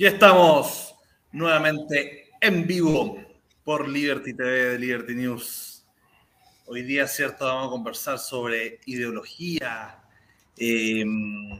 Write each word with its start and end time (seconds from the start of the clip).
Ya 0.00 0.10
estamos 0.10 0.94
nuevamente 1.32 2.28
en 2.40 2.68
vivo 2.68 3.18
por 3.64 3.88
Liberty 3.88 4.32
TV 4.32 4.50
de 4.70 4.78
Liberty 4.78 5.12
News. 5.16 5.84
Hoy 6.66 6.82
día, 6.82 7.08
cierto, 7.08 7.46
vamos 7.46 7.66
a 7.66 7.70
conversar 7.70 8.20
sobre 8.20 8.78
ideología, 8.86 9.98
em, 10.56 11.50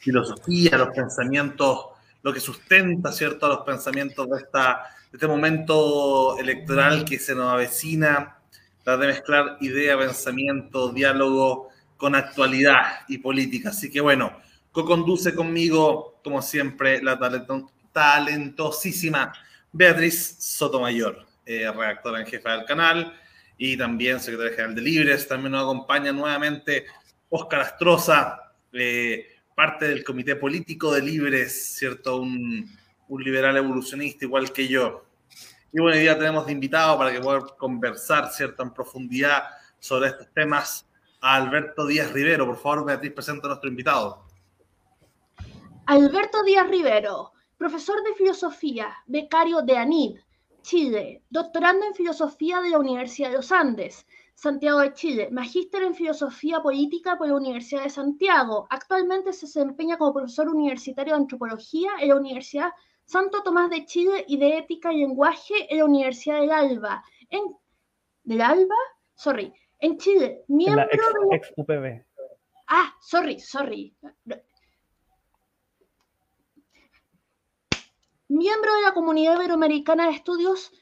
filosofía, 0.00 0.78
los 0.78 0.88
pensamientos, 0.88 1.90
lo 2.24 2.32
que 2.32 2.40
sustenta, 2.40 3.12
cierto, 3.12 3.46
los 3.46 3.60
pensamientos 3.60 4.28
de, 4.28 4.38
esta, 4.38 4.86
este 5.12 5.28
momento 5.28 6.36
electoral 6.40 7.04
que 7.04 7.20
se 7.20 7.36
nos 7.36 7.52
avecina, 7.52 8.40
la 8.84 8.96
de 8.96 9.06
mezclar 9.06 9.58
idea, 9.60 9.96
pensamiento, 9.96 10.92
diálogo 10.92 11.68
con 11.96 12.16
actualidad 12.16 13.02
y 13.06 13.18
política. 13.18 13.68
Así 13.68 13.88
que 13.92 14.00
bueno, 14.00 14.32
co-conduce 14.72 15.34
conmigo, 15.34 16.20
como 16.22 16.42
siempre, 16.42 17.02
la 17.02 17.18
talentosísima 17.92 19.32
Beatriz 19.72 20.36
Sotomayor, 20.38 21.26
eh, 21.46 21.70
redactora 21.70 22.20
en 22.20 22.26
jefa 22.26 22.56
del 22.56 22.64
canal 22.64 23.14
y 23.56 23.76
también 23.76 24.20
secretaria 24.20 24.52
general 24.52 24.74
de 24.74 24.82
Libres. 24.82 25.28
También 25.28 25.52
nos 25.52 25.62
acompaña 25.62 26.12
nuevamente 26.12 26.86
Óscar 27.28 27.60
Astroza, 27.60 28.54
eh, 28.72 29.26
parte 29.54 29.88
del 29.88 30.02
comité 30.02 30.36
político 30.36 30.92
de 30.92 31.02
Libres, 31.02 31.76
¿cierto? 31.76 32.16
Un, 32.16 32.78
liberal 33.18 33.56
evolucionista 33.56 34.24
igual 34.24 34.52
que 34.52 34.68
yo. 34.68 35.04
Y 35.72 35.80
bueno, 35.80 35.96
hoy 35.96 36.02
día 36.02 36.16
tenemos 36.16 36.46
de 36.46 36.52
invitado 36.52 36.96
para 36.96 37.12
que 37.12 37.18
pueda 37.18 37.40
conversar, 37.58 38.30
¿cierto?, 38.32 38.62
en 38.62 38.72
profundidad 38.72 39.42
sobre 39.80 40.10
estos 40.10 40.32
temas 40.32 40.88
Alberto 41.20 41.86
Díaz 41.86 42.12
Rivero. 42.12 42.46
Por 42.46 42.56
favor, 42.56 42.86
Beatriz, 42.86 43.12
presenta 43.12 43.48
a 43.48 43.50
nuestro 43.50 43.68
invitado. 43.68 44.29
Alberto 45.90 46.44
Díaz 46.44 46.68
Rivero, 46.68 47.32
profesor 47.56 48.00
de 48.04 48.14
filosofía, 48.14 48.94
becario 49.08 49.60
de 49.62 49.76
ANID, 49.76 50.20
Chile, 50.62 51.24
doctorando 51.28 51.84
en 51.84 51.94
filosofía 51.94 52.60
de 52.60 52.70
la 52.70 52.78
Universidad 52.78 53.30
de 53.30 53.38
los 53.38 53.50
Andes, 53.50 54.06
Santiago 54.36 54.78
de 54.78 54.92
Chile, 54.92 55.30
magíster 55.32 55.82
en 55.82 55.96
filosofía 55.96 56.62
política 56.62 57.18
por 57.18 57.26
la 57.26 57.34
Universidad 57.34 57.82
de 57.82 57.90
Santiago. 57.90 58.68
Actualmente 58.70 59.32
se 59.32 59.46
desempeña 59.46 59.98
como 59.98 60.14
profesor 60.14 60.48
universitario 60.48 61.14
de 61.14 61.22
antropología 61.22 61.90
en 62.00 62.10
la 62.10 62.16
Universidad 62.18 62.70
Santo 63.04 63.42
Tomás 63.42 63.68
de 63.68 63.84
Chile 63.84 64.24
y 64.28 64.36
de 64.36 64.58
ética 64.58 64.92
y 64.92 64.98
lenguaje 64.98 65.66
en 65.70 65.78
la 65.78 65.86
Universidad 65.86 66.40
del 66.40 66.52
Alba. 66.52 67.02
En, 67.30 67.42
¿Del 68.22 68.42
Alba? 68.42 68.76
Sorry. 69.16 69.52
En 69.80 69.98
Chile, 69.98 70.44
miembro 70.46 70.86
de... 70.86 71.40
UPB. 71.56 72.06
Ah, 72.68 72.94
sorry, 73.00 73.40
sorry 73.40 73.92
miembro 78.30 78.72
de 78.76 78.82
la 78.82 78.94
Comunidad 78.94 79.34
Iberoamericana 79.34 80.06
de 80.06 80.12
Estudios 80.12 80.72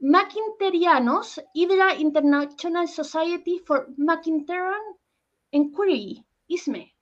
Maquinterianos 0.00 1.42
y 1.52 1.66
de 1.66 1.76
la 1.76 1.96
International 1.96 2.88
Society 2.88 3.58
for 3.58 3.88
Maquinterian 3.96 4.80
Inquiry, 5.50 6.24
ISME. 6.46 6.94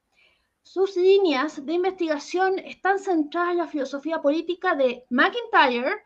Sus 0.62 0.96
líneas 0.96 1.64
de 1.64 1.74
investigación 1.74 2.58
están 2.58 2.98
centradas 2.98 3.52
en 3.52 3.58
la 3.58 3.66
filosofía 3.66 4.22
política 4.22 4.74
de 4.74 5.04
McIntyre, 5.10 6.04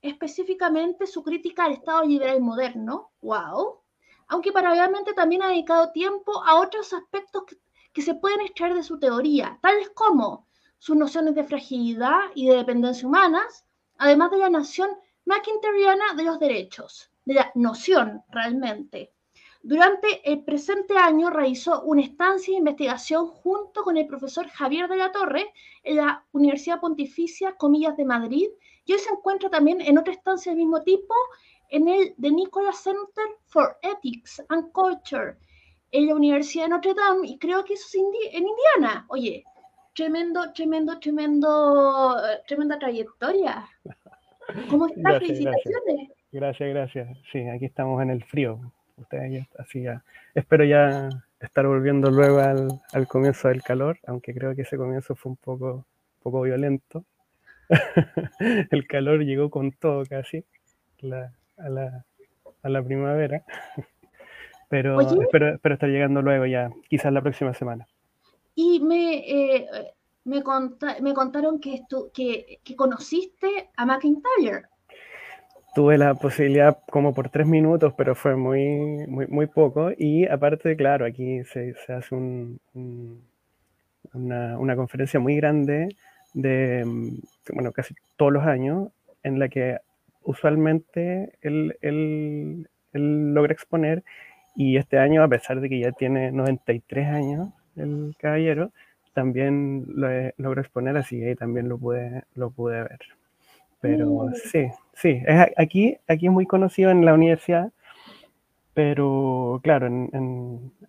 específicamente 0.00 1.06
su 1.06 1.22
crítica 1.22 1.66
al 1.66 1.74
Estado 1.74 2.02
liberal 2.02 2.40
moderno, 2.40 3.12
wow, 3.20 3.78
aunque 4.26 4.50
paralelamente 4.50 5.14
también 5.14 5.42
ha 5.42 5.48
dedicado 5.50 5.92
tiempo 5.92 6.42
a 6.44 6.60
otros 6.60 6.92
aspectos 6.92 7.44
que, 7.44 7.58
que 7.92 8.02
se 8.02 8.16
pueden 8.16 8.40
extraer 8.40 8.74
de 8.74 8.82
su 8.82 8.98
teoría, 8.98 9.60
tales 9.62 9.90
como 9.90 10.48
sus 10.82 10.96
nociones 10.96 11.36
de 11.36 11.44
fragilidad 11.44 12.22
y 12.34 12.48
de 12.48 12.56
dependencia 12.56 13.06
humanas, 13.06 13.64
además 13.98 14.32
de 14.32 14.38
la 14.38 14.50
noción 14.50 14.90
McIntyreana 15.26 16.14
de 16.16 16.24
los 16.24 16.40
derechos, 16.40 17.08
de 17.24 17.34
la 17.34 17.52
noción 17.54 18.24
realmente. 18.30 19.12
Durante 19.62 20.28
el 20.28 20.42
presente 20.42 20.98
año 20.98 21.30
realizó 21.30 21.82
una 21.82 22.02
estancia 22.02 22.50
de 22.52 22.58
investigación 22.58 23.28
junto 23.28 23.84
con 23.84 23.96
el 23.96 24.08
profesor 24.08 24.48
Javier 24.48 24.88
de 24.88 24.96
la 24.96 25.12
Torre 25.12 25.54
en 25.84 25.98
la 25.98 26.26
Universidad 26.32 26.80
Pontificia 26.80 27.54
Comillas 27.54 27.96
de 27.96 28.04
Madrid 28.04 28.48
y 28.84 28.94
hoy 28.94 28.98
se 28.98 29.12
encuentra 29.12 29.50
también 29.50 29.80
en 29.82 29.98
otra 29.98 30.14
estancia 30.14 30.50
del 30.50 30.62
mismo 30.62 30.82
tipo 30.82 31.14
en 31.70 31.86
el 31.86 32.12
The 32.20 32.32
Nicola 32.32 32.72
Center 32.72 33.26
for 33.46 33.78
Ethics 33.82 34.42
and 34.48 34.72
Culture 34.72 35.36
en 35.92 36.08
la 36.08 36.16
Universidad 36.16 36.64
de 36.64 36.70
Notre 36.70 36.94
Dame 36.94 37.28
y 37.28 37.38
creo 37.38 37.64
que 37.64 37.74
eso 37.74 37.86
es 37.86 37.94
en 38.32 38.48
Indiana. 38.48 39.06
Oye, 39.10 39.44
tremendo, 39.94 40.52
tremendo, 40.52 40.98
tremendo, 40.98 42.16
tremenda 42.46 42.78
trayectoria. 42.78 43.64
¿Cómo 44.68 44.86
estás? 44.86 45.18
Felicitaciones. 45.18 46.10
Gracias. 46.32 46.70
gracias, 46.70 47.18
Sí, 47.30 47.46
aquí 47.48 47.66
estamos 47.66 48.02
en 48.02 48.10
el 48.10 48.24
frío. 48.24 48.60
Ustedes 48.96 49.32
ya, 49.32 49.62
así 49.62 49.82
ya. 49.82 50.02
Espero 50.34 50.64
ya 50.64 51.08
estar 51.40 51.66
volviendo 51.66 52.10
luego 52.10 52.38
al, 52.38 52.68
al, 52.92 53.06
comienzo 53.06 53.48
del 53.48 53.62
calor, 53.62 53.98
aunque 54.06 54.32
creo 54.32 54.54
que 54.54 54.62
ese 54.62 54.76
comienzo 54.76 55.14
fue 55.14 55.30
un 55.30 55.36
poco, 55.36 55.86
poco 56.22 56.42
violento. 56.42 57.04
el 58.70 58.86
calor 58.86 59.24
llegó 59.24 59.50
con 59.50 59.72
todo 59.72 60.04
casi 60.06 60.44
la, 61.00 61.32
a, 61.56 61.68
la, 61.68 62.04
a, 62.62 62.68
la, 62.68 62.82
primavera. 62.82 63.44
Pero 64.68 65.00
espero, 65.00 65.54
espero 65.54 65.74
estar 65.74 65.90
llegando 65.90 66.22
luego 66.22 66.46
ya, 66.46 66.70
quizás 66.88 67.12
la 67.12 67.20
próxima 67.20 67.52
semana 67.52 67.86
y 68.54 68.80
me, 68.80 69.18
eh, 69.18 69.66
me, 70.24 70.42
me, 71.00 71.14
contaron 71.14 71.60
que, 71.60 71.82
que, 72.12 72.58
que, 72.62 72.76
conociste 72.76 73.70
a 73.76 73.86
McIntyre. 73.86 74.66
Tuve 75.74 75.96
la 75.96 76.14
posibilidad 76.14 76.78
como 76.90 77.14
por 77.14 77.30
tres 77.30 77.46
minutos, 77.46 77.94
pero 77.96 78.14
fue 78.14 78.36
muy, 78.36 79.06
muy, 79.08 79.26
muy 79.26 79.46
poco. 79.46 79.90
Y 79.96 80.26
aparte, 80.26 80.76
claro, 80.76 81.06
aquí 81.06 81.42
se, 81.44 81.74
se 81.86 81.92
hace 81.94 82.14
un, 82.14 82.60
una, 84.12 84.58
una, 84.58 84.76
conferencia 84.76 85.18
muy 85.18 85.36
grande 85.36 85.88
de, 86.34 86.84
bueno, 87.54 87.72
casi 87.72 87.94
todos 88.16 88.32
los 88.32 88.44
años, 88.44 88.90
en 89.22 89.38
la 89.38 89.48
que 89.48 89.78
usualmente 90.24 91.32
él, 91.40 91.76
él, 91.80 92.68
él 92.92 93.34
logra 93.34 93.54
exponer. 93.54 94.04
Y 94.54 94.76
este 94.76 94.98
año, 94.98 95.22
a 95.22 95.28
pesar 95.28 95.60
de 95.60 95.70
que 95.70 95.80
ya 95.80 95.92
tiene 95.92 96.30
93 96.30 97.08
años, 97.08 97.48
el 97.76 98.14
caballero, 98.18 98.72
también 99.14 99.84
lo 99.88 100.08
logró 100.36 100.60
exponer, 100.60 100.96
así 100.96 101.18
que 101.18 101.28
ahí 101.28 101.34
también 101.34 101.68
lo 101.68 101.78
pude, 101.78 102.24
lo 102.34 102.50
pude 102.50 102.82
ver. 102.82 103.00
Pero 103.80 104.06
mm. 104.08 104.34
sí, 104.34 104.68
sí, 104.94 105.22
es, 105.26 105.46
aquí, 105.56 105.96
aquí 106.08 106.26
es 106.26 106.32
muy 106.32 106.46
conocido 106.46 106.90
en 106.90 107.04
la 107.04 107.14
universidad, 107.14 107.72
pero 108.74 109.60
claro, 109.62 109.86
en, 109.86 110.08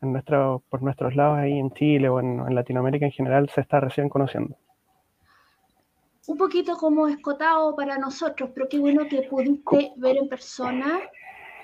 en, 0.02 0.12
nuestro, 0.14 0.64
por 0.70 0.82
nuestros 0.82 1.16
lados 1.16 1.38
ahí 1.38 1.58
en 1.58 1.74
Chile 1.74 2.08
o 2.08 2.20
en, 2.20 2.56
Latinoamérica 2.56 3.06
en 3.06 3.12
general 3.12 3.50
se 3.50 3.62
está 3.62 3.80
recién 3.80 4.10
conociendo. 4.10 4.56
Un 6.28 6.38
poquito 6.38 6.78
como 6.78 7.08
escotado 7.08 7.76
para 7.76 7.98
nosotros, 7.98 8.52
pero 8.54 8.70
qué 8.70 8.80
bueno 8.80 9.06
que 9.10 9.24
pudiste 9.24 9.92
ver 9.98 10.16
en 10.16 10.30
persona 10.30 11.02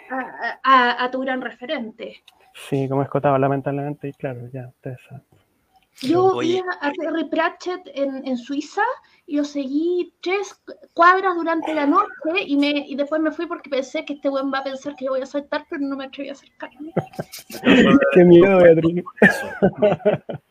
a, 0.10 0.60
a, 0.64 1.06
a 1.06 1.12
tu 1.12 1.22
gran 1.22 1.40
referente. 1.40 2.22
Sí, 2.54 2.88
como 2.90 3.04
escotado, 3.04 3.38
lamentablemente, 3.38 4.10
y 4.10 4.14
claro, 4.14 4.42
ya, 4.52 4.68
ustedes 4.68 5.00
saben. 5.08 5.24
Yo 6.02 6.38
vi 6.38 6.60
a 6.60 6.92
Terry 6.94 7.26
Pratchett 7.30 7.82
en, 7.94 8.26
en, 8.26 8.38
Suiza 8.38 8.84
y 9.26 9.36
lo 9.36 9.44
seguí 9.44 10.14
tres 10.22 10.62
cuadras 10.94 11.36
durante 11.36 11.74
la 11.74 11.86
noche 11.86 12.08
y, 12.46 12.56
me, 12.56 12.70
y 12.70 12.96
después 12.96 13.20
me 13.22 13.32
fui 13.32 13.48
porque 13.48 13.70
pensé 13.70 14.06
que 14.06 14.14
este 14.14 14.30
buen 14.30 14.52
va 14.52 14.60
a 14.60 14.64
pensar 14.64 14.96
que 14.96 15.06
yo 15.06 15.12
voy 15.12 15.22
a 15.22 15.26
saltar, 15.26 15.66
pero 15.70 15.82
no 15.82 15.98
me 15.98 16.06
atreví 16.06 16.30
a 16.30 16.34
acercarme. 16.34 16.94
Qué 18.14 18.24
miedo, 18.24 18.60
Beatriz. 18.60 19.04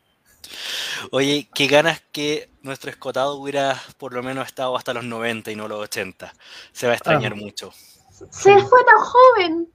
Oye, 1.13 1.49
qué 1.55 1.67
ganas 1.69 2.03
que 2.13 2.51
nuestro 2.63 2.91
escotado 2.91 3.37
hubiera 3.37 3.81
por 3.99 4.13
lo 4.13 4.23
menos 4.23 4.47
estado 4.47 4.77
hasta 4.77 4.93
los 4.93 5.05
90 5.05 5.51
y 5.51 5.57
no 5.57 5.69
los 5.69 5.81
80. 5.81 6.33
Se 6.73 6.87
va 6.87 6.93
a 6.93 6.97
extrañar 6.97 7.33
ah. 7.33 7.37
mucho. 7.37 7.73
Se 7.73 8.59
fue 8.59 8.85
tan 8.85 8.99
joven. 8.99 9.69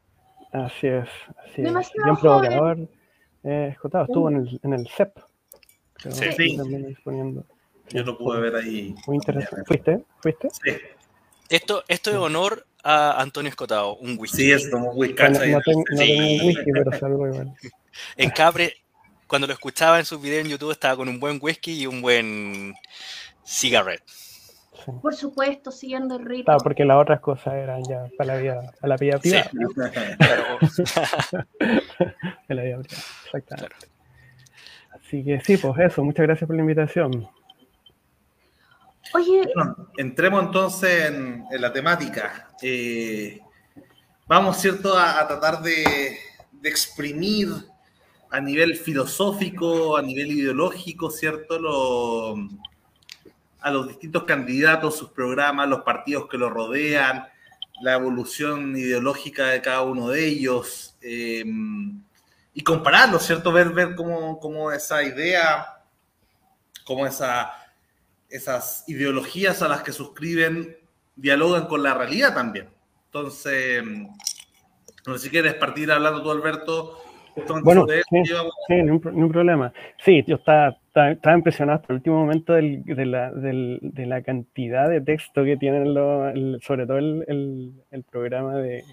Así 0.54 0.88
es, 0.88 1.10
así 1.46 1.62
es. 1.62 1.92
Bien 2.04 2.16
provocador. 2.22 2.78
Eh, 3.44 3.70
escotado, 3.72 4.06
estuvo 4.06 4.30
en 4.30 4.38
el, 4.38 4.60
en 4.64 4.74
el 4.74 4.88
CEP. 4.88 5.20
Sí, 5.98 6.32
sí. 6.38 6.58
Yo 7.90 8.04
lo 8.04 8.18
pude 8.18 8.40
ver 8.40 8.56
ahí. 8.56 8.96
Muy 9.08 9.18
interesante. 9.18 9.66
¿Fuiste? 9.66 10.04
¿Fuiste? 10.22 10.50
Sí. 10.50 10.72
Esto, 11.50 11.84
esto 11.88 12.12
es 12.12 12.18
honor 12.18 12.66
a 12.84 13.22
Antonio 13.22 13.50
Escotado, 13.50 13.96
un 13.98 14.18
whisky. 14.18 14.38
Sí, 14.38 14.52
es 14.52 14.70
como 14.70 14.92
un 14.92 14.98
whisky. 14.98 15.24
No, 15.24 15.30
no, 15.30 15.40
tengo, 15.40 15.84
no 15.90 15.98
tengo 15.98 16.24
un 16.24 16.48
whisky, 16.48 16.72
pero 16.72 17.00
salgo 17.00 17.28
igual. 17.28 17.54
En 18.18 18.32
Capre, 18.32 18.74
cuando 19.28 19.46
lo 19.46 19.54
escuchaba 19.54 20.00
en 20.00 20.06
sus 20.06 20.20
videos 20.20 20.46
en 20.46 20.52
YouTube, 20.52 20.72
estaba 20.72 20.96
con 20.96 21.08
un 21.08 21.20
buen 21.20 21.38
whisky 21.40 21.82
y 21.82 21.86
un 21.86 22.02
buen 22.02 22.74
cigarette. 23.46 24.04
Por 24.85 25.15
supuesto, 25.15 25.71
siguiendo 25.71 26.15
el 26.15 26.25
ritmo. 26.25 26.45
Claro, 26.45 26.59
porque 26.63 26.85
las 26.85 27.01
otras 27.01 27.19
cosas 27.19 27.53
eran 27.56 27.83
ya 27.83 28.07
para 28.18 28.35
la 28.35 28.41
vida, 28.41 28.71
para 28.80 28.89
la 28.89 28.97
vida 28.97 29.19
privada. 29.19 29.50
Sí. 29.50 30.83
la 32.50 32.63
vida 32.63 32.80
privada, 32.80 33.03
exactamente. 33.25 33.75
Así 34.91 35.24
que 35.24 35.41
sí, 35.41 35.57
pues 35.57 35.74
eso, 35.80 36.03
muchas 36.03 36.25
gracias 36.25 36.47
por 36.47 36.56
la 36.56 36.62
invitación. 36.62 37.30
Oye. 39.13 39.44
entremos 39.97 40.44
entonces 40.45 41.12
en, 41.12 41.45
la 41.51 41.71
temática. 41.71 42.50
Eh, 42.62 43.39
vamos, 44.27 44.57
¿cierto?, 44.57 44.97
a, 44.97 45.27
tratar 45.27 45.62
de, 45.62 46.18
exprimir 46.63 47.50
a 48.31 48.39
nivel 48.39 48.75
filosófico, 48.75 49.97
a 49.97 50.01
nivel 50.01 50.31
ideológico, 50.31 51.12
¿cierto?, 51.12 51.59
a 53.63 53.71
los 53.71 53.88
distintos 53.88 54.24
candidatos, 54.24 54.98
sus 54.98 55.10
programas, 55.10 55.68
los 55.68 55.81
partidos 55.81 56.27
que 56.30 56.38
los 56.38 56.51
rodean, 56.51 57.25
la 57.81 57.94
evolución 57.94 58.75
ideológica 58.75 59.48
de 59.48 59.62
cada 59.62 59.81
uno 59.81 60.10
de 60.10 60.27
ellos, 60.27 60.98
eh, 61.01 61.44
y 62.54 62.62
compararlo, 62.62 63.18
¿cierto? 63.18 63.51
Ver, 63.51 63.69
ver 63.69 63.95
cómo, 63.95 64.39
cómo 64.39 64.71
esa 64.71 65.01
idea, 65.01 65.81
cómo 66.86 67.07
esa 67.07 67.54
esas 68.33 68.83
ideologías 68.88 69.62
a 69.62 69.68
las 69.68 69.83
que 69.83 69.92
suscriben 69.92 70.75
dialogan 71.16 71.68
con 71.68 71.83
la 71.83 71.94
realidad 71.94 72.33
también. 72.33 72.68
Entonces, 73.06 73.83
no 75.06 75.13
sé 75.13 75.19
si 75.19 75.30
quieres 75.30 75.54
partir 75.54 75.92
hablando 75.92 76.24
tú, 76.24 76.31
Alberto. 76.31 76.98
Bueno, 77.63 77.86
sí, 77.88 78.24
sí 78.25 78.33
ni, 78.69 78.89
un, 78.89 79.31
problema. 79.31 79.71
Sí, 80.04 80.24
yo 80.25 80.38
estaba, 80.38 80.75
estaba, 80.95 81.36
impresionado 81.36 81.80
hasta 81.80 81.92
el 81.92 81.98
último 81.98 82.19
momento 82.19 82.54
del, 82.54 82.84
de, 82.84 83.06
la, 83.06 83.31
del, 83.31 83.80
de, 83.81 84.06
la, 84.06 84.22
cantidad 84.22 84.88
de 84.88 85.01
texto 85.01 85.44
que 85.44 85.57
tienen, 85.57 85.94
sobre 86.62 86.86
todo 86.86 86.98
el, 86.98 87.74
el 87.90 88.04
programa 88.04 88.56
de, 88.57 88.84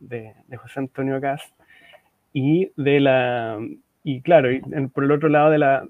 de, 0.00 0.34
de, 0.46 0.56
José 0.56 0.80
Antonio 0.80 1.20
Cast 1.20 1.54
y 2.32 2.72
de 2.76 3.00
la 3.00 3.58
y 4.02 4.22
claro, 4.22 4.50
y 4.50 4.60
por 4.92 5.04
el 5.04 5.12
otro 5.12 5.28
lado 5.28 5.50
de 5.50 5.58
la, 5.58 5.86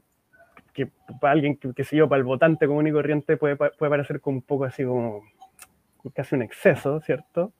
que 0.72 0.88
para 1.20 1.32
alguien, 1.32 1.56
que, 1.56 1.72
que 1.72 1.84
sé 1.84 1.96
yo, 1.96 2.08
para 2.08 2.18
el 2.18 2.24
votante 2.24 2.66
común 2.66 2.86
y 2.86 2.92
corriente 2.92 3.36
puede, 3.36 3.56
puede 3.56 3.90
parecer 3.90 4.20
como 4.20 4.38
un 4.38 4.42
poco 4.42 4.64
así 4.64 4.84
como 4.84 5.22
casi 6.14 6.34
un 6.34 6.42
exceso, 6.42 7.00
¿cierto? 7.00 7.52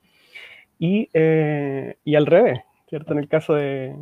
Y, 0.78 1.08
eh, 1.12 1.96
y 2.04 2.14
al 2.16 2.26
revés, 2.26 2.60
¿cierto? 2.88 3.12
En 3.12 3.20
el 3.20 3.28
caso 3.28 3.54
de, 3.54 3.94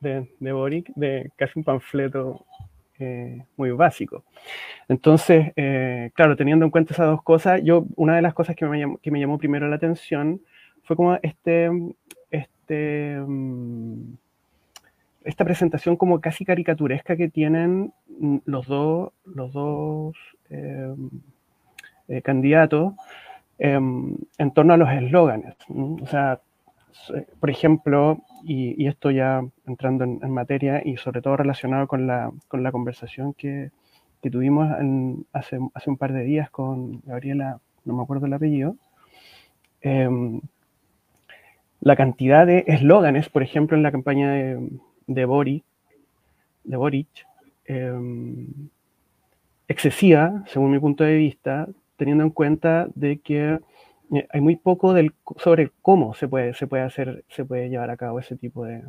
de, 0.00 0.28
de 0.38 0.52
Boric, 0.52 0.90
de 0.94 1.30
casi 1.36 1.58
un 1.58 1.64
panfleto 1.64 2.46
eh, 2.98 3.44
muy 3.56 3.70
básico. 3.70 4.24
Entonces, 4.88 5.52
eh, 5.56 6.10
claro, 6.14 6.36
teniendo 6.36 6.64
en 6.64 6.70
cuenta 6.70 6.94
esas 6.94 7.06
dos 7.06 7.22
cosas, 7.22 7.60
yo, 7.62 7.86
una 7.96 8.16
de 8.16 8.22
las 8.22 8.34
cosas 8.34 8.56
que 8.56 8.66
me 8.66 8.78
llamó, 8.78 8.98
que 8.98 9.10
me 9.10 9.20
llamó 9.20 9.38
primero 9.38 9.68
la 9.68 9.76
atención 9.76 10.40
fue 10.82 10.96
como 10.96 11.18
este, 11.22 11.70
este, 12.30 13.18
mm, 13.20 14.14
esta 15.24 15.44
presentación 15.44 15.96
como 15.96 16.20
casi 16.20 16.44
caricaturesca 16.44 17.16
que 17.16 17.28
tienen 17.28 17.92
mm, 18.18 18.38
los 18.46 18.66
dos, 18.66 19.12
los 19.24 19.52
dos 19.52 20.16
eh, 20.50 20.94
candidatos 22.22 22.94
em, 23.58 24.16
en 24.38 24.50
torno 24.52 24.74
a 24.74 24.76
los 24.76 24.90
eslóganes. 24.90 25.54
O 25.68 26.06
sea, 26.06 26.40
por 27.40 27.50
ejemplo, 27.50 28.18
y, 28.44 28.86
esto 28.86 29.10
ya 29.10 29.42
entrando 29.66 30.04
en, 30.04 30.30
materia 30.30 30.82
y 30.84 30.96
sobre 30.96 31.22
todo 31.22 31.36
relacionado 31.36 31.86
con 31.86 32.06
la, 32.06 32.30
con 32.48 32.62
la 32.62 32.72
conversación 32.72 33.34
que, 33.34 33.70
que 34.22 34.30
tuvimos 34.30 34.68
hace, 35.32 35.58
hace, 35.74 35.90
un 35.90 35.96
par 35.96 36.12
de 36.12 36.24
días 36.24 36.50
con 36.50 37.00
Gabriela, 37.04 37.60
no 37.84 37.94
me 37.94 38.02
acuerdo 38.02 38.26
el 38.26 38.32
apellido, 38.32 38.76
em, 39.80 40.40
la 41.80 41.96
cantidad 41.96 42.46
de 42.46 42.64
eslóganes, 42.66 43.28
por 43.28 43.42
ejemplo, 43.42 43.76
en 43.76 43.82
la 43.82 43.92
campaña 43.92 44.32
de, 44.32 44.68
de, 45.06 45.24
Boric, 45.24 45.64
de 46.64 46.76
Boric 46.76 47.08
em, 47.66 48.46
excesiva, 49.68 50.44
según 50.46 50.72
mi 50.72 50.78
punto 50.78 51.04
de 51.04 51.16
vista, 51.16 51.68
teniendo 51.96 52.24
en 52.24 52.30
cuenta 52.30 52.88
de 52.94 53.18
que 53.18 53.54
eh, 53.54 53.60
hay 54.30 54.40
muy 54.40 54.56
poco 54.56 54.94
del, 54.94 55.12
sobre 55.36 55.70
cómo 55.82 56.14
se 56.14 56.28
puede, 56.28 56.54
se 56.54 56.66
puede 56.66 56.82
hacer, 56.82 57.24
se 57.28 57.44
puede 57.44 57.68
llevar 57.68 57.90
a 57.90 57.96
cabo 57.96 58.18
ese 58.18 58.36
tipo 58.36 58.64
de, 58.64 58.82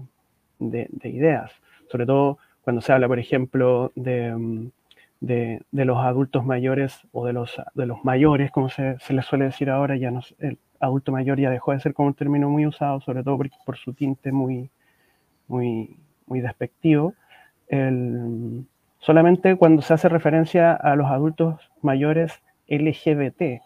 ideas. 1.03 1.51
Sobre 1.91 2.05
todo 2.05 2.37
cuando 2.61 2.81
se 2.81 2.93
habla, 2.93 3.07
por 3.07 3.19
ejemplo, 3.19 3.91
de, 3.95 4.71
de, 5.19 5.61
los 5.71 5.97
adultos 5.97 6.45
mayores 6.45 7.01
o 7.11 7.25
de 7.25 7.33
los, 7.33 7.61
de 7.73 7.85
los 7.85 8.03
mayores, 8.03 8.51
como 8.51 8.69
se, 8.69 8.97
les 9.09 9.25
suele 9.25 9.45
decir 9.45 9.69
ahora, 9.69 9.97
ya 9.97 10.11
no, 10.11 10.21
el 10.39 10.57
adulto 10.79 11.11
mayor 11.11 11.39
ya 11.39 11.49
dejó 11.49 11.73
de 11.73 11.79
ser 11.79 11.93
como 11.93 12.09
un 12.09 12.13
término 12.13 12.49
muy 12.49 12.65
usado, 12.65 13.01
sobre 13.01 13.23
todo 13.23 13.37
por, 13.65 13.77
su 13.77 13.93
tinte 13.93 14.31
muy, 14.31 14.69
muy, 15.47 15.97
muy 16.27 16.41
despectivo, 16.41 17.13
solamente 18.99 19.55
cuando 19.55 19.81
se 19.81 19.93
hace 19.93 20.09
referencia 20.09 20.73
a 20.73 20.95
los 20.95 21.07
adultos 21.07 21.69
mayores 21.81 22.41
LGBT 22.67 23.61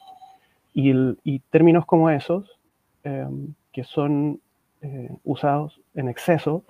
y, 0.73 1.39
términos 1.49 1.85
como 1.85 2.09
esos, 2.09 2.59
em, 3.03 3.53
que 3.71 3.83
son 3.83 4.39
eh, 4.81 5.09
usados 5.23 5.79
en 5.95 6.09
exceso, 6.09 6.63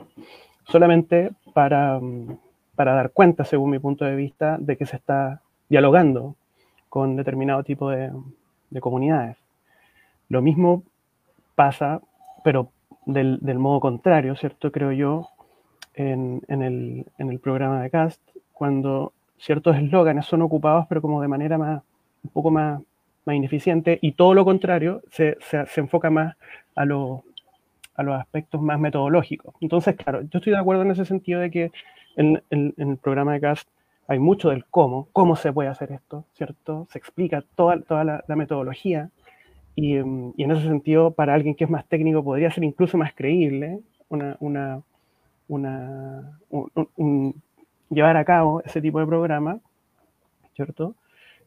solamente 0.67 1.31
para, 1.53 1.99
mm, 1.99 2.37
para 2.75 2.93
dar 2.93 3.11
cuenta, 3.11 3.45
según 3.45 3.71
mi 3.71 3.79
punto 3.79 4.05
de 4.05 4.15
vista, 4.15 4.57
de 4.59 4.77
que 4.77 4.85
se 4.85 4.97
está 4.97 5.41
dialogando 5.69 6.35
con 6.89 7.15
determinado 7.15 7.63
tipo 7.63 7.89
de, 7.89 8.11
de 8.69 8.81
comunidades. 8.81 9.37
Lo 10.29 10.41
mismo 10.41 10.83
pasa, 11.55 12.01
pero 12.43 12.69
del, 13.05 13.39
del, 13.41 13.59
modo 13.59 13.79
contrario, 13.79 14.35
¿cierto? 14.35 14.71
Creo 14.71 14.91
yo, 14.91 15.29
en, 15.95 16.41
el, 17.19 17.39
programa 17.39 17.81
de 17.81 17.89
Cast, 17.89 18.21
cuando 18.51 19.13
ciertos 19.37 19.75
eslóganes 19.75 20.25
son 20.25 20.41
ocupados, 20.41 20.85
pero 20.87 21.01
como 21.01 21.21
de 21.21 21.27
manera 21.27 21.57
más, 21.57 21.83
un 22.23 22.29
poco 22.31 22.51
más, 22.51 22.81
más 23.25 23.35
ineficiente, 23.35 23.99
y 24.01 24.13
todo 24.13 24.33
lo 24.33 24.45
contrario, 24.45 25.01
se, 25.11 25.37
enfoca 25.75 26.09
más 26.09 26.35
a, 26.75 26.85
los 26.85 27.21
aspectos 27.95 28.61
más 28.61 28.79
metodológicos. 28.79 29.55
Entonces, 29.61 29.95
claro, 29.95 30.21
yo 30.21 30.39
estoy 30.39 30.53
de 30.53 30.59
acuerdo 30.59 30.83
en 30.83 30.91
ese 30.91 31.05
sentido 31.05 31.39
de 31.39 31.51
que 31.51 31.71
en, 32.15 32.41
el 32.49 32.97
programa 32.97 33.33
de 33.33 33.41
Cast 33.41 33.67
hay 34.07 34.19
mucho 34.19 34.49
del 34.49 34.65
cómo, 34.65 35.07
cómo 35.13 35.35
se 35.35 35.53
puede 35.53 35.69
hacer 35.69 35.91
esto, 35.91 36.25
¿cierto? 36.33 36.87
Se 36.91 36.97
explica 36.97 37.43
toda, 37.55 37.81
toda 37.81 38.03
la, 38.03 38.35
metodología, 38.35 39.09
y, 39.75 39.95
y, 39.95 40.43
en 40.43 40.51
ese 40.51 40.63
sentido, 40.63 41.11
para 41.11 41.33
alguien 41.33 41.55
que 41.55 41.63
es 41.63 41.69
más 41.69 41.87
técnico, 41.87 42.23
podría 42.23 42.51
ser 42.51 42.63
incluso 42.63 42.97
más 42.97 43.13
creíble 43.13 43.79
una, 44.09 44.37
una, 44.39 44.81
una, 45.47 46.39
llevar 47.89 48.17
a 48.17 48.25
cabo 48.25 48.61
ese 48.63 48.81
tipo 48.81 48.99
de 48.99 49.07
programa, 49.07 49.59
¿cierto? 50.55 50.95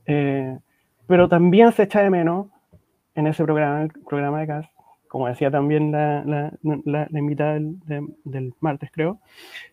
Eh, 0.07 0.59
pero 1.07 1.29
también 1.29 1.73
se 1.73 1.85
echa 1.85 2.03
de 2.03 2.11
menos 2.11 2.49
en 3.15 3.27
ese 3.27 3.45
programa, 3.45 3.83
el 3.83 3.91
programa 3.91 4.41
de 4.41 4.47
CAS, 4.47 4.67
como 5.09 5.29
decía 5.29 5.51
también 5.51 5.93
la, 5.93 6.53
la, 6.63 7.09
invitada 7.13 7.59
del, 7.59 8.55
martes, 8.61 8.91
creo, 8.93 9.19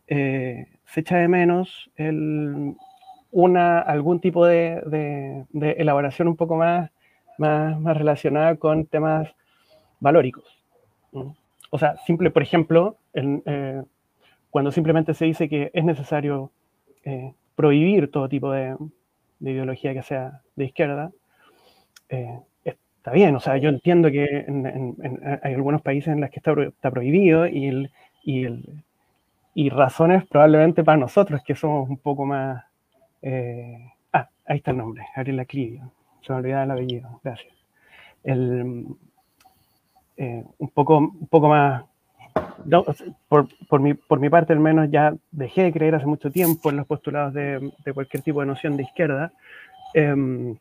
eh, 0.08 0.68
se 0.86 1.02
echa 1.02 1.18
de 1.18 1.28
menos 1.28 1.92
el, 1.96 2.76
una, 3.32 3.80
algún 3.80 4.20
tipo 4.20 4.46
de, 4.46 5.46
elaboración 5.54 6.28
un 6.28 6.38
poco 6.38 6.56
más, 6.56 6.92
más, 7.38 7.80
más 7.80 7.98
relacionada 7.98 8.56
con 8.56 8.86
temas 8.86 9.28
valóricos. 10.00 10.64
O 11.72 11.80
sea, 11.80 11.98
simple, 12.06 12.30
por 12.30 12.44
ejemplo, 12.44 12.98
eh, 13.14 13.82
cuando 14.52 14.72
simplemente 14.72 15.16
se 15.16 15.26
dice 15.26 15.50
que 15.50 15.72
es 15.74 15.84
necesario 15.84 16.52
eh, 17.04 17.34
prohibir 17.56 18.12
todo 18.12 18.30
tipo 18.30 18.52
de, 18.52 18.78
ideología 19.40 19.94
que 19.94 20.04
sea 20.04 20.42
de 20.56 20.66
izquierda, 20.66 21.12
eh, 22.14 22.40
está 22.64 23.12
bien. 23.12 23.36
O 23.36 23.40
sea, 23.40 23.58
yo 23.58 23.70
entiendo 23.70 24.12
que 24.12 24.46
hay 25.44 25.54
algunos 25.54 25.82
países 25.82 26.14
en 26.14 26.22
los 26.22 26.30
que 26.30 26.40
está, 26.40 26.92
prohibido 26.92 27.48
y, 27.48 27.90
y, 28.24 29.70
razones 29.70 30.26
probablemente 30.26 30.84
para 30.84 30.98
nosotros 30.98 31.42
que 31.46 31.56
somos 31.56 31.90
un 31.90 31.98
poco 31.98 32.26
más... 32.26 32.64
Eh, 33.22 33.92
ah, 34.14 34.30
ahí 34.46 34.58
está 34.58 34.72
el 34.72 34.78
nombre, 34.78 35.06
Ariel 35.16 35.46
Clivio. 35.48 35.92
Se 36.22 36.32
me 36.32 36.40
olvidaba 36.40 36.64
el 36.64 36.72
apellido, 36.72 37.20
gracias. 37.24 37.54
un, 38.24 38.98
poco, 40.74 40.98
un 40.98 41.28
poco 41.28 41.50
más 41.50 41.84
por, 43.28 43.48
por, 43.68 43.80
mi, 43.82 43.94
por 43.94 44.20
mi 44.20 44.30
parte 44.30 44.54
al 44.54 44.60
menos 44.60 44.90
ya 44.90 45.14
dejé 45.32 45.64
de 45.64 45.74
creer 45.74 45.96
hace 45.96 46.06
mucho 46.06 46.32
tiempo 46.32 46.70
en 46.70 46.78
los 46.78 46.88
postulados 46.88 47.34
de, 47.34 47.72
de 47.84 47.94
cualquier 47.94 48.24
tipo 48.24 48.40
de 48.40 48.46
noción 48.46 48.78
de 48.78 48.84
izquierda, 48.84 49.34
em, 49.94 50.56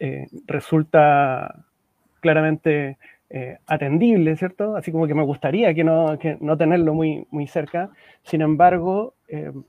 eh, 0.00 0.26
resulta 0.46 1.64
claramente 2.20 2.98
eh, 3.30 3.58
atendible, 3.66 4.36
¿cierto? 4.36 4.76
Así 4.76 4.90
como 4.92 5.06
que 5.06 5.14
me 5.14 5.22
gustaría 5.22 5.74
que 5.74 5.84
no, 5.84 6.18
tenerlo 6.56 6.94
muy, 6.94 7.26
muy 7.30 7.46
cerca. 7.46 7.90
Sin 8.22 8.40
embargo, 8.40 9.14
em, 9.28 9.64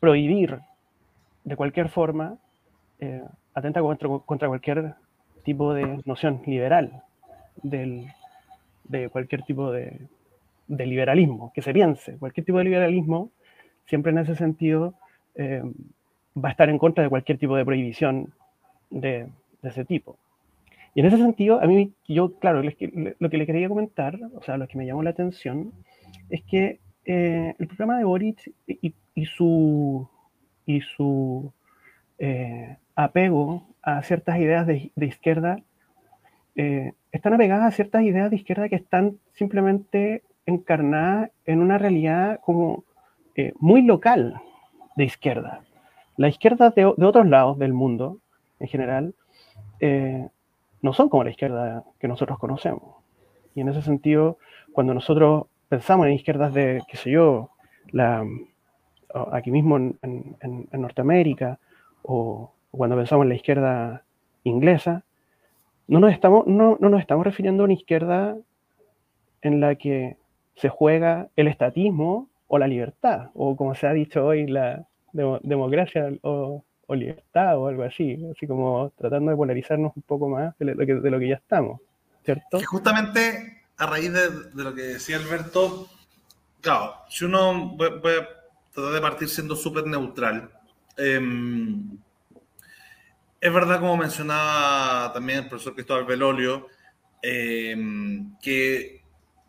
prohibir 0.00 0.58
de 1.44 1.56
cualquier 1.56 1.88
forma 1.88 2.36
eh, 3.00 3.22
atenta 3.54 3.80
contra, 3.80 4.08
contra 4.26 4.48
cualquier 4.48 4.94
tipo 5.44 5.74
de 5.74 6.00
noción 6.04 6.42
liberal 6.46 7.02
del, 7.62 8.06
de 8.84 9.08
cualquier 9.08 9.42
tipo 9.42 9.72
de, 9.72 10.08
de 10.68 10.86
liberalismo, 10.86 11.52
que 11.54 11.62
se 11.62 11.72
piense. 11.72 12.16
Cualquier 12.18 12.46
tipo 12.46 12.58
de 12.58 12.64
liberalismo, 12.64 13.30
siempre 13.86 14.12
en 14.12 14.18
ese 14.18 14.36
sentido, 14.36 14.94
eh, 15.34 15.62
va 16.36 16.48
a 16.48 16.52
estar 16.52 16.68
en 16.68 16.78
contra 16.78 17.04
de 17.04 17.10
cualquier 17.10 17.38
tipo 17.38 17.56
de 17.56 17.64
prohibición 17.64 18.32
de, 18.92 19.28
ese 19.62 19.84
tipo. 19.84 20.16
Y 20.94 21.00
en 21.00 21.06
ese 21.06 21.16
sentido, 21.16 21.60
a 21.62 21.66
mí, 21.66 21.92
yo, 22.06 22.34
claro, 22.38 22.62
lo 22.62 23.30
que 23.30 23.36
le 23.36 23.46
quería 23.46 23.68
comentar, 23.68 24.18
o 24.34 24.42
sea, 24.42 24.56
lo 24.56 24.68
que 24.68 24.76
me 24.76 24.86
llamó 24.86 25.02
la 25.02 25.10
atención, 25.10 25.72
es 26.28 26.42
que 26.42 26.80
eh, 27.04 27.54
el 27.58 27.66
programa 27.66 27.98
de 27.98 28.04
Boric 28.04 28.52
y, 28.66 29.24
su, 29.24 30.08
y 30.66 30.80
su 30.80 31.52
eh, 32.18 32.76
apego 32.94 33.66
a 33.82 34.02
ciertas 34.02 34.38
ideas 34.38 34.66
de, 34.66 34.92
izquierda 34.96 35.60
eh, 36.54 36.92
están 37.10 37.34
apegadas 37.34 37.72
a 37.72 37.76
ciertas 37.76 38.02
ideas 38.02 38.30
de 38.30 38.36
izquierda 38.36 38.68
que 38.68 38.76
están 38.76 39.18
simplemente 39.32 40.22
encarnadas 40.46 41.30
en 41.46 41.60
una 41.60 41.78
realidad 41.78 42.40
como 42.42 42.84
muy 43.58 43.80
local 43.80 44.40
de 44.96 45.04
izquierda. 45.04 45.62
La 46.16 46.28
izquierda 46.28 46.70
de, 46.70 46.84
otros 46.84 47.26
lados 47.26 47.58
del 47.58 47.72
mundo, 47.72 48.18
en 48.62 48.68
general, 48.68 49.14
no 50.82 50.92
son 50.92 51.08
como 51.08 51.24
la 51.24 51.30
izquierda 51.30 51.84
que 51.98 52.08
nosotros 52.08 52.38
conocemos. 52.38 52.96
Y 53.54 53.60
en 53.60 53.68
ese 53.68 53.82
sentido, 53.82 54.38
cuando 54.72 54.94
nosotros 54.94 55.46
pensamos 55.68 56.06
en 56.06 56.12
izquierdas 56.12 56.54
de, 56.54 56.82
qué 56.88 56.96
sé 56.96 57.10
yo, 57.10 57.50
la, 57.90 58.24
aquí 59.32 59.50
mismo 59.50 59.76
en, 59.76 60.68
Norteamérica, 60.72 61.58
o, 62.02 62.52
cuando 62.70 62.96
pensamos 62.96 63.24
en 63.24 63.28
la 63.28 63.34
izquierda 63.34 64.04
inglesa, 64.44 65.04
no 65.88 66.00
nos, 66.00 66.12
estamos, 66.12 66.46
no, 66.46 66.78
nos 66.80 67.00
estamos 67.00 67.24
refiriendo 67.24 67.62
a 67.62 67.64
una 67.64 67.74
izquierda 67.74 68.36
en 69.42 69.60
la 69.60 69.74
que 69.74 70.16
se 70.54 70.68
juega 70.68 71.28
el 71.36 71.48
estatismo 71.48 72.28
o 72.48 72.58
la 72.58 72.66
libertad, 72.66 73.30
o 73.34 73.56
como 73.56 73.74
se 73.74 73.86
ha 73.86 73.92
dicho 73.92 74.24
hoy, 74.24 74.46
la 74.46 74.86
democracia 75.12 76.10
o, 76.22 76.64
libertad 76.88 77.58
o 77.58 77.68
algo 77.68 77.82
así, 77.84 78.18
así 78.34 78.46
como 78.46 78.92
tratando 78.96 79.30
de 79.30 79.36
polarizarnos 79.36 79.92
un 79.96 80.02
poco 80.02 80.28
más 80.28 80.54
de 80.58 80.74
lo 80.74 80.86
que, 80.86 80.94
de 80.94 81.28
ya 81.28 81.36
estamos, 81.36 81.80
¿cierto? 82.24 82.60
justamente 82.66 83.62
a 83.78 83.86
raíz 83.86 84.12
de, 84.12 84.28
lo 84.54 84.74
que 84.74 84.82
decía 84.82 85.16
Alberto, 85.16 85.88
claro, 86.60 86.94
si 87.08 87.24
uno 87.24 87.70
voy, 87.70 87.88
a 87.88 88.28
tratar 88.72 88.92
de 88.92 89.00
partir 89.00 89.28
siendo 89.28 89.56
súper 89.56 89.86
neutral. 89.86 90.50
Em, 90.96 91.98
es 93.40 93.52
verdad, 93.52 93.80
como 93.80 93.96
mencionaba 93.96 95.12
también 95.12 95.40
el 95.40 95.48
profesor 95.48 95.74
Cristóbal 95.74 96.04
Belolio, 96.04 96.68
em, 97.22 98.36
que, 98.38 99.02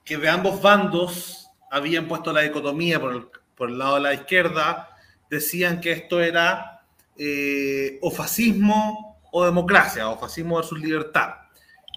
que, 0.04 0.18
de 0.18 0.30
ambos 0.30 0.62
bandos 0.62 1.50
habían 1.70 2.08
puesto 2.08 2.34
la 2.34 2.42
dicotomía 2.42 3.00
por 3.00 3.14
el, 3.14 3.28
por 3.56 3.70
el 3.70 3.78
lado 3.78 3.96
de 3.96 4.02
la 4.02 4.14
izquierda, 4.14 4.90
decían 5.30 5.80
que 5.80 5.92
esto 5.92 6.22
era 6.22 6.73
eh, 7.18 8.00
o 8.02 8.12
fascismo 8.12 9.22
o 9.32 9.46
democracia, 9.46 10.10
o 10.10 10.20
fascismo 10.20 10.58
versus 10.58 10.80
libertad. 10.80 11.30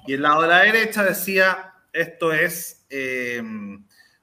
Y 0.06 0.14
el 0.14 0.22
lado 0.22 0.42
de 0.42 0.48
la 0.48 0.58
derecha 0.60 1.02
decía 1.02 1.74
esto 1.92 2.32
es 2.32 2.86
eh, 2.90 3.42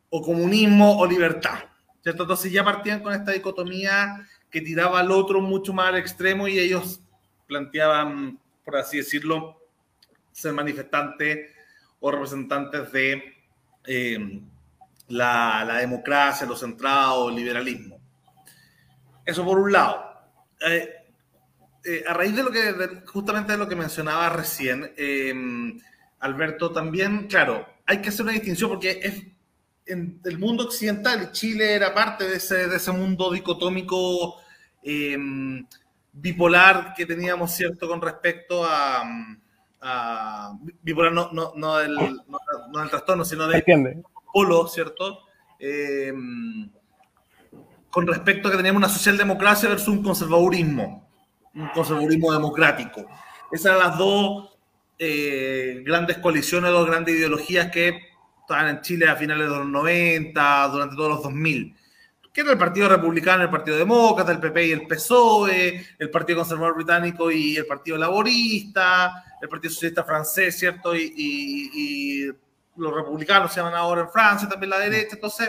o 0.10 0.22
comunismo 0.22 1.00
o 1.00 1.06
libertad. 1.06 1.60
¿cierto? 2.04 2.24
Entonces 2.24 2.52
ya 2.52 2.64
partían 2.64 3.02
con 3.02 3.14
esta 3.14 3.32
dicotomía 3.32 4.28
que 4.52 4.62
tiraba 4.62 5.00
al 5.00 5.10
otro 5.12 5.42
mucho 5.42 5.74
más 5.74 5.88
al 5.88 5.98
extremo 5.98 6.48
y 6.48 6.60
ellos 6.60 7.02
planteaban, 7.48 8.40
por 8.64 8.76
así 8.76 8.98
decirlo, 8.98 9.58
ser 10.32 10.54
manifestantes 10.54 11.52
o 12.00 12.12
representantes 12.12 12.92
de 12.92 13.24
eh, 13.86 14.42
la, 15.08 15.78
democracia, 15.80 16.46
los 16.46 16.60
centrados, 16.60 17.30
el 17.30 17.36
liberalismo. 17.38 18.00
Eso 19.26 19.46
por 19.46 19.58
un 19.60 19.72
lado. 19.72 20.13
Eh, 20.66 22.04
a 22.08 22.14
raíz 22.14 22.36
de 22.36 22.44
lo 22.44 22.52
que, 22.52 23.04
justamente 23.06 23.52
de 23.52 23.58
lo 23.58 23.68
que 23.68 23.76
mencionaba 23.76 24.30
recién, 24.30 24.94
Alberto, 26.20 26.72
también, 26.72 27.28
claro, 27.28 27.68
hay 27.86 28.02
que 28.02 28.10
hacer 28.10 28.24
una 28.24 28.32
distinción 28.32 28.70
porque 28.70 29.02
es 29.04 29.24
en 29.86 30.22
el 30.24 30.40
mundo 30.40 30.66
occidental, 30.66 31.32
Chile 31.32 31.74
era 31.74 31.94
parte 31.94 32.26
de 32.28 32.38
ese, 32.38 32.68
de 32.68 32.78
ese 32.78 32.92
mundo 32.92 33.32
dicotómico 33.32 34.38
em, 34.82 35.66
bipolar 36.12 36.94
que 36.96 37.06
teníamos, 37.06 37.52
¿cierto?, 37.52 37.88
con 37.88 38.02
respecto 38.02 38.64
a... 38.66 39.04
bipolar 40.82 41.12
no, 41.12 41.32
no, 41.34 41.54
no, 41.56 41.78
del, 41.78 41.96
no, 41.96 42.80
del 42.80 42.90
trastorno, 42.90 43.26
sino 43.26 43.48
del 43.48 43.64
polo, 44.32 44.68
¿cierto? 44.68 45.20
Con 47.94 48.08
respecto 48.08 48.48
a 48.48 48.52
que 48.52 48.58
teníamos 48.58 48.80
una 48.80 48.90
socialdemocracia 48.90 49.70
versus 49.70 49.88
un 49.88 50.04
conservadurismo, 50.04 51.08
un 51.54 51.70
conservadurismo 51.70 52.34
democrático. 52.34 53.06
Esas 53.52 53.68
eran 53.68 53.88
las 53.88 53.98
dos 53.98 54.58
eh, 55.00 55.84
grandes 55.86 56.18
coaliciones, 56.18 56.72
dos 56.72 56.88
grandes 56.88 57.16
ideologías 57.16 57.72
que 57.72 58.02
estaban 58.42 58.68
en 58.68 58.82
Chile 58.82 59.08
a 59.08 59.16
finales 59.16 59.48
de 59.48 59.56
los 59.56 59.68
90, 59.68 60.68
durante 60.70 60.96
todos 60.96 61.10
los 61.10 61.24
2000 61.24 61.78
que 62.34 62.42
era 62.42 62.52
el 62.52 62.58
Partido 62.58 62.90
Republicano, 62.90 63.44
el 63.44 63.50
Partido 63.52 63.78
Demócrata, 63.78 64.32
el 64.32 64.40
PP 64.40 64.66
y 64.66 64.72
el 64.72 64.88
PSOE, 64.88 65.86
el 66.00 66.10
Partido 66.10 66.40
Conservador 66.40 66.76
Británico 66.76 67.30
y 67.30 67.56
el 67.58 67.68
Partido 67.68 67.96
Laborista, 67.96 69.24
el 69.40 69.48
Partido 69.48 69.72
Socialista 69.72 70.04
Francés, 70.04 70.58
¿cierto? 70.58 70.96
Y, 70.96 72.32
los 72.76 72.92
republicanos 72.92 73.54
se 73.54 73.60
llaman 73.60 73.76
ahora 73.76 74.02
en 74.02 74.10
Francia, 74.10 74.50
también 74.50 74.72
la 74.72 74.80
derecha. 74.80 75.14
Entonces, 75.14 75.48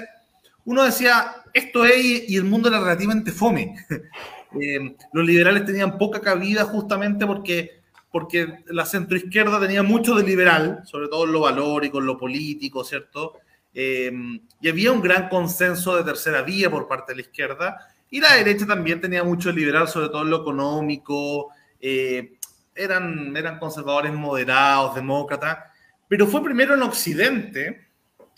uno 0.65 0.83
decía, 0.85 1.37
esto 1.53 1.85
es, 1.85 2.29
y 2.29 2.37
el 2.37 2.45
mundo 2.45 2.69
era 2.69 2.81
relativamente 2.81 3.33
fome. 3.33 3.75
Eh, 4.57 4.95
los 5.13 5.27
liberales 5.27 5.65
tenían 5.65 5.99
poca 5.99 6.21
cabida 6.21 6.65
justamente 6.65 7.27
porque 7.27 7.83
porque 8.15 8.61
la 8.67 8.87
centroizquierda 8.87 9.59
tenía 9.59 9.83
mucho 9.83 10.15
de 10.15 10.23
liberal, 10.23 10.83
sobre 10.85 11.09
todo 11.09 11.25
en 11.25 11.33
lo 11.33 11.41
valórico, 11.41 11.99
en 11.99 12.07
lo 12.07 12.17
político, 12.17 12.85
¿cierto? 12.85 13.41
Em, 13.75 14.41
y 14.61 14.69
había 14.69 14.93
un 14.93 15.03
gran 15.03 15.29
consenso 15.29 15.97
de 15.97 16.05
tercera 16.05 16.43
vía 16.43 16.71
por 16.71 16.87
parte 16.87 17.11
de 17.11 17.17
la 17.17 17.23
izquierda, 17.23 17.77
y 18.09 18.21
la 18.21 18.35
derecha 18.35 18.67
también 18.67 19.01
tenía 19.01 19.25
mucho 19.25 19.49
de 19.49 19.57
liberal, 19.57 19.89
sobre 19.89 20.11
todo 20.11 20.23
en 20.23 20.31
lo 20.31 20.43
económico, 20.43 21.49
eh, 21.81 22.35
eran, 22.73 23.37
eran 23.37 23.59
conservadores 23.59 24.13
moderados, 24.13 24.95
demócratas, 24.95 25.59
pero 26.07 26.29
fue 26.29 26.45
primero 26.45 26.77
en 26.77 26.83
Occidente, 26.83 27.89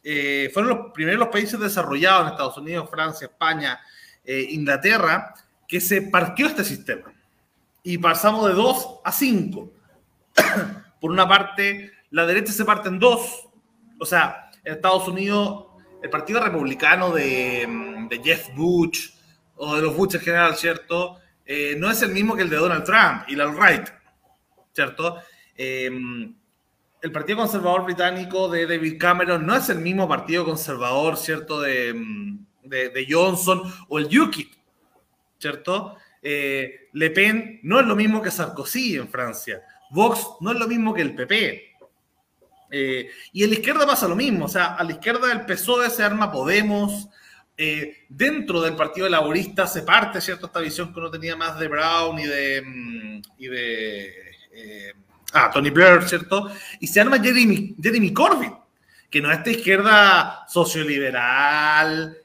eh, 0.08 0.50
fueron 0.54 0.70
los 0.70 0.92
primeros 0.92 1.18
los 1.18 1.30
países 1.30 1.58
desarrollados 1.58 2.22
en 2.22 2.32
Estados 2.32 2.56
Unidos, 2.58 2.88
Francia, 2.88 3.26
España, 3.26 3.80
eh, 4.24 4.46
Inglaterra, 4.50 5.34
que 5.66 5.80
se 5.80 6.00
partió 6.00 6.46
este 6.46 6.62
sistema 6.62 7.12
y 7.82 7.98
pasamos 7.98 8.46
de 8.46 8.54
2 8.54 9.00
a 9.02 9.10
5. 9.10 9.72
Por 11.00 11.10
una 11.10 11.26
parte, 11.26 11.90
la 12.10 12.24
derecha 12.24 12.52
se 12.52 12.64
parte 12.64 12.88
en 12.88 13.00
dos. 13.00 13.48
O 13.98 14.06
sea, 14.06 14.52
en 14.62 14.74
Estados 14.74 15.08
Unidos, 15.08 15.66
el 16.00 16.08
Partido 16.08 16.38
Republicano 16.38 17.10
de, 17.10 17.68
Jeff 18.22 18.54
Bush 18.54 19.10
o 19.56 19.74
de 19.74 19.82
los 19.82 19.96
Bush 19.96 20.14
en 20.14 20.20
general, 20.20 20.54
¿cierto? 20.54 21.18
Eh, 21.44 21.74
no 21.78 21.90
es 21.90 22.00
el 22.02 22.12
mismo 22.12 22.36
que 22.36 22.42
el 22.42 22.50
de 22.50 22.58
Donald 22.58 22.84
Trump 22.84 23.24
y 23.26 23.34
la 23.34 23.46
alt-right, 23.46 23.88
¿cierto? 24.72 25.20
El 27.02 27.12
Partido 27.12 27.38
Conservador 27.38 27.84
Británico 27.84 28.48
de 28.48 28.66
David 28.66 28.98
Cameron 28.98 29.46
no 29.46 29.54
es 29.54 29.68
el 29.68 29.78
mismo 29.78 30.08
Partido 30.08 30.44
Conservador, 30.44 31.16
¿cierto? 31.16 31.60
De, 31.60 31.92
de 32.62 33.06
Johnson 33.08 33.62
o 33.88 33.98
el 33.98 34.06
UKIP, 34.18 34.52
¿cierto? 35.38 35.96
Eh, 36.28 36.88
Le 36.92 37.10
Pen 37.10 37.60
no 37.62 37.78
es 37.78 37.86
lo 37.86 37.94
mismo 37.94 38.20
que 38.20 38.32
Sarkozy 38.32 38.96
en 38.96 39.08
Francia. 39.08 39.62
Vox 39.90 40.26
no 40.40 40.50
es 40.50 40.58
lo 40.58 40.66
mismo 40.66 40.92
que 40.92 41.02
el 41.02 41.14
PP. 41.14 41.76
Eh, 42.68 43.08
y 43.32 43.44
en 43.44 43.50
la 43.50 43.54
izquierda 43.54 43.86
pasa 43.86 44.08
lo 44.08 44.16
mismo. 44.16 44.46
O 44.46 44.48
sea, 44.48 44.74
a 44.74 44.82
la 44.82 44.90
izquierda 44.90 45.28
del 45.28 45.46
PSOE 45.46 45.88
se 45.88 46.02
arma 46.02 46.32
Podemos. 46.32 47.08
Eh, 47.56 48.06
dentro 48.08 48.60
del 48.60 48.74
Partido 48.74 49.08
Laborista 49.08 49.68
se 49.68 49.82
parte, 49.82 50.20
¿cierto? 50.20 50.46
Esta 50.46 50.58
visión 50.58 50.92
que 50.92 50.98
uno 50.98 51.12
tenía 51.12 51.36
más 51.36 51.60
de 51.60 51.68
Brown 51.68 52.18
y 52.18 52.26
de. 52.26 52.62
Mm, 52.62 53.22
y 53.38 53.46
de 53.46 54.12
ah, 55.36 55.50
Tony 55.52 55.70
Blair, 55.70 56.02
¿cierto? 56.08 56.50
Y 56.80 56.86
se 56.86 57.00
arma 57.00 57.18
Jeremy, 57.22 58.12
Corbyn, 58.12 58.54
que 59.10 59.20
no 59.20 59.30
es 59.30 59.38
esta 59.38 59.50
izquierda 59.50 60.46
socioliberal, 60.48 62.18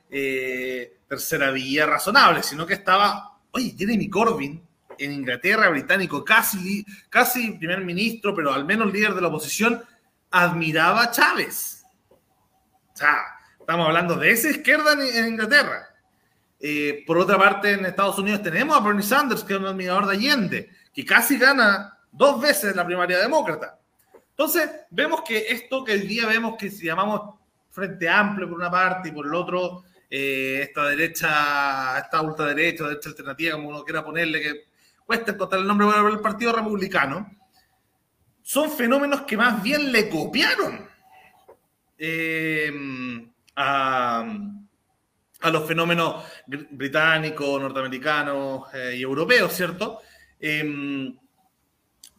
tercera 1.07 1.51
vía 1.51 1.85
razonable, 1.85 2.43
sino 2.43 2.65
que 2.65 2.73
estaba 2.73 3.31
Oye, 3.51 3.75
Jeremy 3.77 4.09
Corbyn 4.09 4.61
en 4.97 5.11
Inglaterra, 5.11 5.69
británico, 5.69 6.23
casi, 6.23 6.85
casi 7.09 7.51
primer 7.53 7.81
ministro, 7.81 8.33
pero 8.33 8.53
al 8.53 8.65
menos 8.65 8.91
líder 8.91 9.13
de 9.13 9.21
la 9.21 9.27
oposición, 9.27 9.83
admiraba 10.29 11.03
a 11.03 11.11
Chávez. 11.11 11.83
O 12.09 12.97
sea, 12.97 13.17
estamos 13.59 13.87
hablando 13.87 14.15
de 14.15 14.31
esa 14.31 14.49
izquierda 14.49 14.93
en, 14.93 15.27
Inglaterra. 15.27 15.87
Eh, 16.59 17.03
por 17.05 17.17
otra 17.17 17.37
parte, 17.37 17.71
en 17.71 17.85
Estados 17.85 18.19
Unidos 18.19 18.43
tenemos 18.43 18.77
a 18.77 18.81
Bernie 18.81 19.03
Sanders, 19.03 19.43
que 19.43 19.53
es 19.53 19.59
un 19.59 19.65
admirador 19.65 20.05
de 20.05 20.13
Allende, 20.13 20.69
que 20.93 21.03
casi 21.03 21.37
gana 21.37 21.97
dos 22.11 22.41
veces 22.41 22.75
la 22.75 22.85
primaria 22.85 23.19
demócrata. 23.19 23.79
Entonces, 24.29 24.69
vemos 24.89 25.21
que 25.21 25.47
esto 25.49 25.83
que 25.83 25.93
hoy 25.93 26.01
día 26.01 26.25
vemos 26.25 26.55
que 26.57 26.69
si 26.69 26.85
llamamos 26.85 27.35
Frente 27.69 28.09
Amplio 28.09 28.49
por 28.49 28.57
una 28.57 28.71
parte 28.71 29.09
y 29.09 29.11
por 29.11 29.25
el 29.25 29.33
otro 29.33 29.83
eh, 30.09 30.63
esta 30.63 30.87
derecha, 30.87 31.97
esta 31.99 32.21
ultraderecha, 32.21 32.85
derecha 32.85 33.09
alternativa, 33.09 33.55
como 33.55 33.69
uno 33.69 33.83
quiera 33.83 34.03
ponerle, 34.03 34.41
que 34.41 34.65
cuesta 35.05 35.31
encontrar 35.31 35.61
el 35.61 35.67
nombre 35.67 35.87
del 35.87 36.19
Partido 36.19 36.51
Republicano, 36.53 37.31
son 38.41 38.69
fenómenos 38.71 39.21
que 39.21 39.37
más 39.37 39.63
bien 39.63 39.91
le 39.91 40.09
copiaron 40.09 40.89
eh, 41.97 42.71
a, 43.55 44.25
los 45.51 45.67
fenómenos 45.67 46.25
británicos, 46.45 47.61
norteamericanos 47.61 48.73
eh, 48.73 48.95
y 48.97 49.01
europeos, 49.03 49.53
¿cierto? 49.53 50.01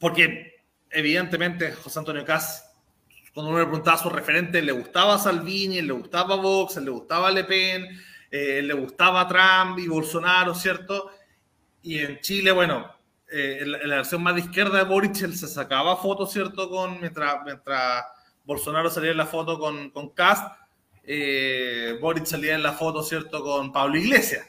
Porque 0.03 0.65
evidentemente 0.91 1.71
José 1.71 2.01
Antonio 2.01 2.25
Kass, 2.25 2.69
cuando 3.33 3.51
uno 3.51 3.61
le 3.61 3.67
preguntaba 3.67 3.97
a 3.97 4.03
su 4.03 4.11
referente, 4.11 4.61
le 4.61 4.73
gustaba 4.73 5.17
Salvini, 5.17 5.81
le 5.81 5.93
gustaba 5.93 6.35
Vox, 6.35 6.77
le 6.79 6.91
gustaba 6.91 7.31
Le 7.31 7.45
Pen, 7.45 7.87
eh, 8.29 8.63
le 8.63 8.75
gustaba 8.75 9.29
Trump 9.29 9.79
y 9.79 9.87
Bolsonaro, 9.87 10.57
¿cierto? 10.57 11.09
Y 11.85 12.01
en 12.01 12.19
Chile, 12.19 12.51
bueno, 12.51 12.93
eh, 13.31 13.59
en, 13.61 13.71
la, 13.71 13.97
versión 13.99 14.25
más 14.25 14.35
de 14.35 14.41
izquierda 14.41 14.79
de 14.79 14.85
Boric, 14.87 15.23
él 15.23 15.37
se 15.37 15.47
sacaba 15.47 15.97
fotos, 15.97 16.33
¿cierto? 16.33 16.69
Con, 16.69 16.99
mientras, 16.99 17.37
mientras 17.45 18.05
Bolsonaro 18.45 18.91
salía 18.91 19.13
en 19.13 19.19
la 19.19 19.27
foto 19.27 19.57
con, 19.57 19.91
con 19.91 20.09
Cast, 20.09 20.53
eh, 21.05 21.97
Boric 22.01 22.25
salía 22.25 22.57
en 22.57 22.65
la 22.65 22.73
foto, 22.73 23.05
¿cierto? 23.05 23.41
Con 23.45 23.71
Pablo 23.71 23.97
Iglesias. 23.99 24.49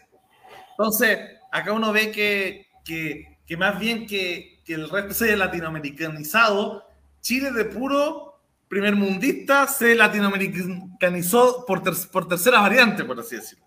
Entonces, 0.71 1.19
acá 1.51 1.73
uno 1.73 1.93
ve 1.93 2.11
que, 2.11 2.71
que, 2.83 3.37
que 3.45 3.55
más 3.55 3.77
bien 3.77 4.07
que, 4.07 4.52
que, 4.63 4.73
el 4.73 4.89
resto 4.89 5.13
se 5.13 5.25
haya 5.25 5.37
latinoamericanizado, 5.37 6.87
Chile 7.21 7.51
de 7.51 7.65
puro 7.65 8.39
primer 8.67 8.95
mundista 8.95 9.67
se 9.67 9.95
latinoamericanizó 9.95 11.65
por, 11.65 11.83
por 12.09 12.27
tercera 12.27 12.59
variante, 12.59 13.03
por 13.03 13.19
así 13.19 13.35
decirlo. 13.35 13.65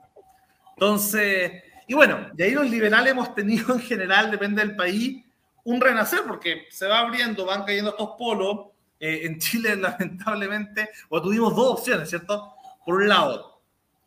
Entonces, 0.75 1.63
y 1.87 1.95
bueno, 1.95 2.29
de 2.33 2.45
ahí 2.45 2.51
los 2.53 2.69
liberales 2.69 3.13
hemos 3.13 3.35
tenido 3.35 3.75
en 3.75 3.81
general, 3.81 4.31
depende 4.31 4.63
del 4.65 4.75
país, 4.75 5.25
un 5.65 5.81
renacer, 5.81 6.21
porque 6.27 6.67
se 6.71 6.87
va 6.87 7.01
abriendo, 7.01 7.45
van 7.45 7.65
cayendo 7.65 7.91
estos 7.91 8.11
polos. 8.19 8.67
Eh, 8.99 9.23
en 9.25 9.39
Chile, 9.39 9.77
lamentablemente, 9.77 10.89
o 11.09 11.21
tuvimos 11.21 11.55
dos 11.55 11.79
opciones, 11.79 12.09
¿cierto? 12.09 12.55
Por 12.85 12.97
un 12.97 13.09
lado, 13.09 13.61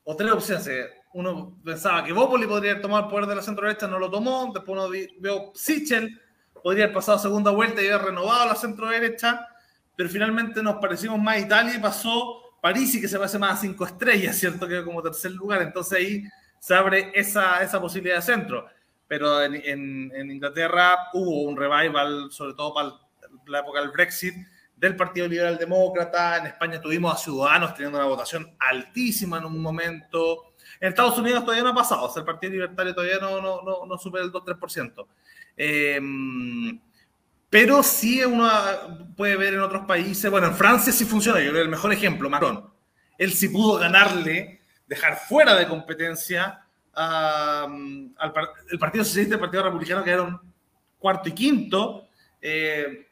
o 0.04 0.16
tres 0.16 0.32
opciones. 0.32 0.68
Eh, 0.68 0.86
uno 1.14 1.58
pensaba 1.64 2.04
que 2.04 2.14
Bópoli 2.14 2.46
podría 2.46 2.80
tomar 2.82 3.04
el 3.06 3.10
poder 3.10 3.26
de 3.26 3.36
la 3.36 3.42
centro 3.42 3.66
derecha, 3.68 3.88
no 3.88 4.00
lo 4.00 4.10
tomó. 4.10 4.52
Después 4.54 4.78
uno 4.78 4.90
vio 4.90 5.52
Sichel, 5.56 6.20
podría 6.64 6.86
haber 6.86 6.96
pasado 6.96 7.20
segunda 7.20 7.52
vuelta 7.52 7.82
y 7.82 7.88
haber 7.88 8.08
renovado 8.08 8.48
la 8.48 8.56
centro 8.56 8.88
derecha. 8.88 9.48
Pero 9.96 10.10
finalmente 10.10 10.64
nos 10.64 10.76
parecimos 10.76 11.20
más 11.20 11.40
Italia 11.40 11.76
y 11.76 11.80
pasó 11.80 12.42
París 12.62 12.96
y 12.96 13.02
que 13.02 13.08
se 13.08 13.18
parece 13.18 13.40
más 13.40 13.58
a 13.58 13.62
cinco 13.62 13.86
estrellas, 13.86 14.38
¿cierto? 14.38 14.68
Que 14.68 14.84
como 14.84 15.02
tercer 15.02 15.32
lugar. 15.32 15.62
Entonces 15.62 15.98
ahí 15.98 16.24
se 16.60 16.76
abre 16.76 17.12
esa, 17.16 17.62
esa 17.64 17.80
posibilidad 17.80 18.18
de 18.18 18.22
centro. 18.22 18.66
Pero 19.08 19.42
en, 19.44 19.56
en, 19.56 20.32
Inglaterra 20.32 21.10
hubo 21.14 21.44
un 21.44 21.58
revival, 21.58 22.32
sobre 22.32 22.54
todo 22.54 22.74
para 22.74 22.92
la 23.48 23.60
época 23.60 23.82
del 23.82 23.90
Brexit, 23.90 24.36
del 24.76 24.96
Partido 24.96 25.28
Liberal 25.28 25.58
Demócrata. 25.58 26.38
En 26.38 26.48
España 26.48 26.80
tuvimos 26.80 27.14
a 27.14 27.18
Ciudadanos 27.18 27.74
teniendo 27.74 27.98
una 27.98 28.08
votación 28.08 28.56
altísima 28.60 29.40
en 29.40 29.46
un 29.46 29.60
momento. 29.62 30.54
En 30.80 30.90
Estados 30.90 31.18
Unidos 31.18 31.44
todavía 31.44 31.64
no 31.64 31.72
ha 31.72 31.76
pasado, 31.76 32.04
o 32.04 32.10
sea, 32.10 32.22
el 32.22 32.26
Partido 32.26 32.54
Libertario 32.54 32.94
todavía 32.94 33.18
no, 33.20 33.42
no, 33.42 33.62
no, 33.64 33.86
no 33.86 33.98
supera 33.98 34.24
el 34.24 34.32
2-3%. 34.32 35.08
Eh, 35.62 36.00
pero 37.50 37.84
sí 37.84 38.24
uno 38.24 38.50
puede 39.18 39.36
ver 39.36 39.56
en 39.56 39.60
otros 39.60 39.86
países, 39.86 40.32
bueno, 40.32 40.48
en 40.48 40.56
Francia 40.56 40.94
sí 40.94 41.04
funciona, 41.04 41.42
yo 41.42 41.52
creo 41.52 41.64
el 41.64 41.70
mejor 41.70 41.92
ejemplo, 41.92 42.30
Macron. 42.30 42.72
Él 43.18 43.34
sí 43.34 43.50
pudo 43.50 43.78
ganarle 43.78 44.62
dejar 44.88 45.18
fuera 45.18 45.56
de 45.56 45.68
competencia 45.68 46.66
al 46.94 48.14
el 48.72 48.80
Partido 48.80 49.04
Socialista 49.04 49.34
y 49.34 49.38
el 49.38 49.42
Partido 49.42 49.64
Republicano, 49.64 50.04
que 50.04 50.12
eran 50.12 50.40
cuarto 50.98 51.30
y 51.30 51.34
quinto. 51.34 52.08
Eh, 52.42 53.08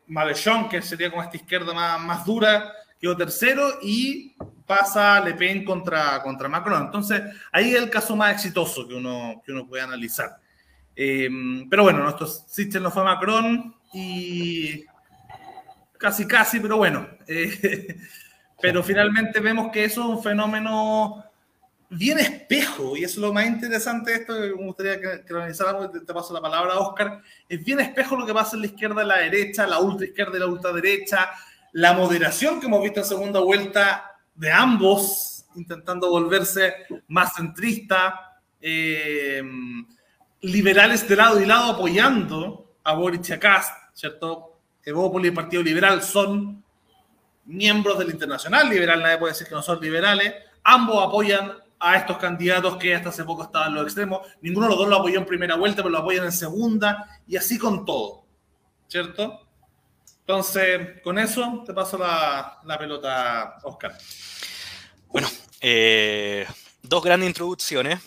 que 0.69 0.81
sería 0.81 1.09
como 1.09 1.21
esta 1.21 1.35
izquierda 1.35 1.73
más, 1.73 1.99
más 1.99 2.25
dura, 2.25 2.71
quedó 2.99 3.17
tercero 3.17 3.79
y 3.81 4.33
pasa 4.65 5.19
Le 5.19 5.33
Pen 5.33 5.65
contra, 5.65 6.21
contra 6.21 6.47
Macron. 6.47 6.85
Entonces, 6.85 7.21
ahí 7.51 7.73
es 7.73 7.81
el 7.81 7.89
caso 7.89 8.15
más 8.15 8.33
exitoso 8.33 8.87
que 8.87 8.93
uno, 8.93 9.41
que 9.45 9.51
uno 9.51 9.67
puede 9.67 9.83
analizar. 9.83 10.37
Eh, 10.99 11.29
pero 11.69 11.83
bueno, 11.83 11.99
nuestro 11.99 12.25
sistema 12.25 12.85
no 12.85 12.91
fue 12.91 13.03
Macron 13.03 13.75
y 13.93 14.83
casi, 15.99 16.25
casi, 16.25 16.59
pero 16.59 16.77
bueno. 16.77 17.07
Eh, 17.29 17.99
pero 18.59 18.81
finalmente 18.81 19.39
vemos 19.39 19.69
que 19.71 19.83
eso 19.83 20.01
es 20.01 20.07
un 20.17 20.23
fenómeno 20.23 21.23
bien 21.89 22.17
espejo, 22.17 22.97
y 22.97 23.03
eso 23.03 23.19
es 23.19 23.27
lo 23.27 23.33
más 23.33 23.45
interesante 23.45 24.09
de 24.09 24.17
esto, 24.17 24.33
que 24.33 24.47
me 24.55 24.65
gustaría 24.65 24.99
que, 24.99 25.23
que 25.23 25.33
lo 25.33 25.39
analizáramos, 25.39 25.91
te, 25.91 26.13
paso 26.13 26.33
la 26.33 26.41
palabra 26.41 26.79
Oscar, 26.79 27.21
es 27.47 27.63
bien 27.63 27.79
espejo 27.81 28.15
lo 28.15 28.25
que 28.25 28.33
pasa 28.33 28.55
en 28.55 28.61
la 28.61 28.67
izquierda 28.67 29.03
y 29.03 29.07
la 29.07 29.17
derecha, 29.19 29.67
la 29.67 29.79
ultra 29.79 30.07
izquierda 30.07 30.37
y 30.37 30.39
la 30.39 30.47
ultraderecha, 30.47 31.29
la 31.73 31.93
moderación 31.93 32.59
que 32.59 32.65
hemos 32.65 32.81
visto 32.81 33.01
en 33.01 33.05
segunda 33.05 33.41
vuelta 33.41 34.15
de 34.33 34.51
ambos, 34.51 35.45
intentando 35.55 36.09
volverse 36.09 36.73
más 37.09 37.35
centrista, 37.35 38.39
eh, 38.59 39.43
liberales 40.41 41.07
de 41.07 41.15
lado 41.15 41.41
y 41.41 41.45
lado 41.45 41.73
apoyando 41.73 42.75
a 42.83 42.93
Boris 42.93 43.29
y 43.29 43.33
¿cierto? 43.93 44.59
Evópolis 44.83 45.25
y 45.25 45.29
el 45.29 45.33
Partido 45.33 45.63
Liberal 45.63 46.01
son 46.01 46.63
miembros 47.45 47.99
del 47.99 48.11
Internacional 48.11 48.69
Liberal, 48.69 49.01
nadie 49.01 49.17
puede 49.17 49.33
decir 49.33 49.47
que 49.47 49.55
no 49.55 49.61
son 49.61 49.81
liberales, 49.81 50.33
ambos 50.63 51.05
apoyan 51.05 51.51
a 51.79 51.95
estos 51.95 52.17
candidatos 52.17 52.77
que 52.77 52.95
hasta 52.95 53.09
hace 53.09 53.23
poco 53.23 53.43
estaban 53.43 53.69
en 53.69 53.75
los 53.75 53.83
extremos. 53.83 54.27
Ninguno 54.41 54.65
de 54.65 54.71
los 54.71 54.79
dos 54.79 54.89
lo 54.89 54.95
apoyó 54.97 55.19
en 55.19 55.25
primera 55.25 55.55
vuelta, 55.55 55.83
pero 55.83 55.89
lo 55.89 55.99
apoyan 55.99 56.25
en 56.25 56.31
segunda 56.31 57.21
y 57.27 57.37
así 57.37 57.57
con 57.57 57.85
todo. 57.85 58.25
¿Cierto? 58.87 59.47
Entonces, 60.21 61.01
con 61.03 61.19
eso 61.19 61.63
te 61.65 61.73
paso 61.73 61.97
la, 61.97 62.77
pelota, 62.79 63.57
Oscar. 63.63 63.97
Bueno, 65.07 65.27
eh, 65.61 66.45
dos 66.81 67.03
grandes 67.03 67.29
introducciones. 67.29 67.99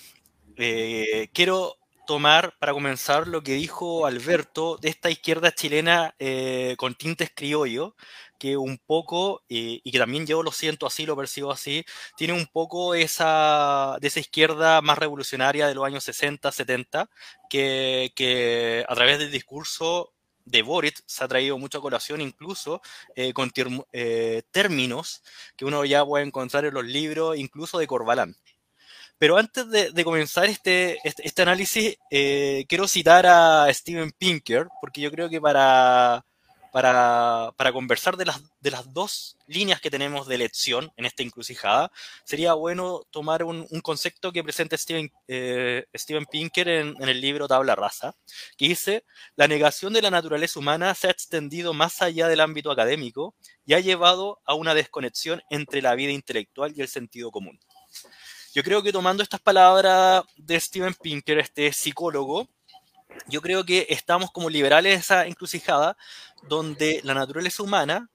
Eh, 0.56 1.30
quiero 1.32 1.79
tomar 2.10 2.58
para 2.58 2.72
comenzar 2.72 3.28
lo 3.28 3.40
que 3.40 3.52
dijo 3.52 4.04
Alberto 4.04 4.76
de 4.78 4.88
esta 4.88 5.10
izquierda 5.10 5.52
chilena 5.54 6.16
eh, 6.18 6.74
con 6.76 6.96
tintes 6.96 7.30
criollo, 7.32 7.94
que 8.36 8.56
un 8.56 8.78
poco, 8.78 9.44
eh, 9.48 9.80
y 9.84 9.92
que 9.92 9.98
también 10.00 10.26
yo 10.26 10.42
lo 10.42 10.50
siento 10.50 10.88
así, 10.88 11.06
lo 11.06 11.14
percibo 11.16 11.52
así, 11.52 11.84
tiene 12.16 12.32
un 12.32 12.46
poco 12.48 12.96
esa, 12.96 13.96
de 14.00 14.08
esa 14.08 14.18
izquierda 14.18 14.80
más 14.80 14.98
revolucionaria 14.98 15.68
de 15.68 15.74
los 15.76 15.86
años 15.86 16.02
60, 16.02 16.50
70, 16.50 17.08
que, 17.48 18.84
a 18.88 18.94
través 18.96 19.20
del 19.20 19.30
discurso 19.30 20.12
de 20.44 20.62
Boric 20.62 21.00
se 21.06 21.22
ha 21.22 21.28
traído 21.28 21.58
mucha 21.58 21.78
colación, 21.78 22.20
incluso 22.20 22.82
eh, 23.14 23.32
con 23.32 23.52
términos 24.50 25.22
que 25.56 25.64
uno 25.64 25.84
ya 25.84 26.04
puede 26.04 26.24
encontrar 26.24 26.64
en 26.64 26.74
los 26.74 26.84
libros, 26.84 27.38
incluso 27.38 27.78
de 27.78 27.86
Corbalán. 27.86 28.34
Pero 29.20 29.36
antes 29.36 29.68
de, 29.70 30.02
comenzar 30.02 30.46
este, 30.46 30.98
este, 31.04 31.26
este 31.26 31.42
análisis, 31.42 31.98
quiero 32.08 32.88
citar 32.88 33.26
a 33.26 33.66
Steven 33.70 34.12
Pinker, 34.12 34.66
porque 34.80 35.02
yo 35.02 35.10
creo 35.10 35.28
que 35.28 35.38
para, 35.38 36.24
para, 36.72 37.52
para, 37.54 37.70
conversar 37.70 38.16
de 38.16 38.24
las, 38.24 38.40
de 38.60 38.70
las 38.70 38.94
dos 38.94 39.36
líneas 39.46 39.82
que 39.82 39.90
tenemos 39.90 40.26
de 40.26 40.36
elección 40.36 40.90
en 40.96 41.04
esta 41.04 41.22
encrucijada, 41.22 41.92
sería 42.24 42.54
bueno 42.54 43.02
tomar 43.10 43.44
un, 43.44 43.66
un 43.68 43.80
concepto 43.82 44.32
que 44.32 44.42
presenta 44.42 44.78
Steven, 44.78 45.12
eh, 45.28 45.84
Steven 45.94 46.24
Pinker 46.24 46.68
en, 46.68 46.94
en, 46.98 47.08
el 47.10 47.20
libro 47.20 47.46
Tabla 47.46 47.74
Rasa, 47.74 48.14
que 48.56 48.68
dice, 48.68 49.04
la 49.36 49.48
negación 49.48 49.92
de 49.92 50.00
la 50.00 50.10
naturaleza 50.10 50.58
humana 50.58 50.94
se 50.94 51.08
ha 51.08 51.10
extendido 51.10 51.74
más 51.74 52.00
allá 52.02 52.26
del 52.26 52.40
ámbito 52.40 52.70
académico 52.70 53.34
y 53.66 53.74
ha 53.74 53.80
llevado 53.80 54.40
a 54.46 54.54
una 54.54 54.74
desconexión 54.74 55.42
entre 55.50 55.82
la 55.82 55.94
vida 55.94 56.12
intelectual 56.12 56.72
y 56.74 56.80
el 56.80 56.88
sentido 56.88 57.30
común. 57.30 57.60
Yo 58.52 58.64
creo 58.64 58.82
que 58.82 58.92
tomando 58.92 59.22
estas 59.22 59.40
palabras 59.40 60.24
de 60.36 60.58
Steven 60.58 60.94
Pinker, 60.94 61.38
este 61.38 61.72
psicólogo, 61.72 62.48
yo 63.28 63.40
creo 63.40 63.64
que 63.64 63.86
estamos 63.90 64.32
como 64.32 64.50
liberales 64.50 64.92
en 64.94 64.98
esa 65.00 65.26
encrucijada 65.26 65.96
donde 66.48 67.00
la 67.04 67.14
naturaleza 67.14 67.62
humana 67.62 68.08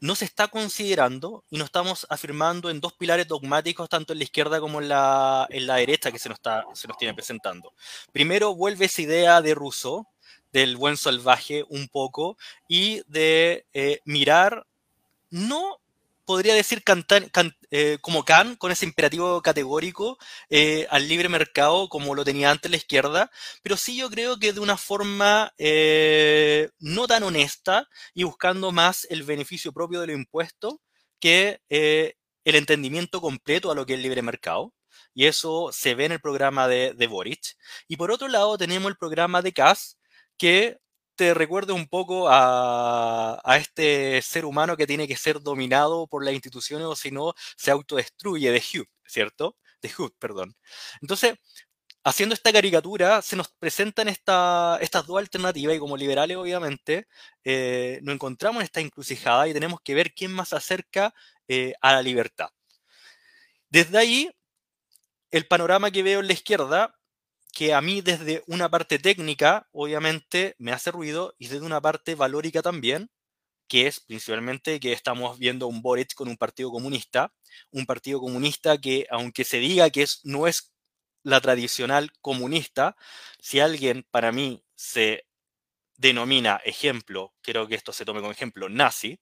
no 0.00 0.14
se 0.14 0.26
está 0.26 0.48
considerando 0.48 1.42
y 1.48 1.56
no 1.56 1.64
estamos 1.64 2.06
afirmando 2.10 2.68
en 2.68 2.80
dos 2.80 2.92
pilares 2.92 3.26
dogmáticos, 3.28 3.88
tanto 3.88 4.12
en 4.12 4.18
la 4.18 4.24
izquierda 4.24 4.60
como 4.60 4.82
en 4.82 4.90
la, 4.90 5.46
en 5.48 5.66
la 5.66 5.76
derecha, 5.76 6.12
que 6.12 6.18
se 6.18 6.28
nos, 6.28 6.36
está, 6.36 6.64
se 6.74 6.86
nos 6.86 6.98
tiene 6.98 7.14
presentando. 7.14 7.72
Primero 8.12 8.54
vuelve 8.54 8.84
esa 8.84 9.00
idea 9.00 9.40
de 9.40 9.54
Rousseau, 9.54 10.06
del 10.52 10.76
buen 10.76 10.98
salvaje 10.98 11.64
un 11.70 11.88
poco, 11.88 12.36
y 12.68 13.00
de 13.06 13.66
eh, 13.72 14.00
mirar 14.04 14.66
no 15.30 15.80
podría 16.26 16.54
decir 16.54 16.82
cantar, 16.84 17.30
eh, 17.70 17.98
como 18.02 18.24
Kant, 18.24 18.58
con 18.58 18.72
ese 18.72 18.84
imperativo 18.84 19.40
categórico 19.42 20.18
eh, 20.50 20.86
al 20.90 21.08
libre 21.08 21.28
mercado, 21.28 21.88
como 21.88 22.14
lo 22.14 22.24
tenía 22.24 22.50
antes 22.50 22.70
la 22.70 22.76
izquierda, 22.76 23.30
pero 23.62 23.76
sí 23.76 23.96
yo 23.96 24.10
creo 24.10 24.38
que 24.38 24.52
de 24.52 24.60
una 24.60 24.76
forma 24.76 25.54
eh, 25.58 26.68
no 26.80 27.06
tan 27.06 27.22
honesta 27.22 27.88
y 28.14 28.24
buscando 28.24 28.72
más 28.72 29.06
el 29.10 29.22
beneficio 29.22 29.72
propio 29.72 30.00
de 30.00 30.08
lo 30.08 30.12
impuesto 30.12 30.82
que 31.20 31.60
el 31.68 32.54
entendimiento 32.54 33.20
completo 33.20 33.70
a 33.70 33.74
lo 33.74 33.86
que 33.86 33.94
es 33.94 34.00
libre 34.00 34.22
mercado. 34.22 34.74
Y 35.14 35.26
eso 35.26 35.70
se 35.72 35.94
ve 35.94 36.04
en 36.06 36.12
el 36.12 36.20
programa 36.20 36.68
de, 36.68 36.92
de 36.94 37.06
Boric. 37.06 37.56
Y 37.88 37.96
por 37.96 38.10
otro 38.10 38.28
lado 38.28 38.58
tenemos 38.58 38.90
el 38.90 38.96
programa 38.98 39.42
de 39.42 39.52
Kass, 39.52 39.98
que 40.36 40.78
te 41.16 41.34
recuerde 41.34 41.72
un 41.72 41.88
poco 41.88 42.28
a, 42.30 43.40
este 43.58 44.22
ser 44.22 44.44
humano 44.44 44.76
que 44.76 44.86
tiene 44.86 45.08
que 45.08 45.16
ser 45.16 45.40
dominado 45.40 46.06
por 46.06 46.24
las 46.24 46.34
instituciones 46.34 46.86
o 46.86 46.96
si 46.96 47.10
no 47.10 47.34
se 47.56 47.70
autodestruye 47.70 48.50
de 48.50 48.58
Hugh, 48.58 48.88
¿cierto? 49.06 49.56
De 49.82 49.90
Hugh, 49.96 50.14
perdón. 50.18 50.56
Entonces, 51.00 51.34
haciendo 52.04 52.34
esta 52.34 52.52
caricatura, 52.52 53.22
se 53.22 53.36
nos 53.36 53.48
presentan 53.48 54.08
esta, 54.08 54.78
estas 54.80 55.06
dos 55.06 55.18
alternativas 55.18 55.76
y 55.76 55.78
como 55.78 55.96
liberales, 55.96 56.36
obviamente, 56.36 57.08
eh, 57.44 58.00
nos 58.02 58.14
encontramos 58.14 58.60
en 58.60 58.64
esta 58.66 58.80
encrucijada 58.80 59.48
y 59.48 59.52
tenemos 59.54 59.80
que 59.82 59.94
ver 59.94 60.14
quién 60.14 60.32
más 60.32 60.50
se 60.50 60.56
acerca 60.56 61.14
eh, 61.48 61.74
a 61.80 61.92
la 61.94 62.02
libertad. 62.02 62.50
Desde 63.70 63.98
ahí, 63.98 64.30
el 65.30 65.46
panorama 65.46 65.90
que 65.90 66.02
veo 66.02 66.20
en 66.20 66.28
la 66.28 66.32
izquierda 66.32 66.95
que 67.56 67.72
a 67.72 67.80
mí 67.80 68.02
desde 68.02 68.44
una 68.48 68.68
parte 68.68 68.98
técnica, 68.98 69.66
obviamente, 69.72 70.54
me 70.58 70.72
hace 70.72 70.90
ruido 70.90 71.34
y 71.38 71.48
desde 71.48 71.64
una 71.64 71.80
parte 71.80 72.14
valórica 72.14 72.60
también, 72.60 73.10
que 73.66 73.86
es 73.86 74.00
principalmente 74.00 74.78
que 74.78 74.92
estamos 74.92 75.38
viendo 75.38 75.66
un 75.66 75.80
Boric 75.80 76.12
con 76.14 76.28
un 76.28 76.36
partido 76.36 76.70
comunista, 76.70 77.32
un 77.70 77.86
partido 77.86 78.20
comunista 78.20 78.76
que, 78.78 79.06
aunque 79.10 79.44
se 79.44 79.58
diga 79.58 79.88
que 79.88 80.02
es, 80.02 80.20
no 80.24 80.46
es 80.46 80.74
la 81.22 81.40
tradicional 81.40 82.12
comunista, 82.20 82.94
si 83.40 83.60
alguien 83.60 84.06
para 84.10 84.32
mí 84.32 84.62
se 84.74 85.26
denomina 85.96 86.60
ejemplo, 86.66 87.34
creo 87.40 87.68
que 87.68 87.76
esto 87.76 87.94
se 87.94 88.04
tome 88.04 88.20
como 88.20 88.32
ejemplo, 88.32 88.68
nazi, 88.68 89.18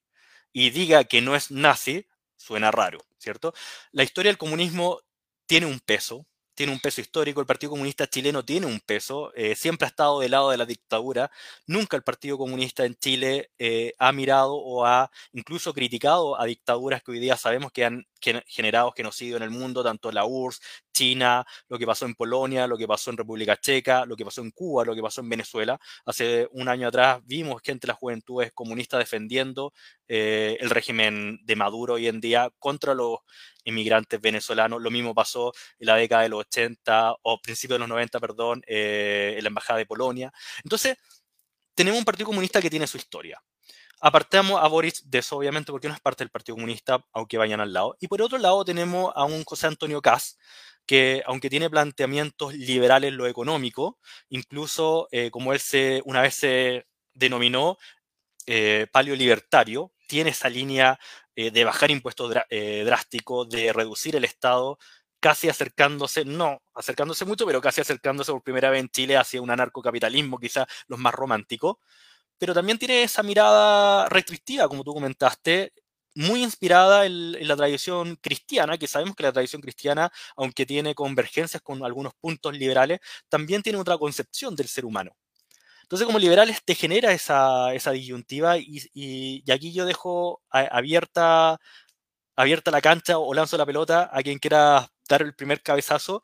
y 0.52 0.70
diga 0.70 1.04
que 1.04 1.22
no 1.22 1.36
es 1.36 1.52
nazi, 1.52 2.08
suena 2.36 2.72
raro, 2.72 2.98
¿cierto? 3.18 3.54
La 3.92 4.02
historia 4.02 4.30
del 4.30 4.38
comunismo 4.38 5.02
tiene 5.46 5.66
un 5.66 5.78
peso, 5.78 6.26
tiene 6.54 6.72
un 6.72 6.80
peso 6.80 7.00
histórico, 7.00 7.40
el 7.40 7.46
Partido 7.46 7.70
Comunista 7.70 8.06
chileno 8.06 8.44
tiene 8.44 8.66
un 8.66 8.80
peso, 8.80 9.32
eh, 9.34 9.54
siempre 9.56 9.86
ha 9.86 9.88
estado 9.88 10.20
del 10.20 10.30
lado 10.32 10.50
de 10.50 10.56
la 10.56 10.66
dictadura, 10.66 11.30
nunca 11.66 11.96
el 11.96 12.02
Partido 12.02 12.38
Comunista 12.38 12.84
en 12.84 12.94
Chile 12.96 13.50
eh, 13.58 13.92
ha 13.98 14.12
mirado 14.12 14.54
o 14.54 14.84
ha 14.86 15.10
incluso 15.32 15.72
criticado 15.74 16.40
a 16.40 16.44
dictaduras 16.46 17.02
que 17.02 17.12
hoy 17.12 17.18
día 17.18 17.36
sabemos 17.36 17.72
que 17.72 17.84
han 17.84 18.06
generado 18.46 18.92
genocidio 18.96 19.36
en 19.36 19.42
el 19.42 19.50
mundo, 19.50 19.82
tanto 19.82 20.10
la 20.10 20.24
URSS, 20.24 20.60
China, 20.92 21.44
lo 21.68 21.78
que 21.78 21.86
pasó 21.86 22.06
en 22.06 22.14
Polonia, 22.14 22.66
lo 22.66 22.78
que 22.78 22.86
pasó 22.86 23.10
en 23.10 23.16
República 23.16 23.56
Checa, 23.56 24.06
lo 24.06 24.16
que 24.16 24.24
pasó 24.24 24.40
en 24.40 24.52
Cuba, 24.52 24.84
lo 24.84 24.94
que 24.94 25.02
pasó 25.02 25.20
en 25.20 25.28
Venezuela. 25.28 25.78
Hace 26.06 26.48
un 26.52 26.68
año 26.68 26.88
atrás 26.88 27.20
vimos 27.24 27.60
gente 27.62 27.86
de 27.86 27.92
las 27.92 27.98
juventudes 27.98 28.52
comunistas 28.52 29.00
defendiendo 29.00 29.72
eh, 30.08 30.56
el 30.60 30.70
régimen 30.70 31.40
de 31.44 31.56
Maduro 31.56 31.94
hoy 31.94 32.06
en 32.06 32.20
día 32.20 32.50
contra 32.58 32.94
los 32.94 33.18
inmigrantes 33.64 34.20
venezolanos. 34.20 34.80
Lo 34.80 34.90
mismo 34.90 35.14
pasó 35.14 35.52
en 35.78 35.86
la 35.86 35.96
década 35.96 36.22
de 36.22 36.28
los 36.28 36.40
80 36.40 37.16
o 37.22 37.40
principios 37.40 37.76
de 37.76 37.80
los 37.80 37.88
90, 37.88 38.20
perdón, 38.20 38.62
eh, 38.66 39.34
en 39.36 39.44
la 39.44 39.48
Embajada 39.48 39.78
de 39.78 39.86
Polonia. 39.86 40.32
Entonces, 40.62 40.96
tenemos 41.74 41.98
un 41.98 42.04
Partido 42.04 42.26
Comunista 42.26 42.60
que 42.60 42.70
tiene 42.70 42.86
su 42.86 42.96
historia. 42.96 43.42
Apartamos 44.00 44.62
a 44.62 44.68
Boris 44.68 45.08
de 45.08 45.18
eso, 45.18 45.36
obviamente, 45.36 45.72
porque 45.72 45.88
no 45.88 45.94
es 45.94 46.00
parte 46.00 46.24
del 46.24 46.30
Partido 46.30 46.56
Comunista, 46.56 47.04
aunque 47.12 47.38
vayan 47.38 47.60
al 47.60 47.72
lado. 47.72 47.96
Y 48.00 48.08
por 48.08 48.20
otro 48.20 48.38
lado 48.38 48.64
tenemos 48.64 49.12
a 49.14 49.24
un 49.24 49.44
José 49.44 49.66
Antonio 49.66 50.02
Kass, 50.02 50.36
que 50.86 51.22
aunque 51.26 51.48
tiene 51.48 51.70
planteamientos 51.70 52.54
liberales 52.54 53.08
en 53.08 53.16
lo 53.16 53.26
económico, 53.26 53.98
incluso 54.28 55.08
eh, 55.10 55.30
como 55.30 55.52
él 55.52 55.60
se, 55.60 56.02
una 56.04 56.20
vez 56.20 56.34
se 56.34 56.86
denominó 57.14 57.78
eh, 58.46 58.86
paleolibertario, 58.92 59.93
tiene 60.06 60.30
esa 60.30 60.48
línea 60.48 60.98
eh, 61.36 61.50
de 61.50 61.64
bajar 61.64 61.90
impuestos 61.90 62.32
drásticos, 62.50 63.48
de 63.48 63.72
reducir 63.72 64.16
el 64.16 64.24
Estado, 64.24 64.78
casi 65.20 65.48
acercándose, 65.48 66.24
no 66.24 66.60
acercándose 66.74 67.24
mucho, 67.24 67.46
pero 67.46 67.60
casi 67.60 67.80
acercándose 67.80 68.32
por 68.32 68.42
primera 68.42 68.70
vez 68.70 68.80
en 68.80 68.88
Chile 68.88 69.16
hacia 69.16 69.42
un 69.42 69.50
anarcocapitalismo, 69.50 70.38
quizás 70.38 70.66
los 70.86 70.98
más 70.98 71.14
románticos 71.14 71.76
pero 72.38 72.54
también 72.54 72.78
tiene 72.78 73.02
esa 73.02 73.22
mirada 73.22 74.08
restrictiva, 74.08 74.68
como 74.68 74.84
tú 74.84 74.92
comentaste, 74.94 75.72
muy 76.14 76.42
inspirada 76.42 77.06
en, 77.06 77.46
la 77.46 77.56
tradición 77.56 78.16
cristiana, 78.16 78.78
que 78.78 78.86
sabemos 78.86 79.16
que 79.16 79.22
la 79.24 79.32
tradición 79.32 79.62
cristiana, 79.62 80.12
aunque 80.36 80.66
tiene 80.66 80.94
convergencias 80.94 81.62
con 81.62 81.84
algunos 81.84 82.14
puntos 82.14 82.56
liberales, 82.56 83.00
también 83.28 83.62
tiene 83.62 83.78
otra 83.78 83.98
concepción 83.98 84.54
del 84.56 84.68
ser 84.68 84.84
humano. 84.84 85.16
Entonces, 85.84 86.06
como 86.06 86.18
liberales, 86.18 86.64
te 86.64 86.74
genera 86.74 87.12
esa, 87.12 87.70
disyuntiva 87.92 88.56
y, 88.58 89.44
aquí 89.50 89.72
yo 89.72 89.84
dejo 89.84 90.42
abierta, 90.50 91.60
la 92.36 92.80
cancha 92.80 93.18
o 93.18 93.34
lanzo 93.34 93.58
la 93.58 93.66
pelota 93.66 94.10
a 94.12 94.22
quien 94.22 94.38
quiera 94.38 94.90
dar 95.08 95.22
el 95.22 95.34
primer 95.34 95.62
cabezazo. 95.62 96.22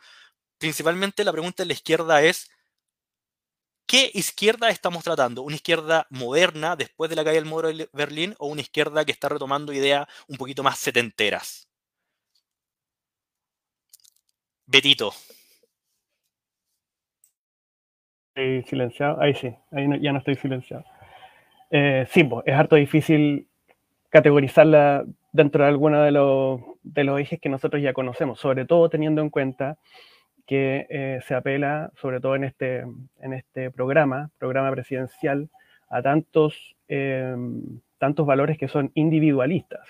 Principalmente 0.59 1.25
la 1.25 1.33
pregunta 1.33 1.63
de 1.63 1.69
la 1.69 1.75
izquierda 1.75 2.23
es, 2.23 2.51
¿Qué 3.87 4.11
izquierda 4.15 4.71
estamos 4.71 5.05
tratando? 5.05 5.43
¿Una 5.43 5.57
izquierda 5.57 6.07
moderna 6.11 6.77
después 6.77 7.11
de 7.11 7.17
la 7.17 7.25
caída 7.25 7.41
del 7.41 7.51
muro 7.51 7.69
de 7.69 7.89
Berlín 7.93 8.35
o 8.39 8.47
una 8.47 8.61
izquierda 8.63 9.05
que 9.05 9.13
está 9.13 9.29
retomando 9.29 9.73
ideas 9.73 10.07
un 10.29 10.37
poquito 10.39 10.63
más 10.63 10.79
setenteras? 10.79 11.69
Betito. 14.67 15.13
Estoy 18.35 18.63
silenciado. 18.63 19.21
Ahí 19.21 19.35
sí, 19.35 19.55
ahí 19.73 19.89
ya 20.01 20.13
no 20.13 20.19
estoy 20.19 20.37
silenciado. 20.37 20.85
Eh, 21.71 22.07
sí, 22.11 22.29
es 22.45 22.55
harto 22.55 22.77
difícil 22.77 23.47
categorizarla 24.09 25.05
dentro 25.33 25.63
de 25.65 25.71
alguno 25.71 26.03
de 26.03 26.11
los, 26.11 26.61
de 26.83 27.05
los 27.05 27.21
ejes 27.21 27.41
que 27.41 27.49
nosotros 27.49 27.83
ya 27.83 27.93
conocemos, 27.93 28.41
sobre 28.41 28.65
todo 28.65 28.89
teniendo 28.89 29.23
en 29.23 29.31
cuenta 29.31 29.79
que 30.47 30.87
eh, 30.91 31.21
se 31.27 31.35
apela, 31.35 31.93
sobre 31.95 32.21
todo 32.21 32.35
en 32.35 32.45
este, 32.45 32.81
en 33.21 33.33
este 33.33 33.71
programa, 33.71 34.31
programa 34.39 34.71
presidencial, 34.73 35.49
a 35.89 36.03
tantos, 36.03 36.77
em, 36.89 37.81
tantos 37.99 38.27
valores 38.27 38.59
que 38.59 38.67
son 38.67 38.91
individualistas, 38.95 39.87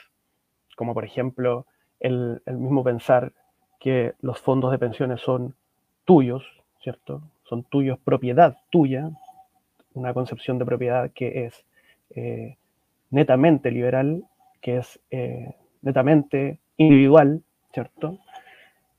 como 0.76 0.92
por 0.92 1.04
ejemplo 1.04 1.66
el, 1.98 2.42
mismo 2.46 2.84
pensar 2.84 3.32
que 3.78 4.12
los 4.20 4.38
fondos 4.38 4.70
de 4.70 4.78
pensiones 4.78 5.20
son 5.22 5.54
tuyos, 6.04 6.44
¿cierto? 6.82 7.22
Son 7.50 7.64
tuyos, 7.64 7.98
propiedad 7.98 8.58
tuya, 8.70 9.10
una 9.94 10.14
concepción 10.14 10.60
de 10.60 10.64
propiedad 10.64 11.10
que 11.10 11.46
es 11.46 11.64
eh, 12.14 12.56
netamente 13.10 13.72
liberal, 13.72 14.22
que 14.60 14.76
es 14.76 15.00
eh, 15.10 15.56
netamente 15.82 16.60
individual, 16.76 17.42
¿cierto? 17.72 18.20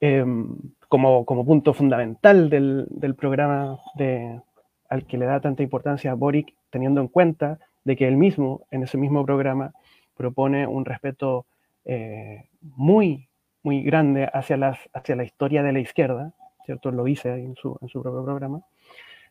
Em, 0.02 0.58
como, 0.90 1.26
punto 1.26 1.74
fundamental 1.74 2.50
del, 2.50 3.16
programa 3.18 3.80
de, 3.96 4.42
al 4.90 5.06
que 5.06 5.18
le 5.18 5.28
da 5.28 5.40
tanta 5.40 5.64
importancia 5.64 6.14
Boric, 6.14 6.54
teniendo 6.72 7.00
en 7.00 7.08
cuenta 7.08 7.58
de 7.86 7.96
que 7.96 8.06
él 8.06 8.18
mismo, 8.18 8.66
en 8.70 8.84
ese 8.84 8.98
mismo 8.98 9.26
programa, 9.26 9.72
propone 10.18 10.68
un 10.68 10.84
respeto 10.84 11.46
eh, 11.86 12.50
muy, 12.62 13.30
muy 13.64 13.82
grande 13.82 14.30
hacia, 14.34 14.58
las, 14.58 14.78
hacia 14.92 15.16
la 15.16 15.24
historia 15.24 15.64
de 15.64 15.72
la 15.72 15.80
izquierda, 15.80 16.34
¿cierto? 16.66 16.92
Lo 16.92 17.04
dice 17.04 17.30
en 17.34 17.56
su, 17.56 17.78
en 17.82 17.90
su 17.90 18.02
propio 18.02 18.24
programa. 18.24 18.62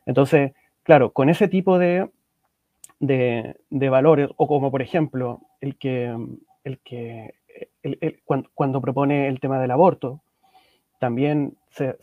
Entonces, 0.06 0.52
claro, 0.82 1.12
con 1.12 1.28
ese 1.28 1.48
tipo 1.48 1.78
de, 1.78 2.08
de, 3.00 3.88
valores, 3.88 4.30
o 4.36 4.46
como 4.46 4.70
por 4.70 4.82
ejemplo 4.82 5.40
el 5.60 5.76
que, 5.76 6.14
el 6.64 6.78
que 6.78 7.34
cuando, 8.54 8.80
propone 8.80 9.28
el 9.28 9.40
tema 9.40 9.60
del 9.60 9.70
aborto, 9.70 10.20
también 10.98 11.56
se, 11.70 11.96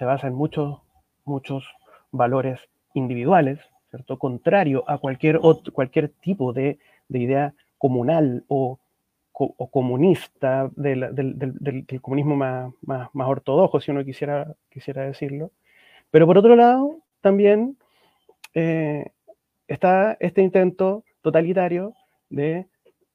basa 0.00 0.26
en 0.26 0.34
muchos, 0.34 0.80
muchos 1.24 1.64
valores 2.10 2.60
individuales, 2.94 3.60
¿cierto? 3.90 4.18
Contrario 4.18 4.84
a 4.86 4.98
cualquier, 4.98 5.38
otro, 5.42 5.72
cualquier 5.72 6.08
tipo 6.08 6.52
de, 6.52 6.78
idea 7.08 7.54
comunal 7.76 8.44
o, 8.48 8.78
comunista 9.32 10.70
del, 10.76 11.86
comunismo 12.00 12.36
más, 12.36 12.72
más, 12.82 13.28
ortodoxo, 13.28 13.80
si 13.80 13.90
uno 13.90 14.04
quisiera, 14.04 14.54
quisiera 14.70 15.04
decirlo. 15.04 15.50
Pero 16.10 16.26
por 16.26 16.38
otro 16.38 16.54
lado, 16.54 16.98
también 17.20 17.76
eh, 18.54 19.10
está 19.68 20.16
este 20.20 20.42
intento 20.42 21.04
totalitario 21.22 21.94
de, 22.28 22.66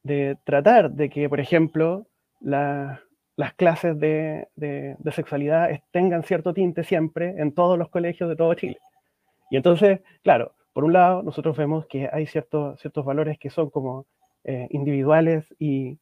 de, 0.03 0.38
tratar 0.43 0.91
de 0.91 1.10
que, 1.10 1.30
por 1.30 1.39
ejemplo, 1.39 2.08
la, 2.39 3.01
las 3.38 3.53
clases 3.53 3.97
de, 3.99 4.47
sexualidad 5.12 5.69
tengan 5.91 6.23
cierto 6.23 6.53
tinte 6.53 6.84
siempre 6.84 7.36
en 7.38 7.53
todos 7.53 7.77
los 7.77 7.89
colegios 7.89 8.30
de 8.30 8.36
todo 8.36 8.53
Chile. 8.56 8.80
Y 9.49 9.56
entonces, 9.56 10.01
claro, 10.23 10.53
por 10.73 10.84
un 10.84 10.93
lado, 10.93 11.23
nosotros 11.23 11.56
vemos 11.56 11.86
que 11.86 12.10
hay 12.12 12.25
ciertos, 12.25 12.80
ciertos 12.82 13.06
valores 13.06 13.38
que 13.38 13.49
son 13.49 13.69
como 13.69 14.06
eh, 14.43 14.67
individuales 14.71 15.45
y, 15.60 15.97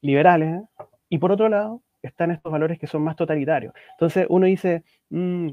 liberales, 0.00 0.62
y 1.08 1.18
por 1.18 1.32
otro 1.32 1.48
lado, 1.48 1.82
están 2.02 2.30
estos 2.30 2.50
valores 2.50 2.78
que 2.78 2.86
son 2.86 3.02
más 3.02 3.16
totalitarios. 3.16 3.74
Entonces, 3.92 4.26
uno 4.28 4.46
dice, 4.46 4.84
mm, 5.10 5.48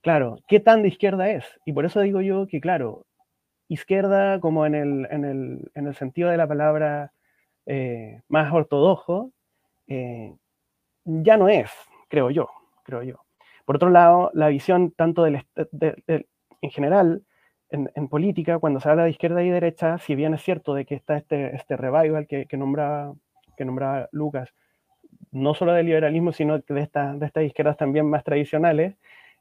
claro, 0.00 0.36
¿qué 0.48 0.60
tan 0.60 0.82
de 0.82 0.88
izquierda 0.88 1.30
es? 1.30 1.44
Y 1.64 1.72
por 1.72 1.84
eso 1.84 2.00
digo 2.00 2.20
yo 2.20 2.46
que, 2.46 2.60
claro, 2.60 3.06
izquierda 3.68 4.40
como 4.40 4.66
en 4.66 4.74
el, 4.74 5.08
en 5.10 5.86
el, 5.86 5.94
sentido 5.94 6.30
de 6.30 6.36
la 6.36 6.46
palabra 6.46 7.12
eh, 7.66 8.22
más 8.28 8.52
ortodoxo, 8.52 9.32
eh, 9.88 10.34
ya 11.04 11.36
no 11.36 11.48
es, 11.48 11.70
creo 12.08 12.30
yo, 12.30 12.48
creo 12.84 13.02
yo. 13.02 13.24
Por 13.64 13.76
otro 13.76 13.90
lado, 13.90 14.30
la 14.34 14.48
visión 14.48 14.92
tanto 14.92 15.24
del, 15.24 15.44
en 16.62 16.70
general 16.70 17.22
en, 17.70 18.08
política, 18.08 18.58
cuando 18.58 18.80
se 18.80 18.88
habla 18.88 19.04
de 19.04 19.10
izquierda 19.10 19.42
y 19.42 19.50
derecha, 19.50 19.98
si 19.98 20.14
bien 20.14 20.32
es 20.32 20.42
cierto 20.42 20.72
de 20.74 20.86
que 20.86 20.94
está 20.94 21.18
este, 21.18 21.54
este 21.54 21.76
revival 21.76 22.26
que, 22.26 22.46
que, 22.46 22.56
nombraba, 22.56 23.14
que 23.58 23.64
nombraba 23.64 24.08
Lucas, 24.12 24.54
no 25.32 25.54
solo 25.54 25.72
del 25.72 25.86
liberalismo, 25.86 26.32
sino 26.32 26.58
de, 26.58 26.80
esta, 26.80 27.12
de 27.14 27.26
estas 27.26 27.44
izquierdas 27.44 27.76
también 27.76 28.06
más 28.06 28.24
tradicionales, 28.24 28.94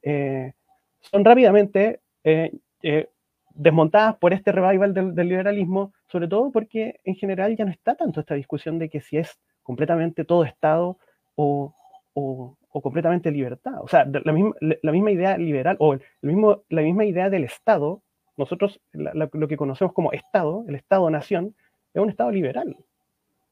eh, 0.03 0.53
son 0.99 1.23
rápidamente 1.23 2.01
eh, 2.23 2.51
eh, 2.81 3.09
desmontadas 3.53 4.15
por 4.17 4.33
este 4.33 4.51
revival 4.51 4.93
del, 4.93 5.15
liberalismo, 5.15 5.93
sobre 6.07 6.27
todo 6.27 6.51
porque 6.51 6.99
en 7.03 7.15
general 7.15 7.55
ya 7.55 7.65
no 7.65 7.71
está 7.71 7.95
tanto 7.95 8.19
esta 8.19 8.35
discusión 8.35 8.79
de 8.79 8.89
que 8.89 8.99
si 8.99 9.17
es 9.17 9.39
completamente 9.63 10.25
todo 10.25 10.43
Estado 10.43 10.97
o, 11.35 11.73
o, 12.13 12.55
completamente 12.81 13.31
libertad. 13.31 13.81
O 13.81 13.87
sea, 13.87 14.05
la 14.05 14.31
misma, 14.31 14.53
la 14.59 14.91
misma 14.91 15.11
idea 15.11 15.35
liberal 15.35 15.77
o 15.79 15.93
el 15.93 16.01
mismo, 16.21 16.61
la 16.69 16.83
misma 16.83 17.05
idea 17.05 17.27
del 17.27 17.43
Estado 17.43 18.03
nosotros 18.37 18.79
lo 18.93 19.47
que 19.47 19.57
conocemos 19.57 19.93
como 19.93 20.13
Estado, 20.13 20.63
el 20.67 20.75
Estado-nación, 20.75 21.55
es 21.93 22.01
un 22.01 22.09
Estado 22.09 22.31
liberal. 22.31 22.77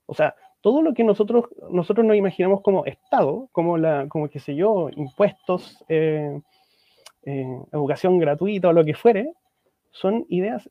O 0.06 0.14
sea, 0.14 0.36
todo 0.66 0.82
lo 0.82 0.96
que 0.96 1.04
nosotros, 1.04 1.46
nosotros 1.70 2.04
nos 2.08 2.18
imaginamos 2.18 2.62
como 2.62 2.88
Estado, 2.88 3.50
como, 3.52 3.78
la, 3.78 4.08
como 4.10 4.30
qué 4.30 4.40
sé 4.40 4.56
yo, 4.56 4.90
impuestos, 4.96 5.86
eh, 5.90 6.42
eh, 7.22 7.60
educación 7.72 8.18
gratuita 8.18 8.70
o 8.70 8.74
lo 8.74 8.84
que 8.84 8.96
fuere, 8.96 9.32
son 9.92 10.26
ideas 10.28 10.68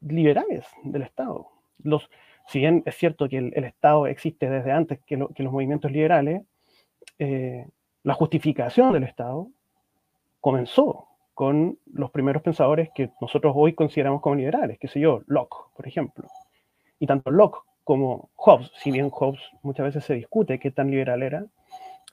liberales 0.00 0.64
del 0.84 1.02
Estado. 1.02 1.48
Los, 1.82 2.08
si 2.46 2.60
bien 2.60 2.84
es 2.86 2.94
cierto 2.94 3.28
que 3.28 3.38
el, 3.38 3.64
Estado 3.64 4.06
existe 4.06 4.48
desde 4.48 4.70
antes 4.70 5.00
que, 5.04 5.16
los 5.16 5.52
movimientos 5.52 5.90
liberales, 5.90 6.42
eh, 7.18 7.66
la 8.04 8.14
justificación 8.14 8.92
del 8.92 9.02
Estado 9.02 9.48
comenzó 10.40 11.08
con 11.34 11.80
los 11.92 12.12
primeros 12.12 12.42
pensadores 12.42 12.90
que 12.94 13.10
nosotros 13.20 13.54
hoy 13.56 13.72
consideramos 13.72 14.20
como 14.20 14.36
liberales, 14.36 14.78
que 14.78 14.86
sé 14.86 15.00
yo, 15.00 15.22
Locke, 15.26 15.74
por 15.74 15.88
ejemplo. 15.88 16.28
Y 17.00 17.08
tanto 17.08 17.32
Locke 17.32 17.66
como 17.86 18.30
Hobbes, 18.34 18.72
si 18.82 18.90
bien 18.90 19.10
Hobbes 19.10 19.40
muchas 19.62 19.86
veces 19.86 20.04
se 20.04 20.14
discute 20.14 20.58
qué 20.58 20.72
tan 20.72 20.90
liberal 20.90 21.22
era, 21.22 21.46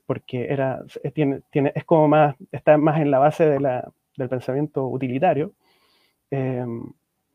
porque 0.06 0.46
era, 0.54 0.84
tiene, 1.16 1.42
tiene, 1.50 1.72
es 1.74 1.84
como 1.84 2.08
más, 2.08 2.36
está 2.52 2.78
más 2.78 3.02
en 3.02 3.10
la 3.10 3.18
base 3.18 3.46
de 3.50 3.60
la, 3.60 3.92
del 4.16 4.30
pensamiento 4.30 4.86
utilitario, 4.88 5.54
eh, 6.30 6.64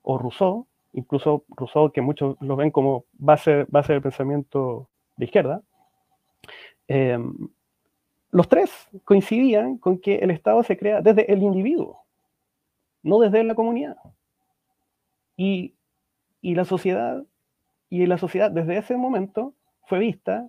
o 0.03 0.19
Rousseau, 0.19 0.69
incluso 0.93 1.45
Rousseau, 1.49 1.91
que 1.91 2.01
muchos 2.01 2.37
lo 2.41 2.55
ven 2.55 2.71
como 2.71 3.07
base, 3.15 3.67
base 3.69 3.95
del 3.95 4.03
pensamiento 4.03 4.89
de 5.17 5.25
izquierda, 5.25 5.63
eh, 6.87 7.19
los 8.31 8.49
tres 8.49 8.71
coincidían 9.05 9.79
con 9.79 9.99
que 9.99 10.17
el 10.19 10.31
Estado 10.31 10.63
se 10.63 10.77
crea 10.79 11.01
desde 11.01 11.33
el 11.33 11.43
individuo, 11.43 12.05
no 13.03 13.19
desde 13.19 13.43
la 13.43 13.57
comunidad. 13.57 13.97
Y, 15.37 15.75
la 16.43 16.65
sociedad, 16.65 17.25
y 17.91 18.07
la 18.07 18.19
sociedad 18.19 18.51
desde 18.51 18.79
ese 18.79 18.97
momento 18.97 19.55
fue 19.87 19.99
vista 19.99 20.49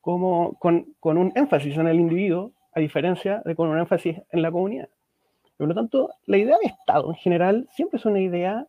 como 0.00 0.58
con, 0.58 0.94
un 1.02 1.32
énfasis 1.34 1.76
en 1.78 1.86
el 1.86 1.98
individuo, 1.98 2.52
a 2.74 2.80
diferencia 2.80 3.40
de 3.44 3.54
con 3.54 3.68
un 3.68 3.78
énfasis 3.78 4.20
en 4.30 4.42
la 4.42 4.50
comunidad. 4.50 4.88
Por 5.56 5.68
lo 5.68 5.74
tanto, 5.74 6.10
la 6.26 6.36
idea 6.36 6.58
de 6.58 6.66
Estado 6.68 7.08
en 7.08 7.14
general 7.14 7.68
siempre 7.70 7.98
es 7.98 8.04
una 8.04 8.20
idea 8.20 8.66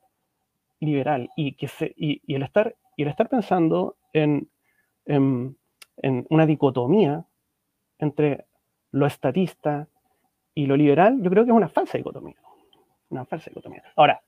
liberal 0.80 1.30
y, 1.36 1.54
que 1.54 1.68
se, 1.68 1.94
y, 1.98 2.22
el, 2.34 2.44
estar, 2.44 2.76
y 2.96 3.04
el 3.04 3.10
estar 3.10 3.28
pensando 3.28 3.98
en, 4.14 4.48
en, 5.06 5.58
en 5.98 6.26
una 6.30 6.46
dicotomía 6.46 7.26
entre 8.00 8.46
lo 8.92 9.06
estatista 9.06 9.88
y 10.54 10.68
lo 10.68 10.78
liberal, 10.78 11.22
yo 11.22 11.30
creo 11.30 11.44
que 11.44 11.52
es 11.52 11.58
una 11.58 11.68
falsa 11.68 11.98
dicotomía. 11.98 12.38
Una 13.10 13.26
falsa 13.26 13.50
dicotomía. 13.50 13.84
Ahora, 13.96 14.22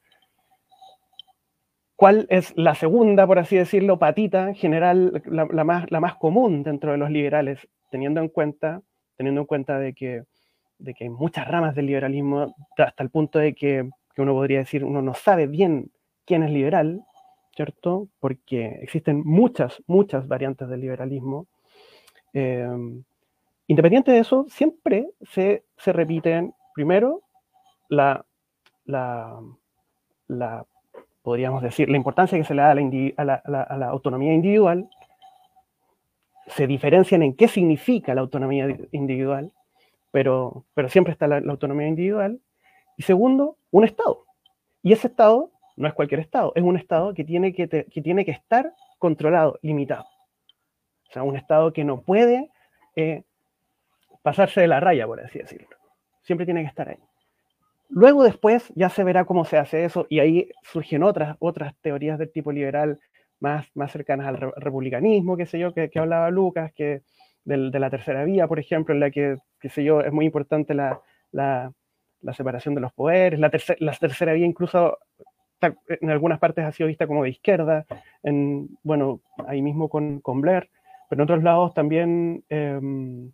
¿cuál 1.98 2.28
es 2.30 2.54
la 2.56 2.76
segunda, 2.76 3.28
por 3.28 3.40
así 3.40 3.58
decirlo, 3.58 4.00
patita 4.00 4.48
en 4.48 4.56
general, 4.56 5.22
la, 5.26 5.64
más, 5.66 5.92
la 5.92 6.00
más 6.00 6.16
común 6.16 6.64
dentro 6.64 6.94
de 6.94 6.98
los 6.98 7.12
liberales, 7.12 7.68
teniendo 7.92 8.22
en 8.22 8.30
cuenta, 8.30 8.82
teniendo 9.18 9.42
en 9.42 9.48
cuenta 9.48 9.78
de 9.78 9.94
que, 9.94 10.24
de 10.80 10.94
que 10.94 11.04
hay 11.04 11.10
muchas 11.10 11.46
ramas 11.46 11.76
del 11.76 11.88
liberalismo, 11.88 12.56
hasta 12.78 13.04
el 13.04 13.10
punto 13.10 13.40
de 13.40 13.54
que, 13.54 13.90
que 14.16 14.22
uno 14.22 14.34
podría 14.34 14.60
decir, 14.60 14.86
uno 14.86 15.02
no 15.02 15.14
sabe 15.14 15.48
bien 15.48 15.92
quién 16.26 16.44
es 16.44 16.52
liberal, 16.52 17.02
¿cierto? 17.54 18.08
Porque 18.22 18.80
existen 18.82 19.24
muchas, 19.26 19.84
muchas 19.88 20.26
variantes 20.26 20.70
del 20.70 20.80
liberalismo. 20.80 21.48
Eh, 22.34 22.66
Independiente 23.70 24.12
de 24.12 24.20
eso, 24.20 24.46
siempre 24.48 25.10
se, 25.22 25.66
se 25.76 25.92
repiten, 25.92 26.54
primero, 26.74 27.22
la, 27.90 28.26
la, 28.86 29.42
podríamos 31.28 31.62
decir, 31.62 31.90
la 31.90 31.98
importancia 31.98 32.38
que 32.38 32.46
se 32.46 32.56
le 32.56 32.62
da 32.62 32.72
a 32.72 33.76
la, 33.78 33.88
autonomía 33.90 34.34
individual, 34.34 34.90
se 36.46 36.68
diferencian 36.68 37.22
en 37.22 37.36
qué 37.36 37.50
significa 37.50 38.16
la 38.16 38.22
autonomía 38.22 38.66
individual, 38.94 39.52
pero, 40.12 40.64
pero 40.74 40.88
siempre 40.88 41.12
está 41.12 41.28
la, 41.28 41.40
autonomía 41.40 41.86
individual. 41.86 42.40
Y 42.96 43.04
segundo, 43.04 43.58
un 43.72 43.84
Estado. 43.84 44.24
Y 44.82 44.94
ese 44.94 45.08
Estado 45.08 45.52
no 45.76 45.90
es 45.90 45.94
cualquier 45.94 46.22
Estado, 46.22 46.54
es 46.56 46.64
un 46.64 46.78
Estado 46.78 47.14
que 47.14 47.26
tiene 47.26 47.54
que, 47.54 47.68
que 47.68 48.02
tiene 48.02 48.24
que 48.24 48.32
estar 48.32 48.74
controlado, 48.98 49.60
limitado. 49.62 50.06
O 51.10 51.12
sea, 51.12 51.24
un 51.24 51.36
Estado 51.36 51.74
que 51.74 51.84
no 51.84 52.04
puede 52.04 52.50
eh, 52.96 53.24
pasarse 54.22 54.62
de 54.62 54.68
la 54.70 54.80
raya, 54.80 55.06
por 55.06 55.20
así 55.20 55.40
decirlo. 55.40 55.76
Siempre 56.22 56.46
tiene 56.46 56.62
que 56.62 56.70
estar 56.70 56.88
ahí. 56.88 57.00
Luego 57.90 58.24
después 58.24 58.72
ya 58.76 58.90
se 58.90 59.04
verá 59.04 59.26
cómo 59.26 59.46
se 59.46 59.58
hace 59.58 59.86
eso 59.86 60.06
y 60.10 60.20
ahí 60.20 60.50
surgen 60.64 61.04
otras, 61.04 61.38
otras 61.40 61.76
teorías 61.82 62.20
del 62.20 62.32
tipo 62.32 62.52
liberal 62.52 63.00
más, 63.40 63.68
más 63.76 63.92
cercanas 63.92 64.28
al 64.28 64.52
republicanismo, 64.58 65.38
qué 65.38 65.46
sé 65.46 65.60
yo, 65.60 65.74
que, 65.74 65.90
hablaba 65.96 66.30
Lucas, 66.30 66.72
que 66.74 67.02
de 67.46 67.80
la 67.80 67.90
tercera 67.90 68.26
vía, 68.26 68.48
por 68.48 68.60
ejemplo, 68.60 68.94
en 68.94 69.00
la 69.00 69.10
que, 69.10 69.38
qué 69.62 69.70
sé 69.70 69.84
yo, 69.84 70.02
es 70.02 70.12
muy 70.12 70.26
importante 70.26 70.74
la, 70.74 71.00
la, 71.32 71.72
separación 72.34 72.76
de 72.76 72.82
los 72.82 72.92
poderes. 72.92 73.40
La, 73.40 73.50
la 73.80 73.94
tercera 73.94 74.34
vía 74.34 74.46
incluso 74.46 74.98
en 75.62 76.10
algunas 76.10 76.40
partes 76.40 76.66
ha 76.66 76.72
sido 76.72 76.88
vista 76.88 77.08
como 77.08 77.24
de 77.24 77.30
izquierda, 77.30 77.86
en, 78.24 78.70
bueno, 78.84 79.22
ahí 79.48 79.62
mismo 79.62 79.90
con, 79.90 80.20
con 80.20 80.42
Blair, 80.42 80.70
pero 81.10 81.22
en 81.22 81.24
otros 81.24 81.44
lados 81.44 81.74
también 81.74 82.44
em, 82.50 83.32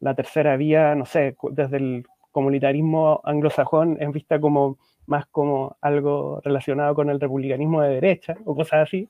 la 0.00 0.14
tercera 0.14 0.56
vía, 0.56 0.94
no 0.94 1.04
sé, 1.04 1.36
desde 1.50 1.76
el 1.76 2.06
comunitarismo 2.38 3.20
anglosajón 3.24 3.96
es 4.00 4.12
vista 4.12 4.40
como 4.40 4.78
más 5.06 5.26
como 5.26 5.76
algo 5.80 6.40
relacionado 6.44 6.94
con 6.94 7.10
el 7.10 7.18
republicanismo 7.18 7.82
de 7.82 7.94
derecha 7.94 8.36
o 8.44 8.54
cosas 8.54 8.86
así. 8.86 9.08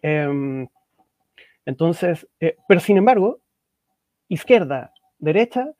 Em, 0.00 0.68
entonces, 1.66 2.28
eh, 2.38 2.56
pero 2.68 2.80
sin 2.80 2.98
embargo, 2.98 3.40
izquierda, 4.28 4.92
derecha, 5.18 5.72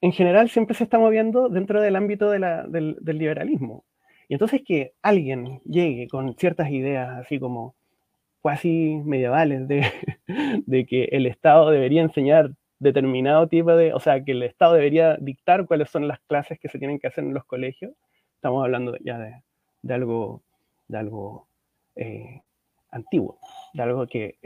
en 0.00 0.12
general 0.12 0.48
siempre 0.50 0.76
se 0.76 0.84
está 0.84 0.98
moviendo 1.00 1.48
dentro 1.48 1.80
del 1.80 1.96
ámbito 1.96 2.30
del, 2.30 2.96
del, 3.00 3.18
liberalismo. 3.18 3.84
Y 4.28 4.34
entonces 4.34 4.62
que 4.64 4.92
alguien 5.02 5.60
llegue 5.64 6.06
con 6.06 6.36
ciertas 6.36 6.70
ideas 6.70 7.08
así 7.18 7.40
como 7.40 7.74
casi 8.42 9.02
medievales 9.04 9.66
de, 9.66 9.84
de 10.66 10.86
que 10.86 11.04
el 11.06 11.26
Estado 11.26 11.70
debería 11.70 12.02
enseñar 12.02 12.52
determinado 12.78 13.48
tipo 13.48 13.74
de, 13.74 13.92
o 13.92 14.00
sea, 14.00 14.22
que 14.24 14.32
el 14.32 14.42
Estado 14.42 14.74
debería 14.74 15.16
dictar 15.16 15.66
cuáles 15.66 15.90
son 15.90 16.08
las 16.08 16.20
clases 16.20 16.58
que 16.58 16.68
se 16.68 16.78
tienen 16.78 16.98
que 16.98 17.08
hacer 17.08 17.24
en 17.24 17.34
los 17.34 17.44
colegios, 17.44 17.92
estamos 18.34 18.62
hablando 18.62 18.96
ya 18.98 19.18
de, 19.18 19.42
de 19.82 19.94
algo, 19.94 20.42
de 20.86 20.98
algo 20.98 21.48
eh, 21.96 22.42
antiguo, 22.90 23.38
de 23.72 23.82
algo 23.82 24.06
que, 24.06 24.38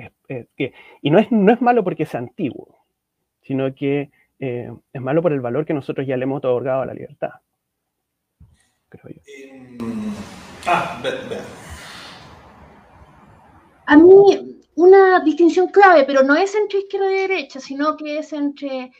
que 0.56 0.72
y 1.02 1.10
no 1.10 1.18
es, 1.18 1.30
no 1.30 1.52
es 1.52 1.60
malo 1.60 1.84
porque 1.84 2.06
sea 2.06 2.20
antiguo, 2.20 2.78
sino 3.42 3.74
que 3.74 4.10
eh, 4.38 4.72
es 4.92 5.02
malo 5.02 5.22
por 5.22 5.32
el 5.32 5.40
valor 5.40 5.66
que 5.66 5.74
nosotros 5.74 6.06
ya 6.06 6.16
le 6.16 6.24
hemos 6.24 6.38
otorgado 6.38 6.82
a 6.82 6.86
la 6.86 6.94
libertad, 6.94 7.32
creo 8.88 9.14
yo. 9.14 9.20
Em, 9.26 9.78
ah, 10.66 11.02
A 13.86 13.96
mí 13.96 14.61
una 14.74 15.20
distinción 15.20 15.68
clave, 15.68 16.04
pero 16.04 16.22
no 16.22 16.34
es 16.34 16.54
entre 16.54 16.80
izquierda 16.80 17.12
y 17.12 17.16
derecha, 17.16 17.60
sino 17.60 17.96
que 17.96 18.18
es 18.18 18.32
entre 18.32 18.92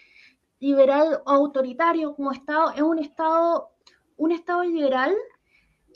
liberal 0.61 1.23
o 1.25 1.31
autoritario 1.31 2.15
como 2.15 2.33
Estado. 2.33 2.73
Es 2.73 2.83
un 2.83 2.99
Estado, 2.99 3.71
un 4.17 4.33
Estado 4.33 4.65
liberal 4.65 5.15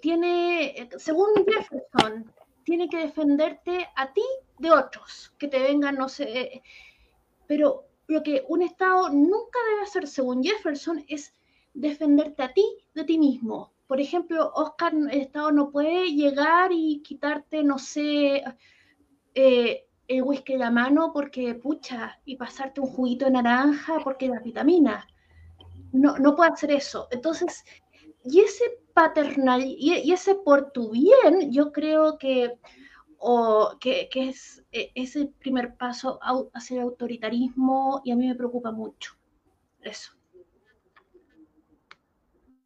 tiene, 0.00 0.88
según 0.98 1.28
Jefferson, 1.46 2.32
tiene 2.64 2.88
que 2.88 2.98
defenderte 2.98 3.88
a 3.94 4.12
ti 4.12 4.24
de 4.58 4.72
otros, 4.72 5.32
que 5.38 5.48
te 5.48 5.58
vengan, 5.58 5.96
no 5.96 6.08
sé, 6.08 6.62
pero 7.46 7.84
lo 8.08 8.22
que 8.22 8.44
un 8.48 8.62
Estado 8.62 9.08
nunca 9.10 9.58
debe 9.70 9.82
hacer, 9.82 10.06
según 10.06 10.42
Jefferson, 10.42 11.04
es 11.08 11.34
defenderte 11.74 12.42
a 12.42 12.52
ti 12.52 12.64
de 12.94 13.04
ti 13.04 13.18
mismo. 13.18 13.72
Por 13.86 14.00
ejemplo, 14.00 14.50
Oscar, 14.54 14.94
el 14.94 15.20
Estado 15.20 15.52
no 15.52 15.70
puede 15.70 16.12
llegar 16.12 16.72
y 16.72 17.02
quitarte, 17.02 17.62
no 17.62 17.78
sé, 17.78 18.42
eh, 19.36 19.86
el 20.08 20.22
whisky 20.22 20.54
en 20.54 20.60
la 20.60 20.70
mano 20.70 21.12
porque, 21.12 21.54
pucha, 21.54 22.18
y 22.24 22.36
pasarte 22.36 22.80
un 22.80 22.86
juguito 22.86 23.26
de 23.26 23.32
naranja 23.32 23.98
porque 24.02 24.28
la 24.28 24.40
vitamina. 24.40 25.06
No, 25.92 26.16
no 26.18 26.34
puede 26.34 26.52
hacer 26.52 26.70
eso. 26.70 27.06
Entonces, 27.10 27.64
y 28.24 28.40
ese 28.40 28.64
paternal 28.94 29.62
y, 29.62 30.10
ese 30.10 30.36
por 30.36 30.72
tu 30.72 30.90
bien, 30.90 31.52
yo 31.52 31.70
creo 31.70 32.16
que, 32.16 32.58
o, 33.18 33.76
que, 33.78 34.08
que 34.10 34.30
es 34.30 34.64
e, 34.72 34.90
ese 34.94 35.26
primer 35.38 35.76
paso 35.76 36.18
hacia 36.54 36.76
el 36.76 36.82
autoritarismo 36.82 38.00
y 38.04 38.12
a 38.12 38.16
mí 38.16 38.26
me 38.26 38.34
preocupa 38.34 38.72
mucho 38.72 39.12
eso. 39.82 40.12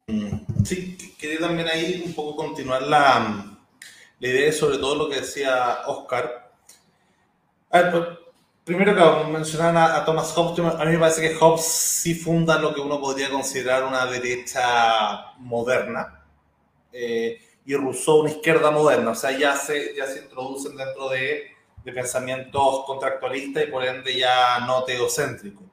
Mm, 0.07 0.63
sí, 0.63 0.97
quería 1.19 1.39
también 1.39 1.67
ahí 1.67 2.01
un 2.05 2.13
poco 2.13 2.37
continuar 2.37 2.83
la, 2.83 3.57
la 4.19 4.27
idea 4.27 4.53
sobre 4.53 4.77
todo 4.77 4.95
lo 4.95 5.09
que 5.09 5.19
decía 5.19 5.81
Oscar. 5.87 6.50
A 7.71 7.81
ver, 7.81 7.91
pues, 7.91 8.03
primero 8.65 8.95
que 8.95 9.31
mencionar 9.31 9.75
a, 9.77 10.03
Thomas 10.05 10.33
Hobbes, 10.33 10.59
a 10.59 10.85
mí 10.85 10.91
me 10.91 10.99
parece 10.99 11.21
que 11.21 11.35
Hobbes 11.35 11.65
sí 11.65 12.15
funda 12.15 12.59
lo 12.59 12.73
que 12.73 12.81
uno 12.81 12.99
podría 12.99 13.29
considerar 13.29 13.83
una 13.83 14.05
derecha 14.05 15.33
moderna 15.37 16.25
eh, 16.91 17.39
y 17.65 17.75
Rousseau 17.75 18.21
una 18.21 18.31
izquierda 18.31 18.71
moderna, 18.71 19.11
o 19.11 19.15
sea, 19.15 19.31
ya 19.31 19.55
se, 19.55 19.95
ya 19.95 20.05
se 20.07 20.23
introducen 20.23 20.75
dentro 20.75 21.09
de, 21.09 21.51
de 21.83 21.93
pensamientos 21.93 22.83
contractualistas 22.85 23.63
y 23.63 23.67
por 23.67 23.85
ende 23.85 24.17
ya 24.17 24.59
no 24.61 24.83
teocéntricos. 24.83 25.63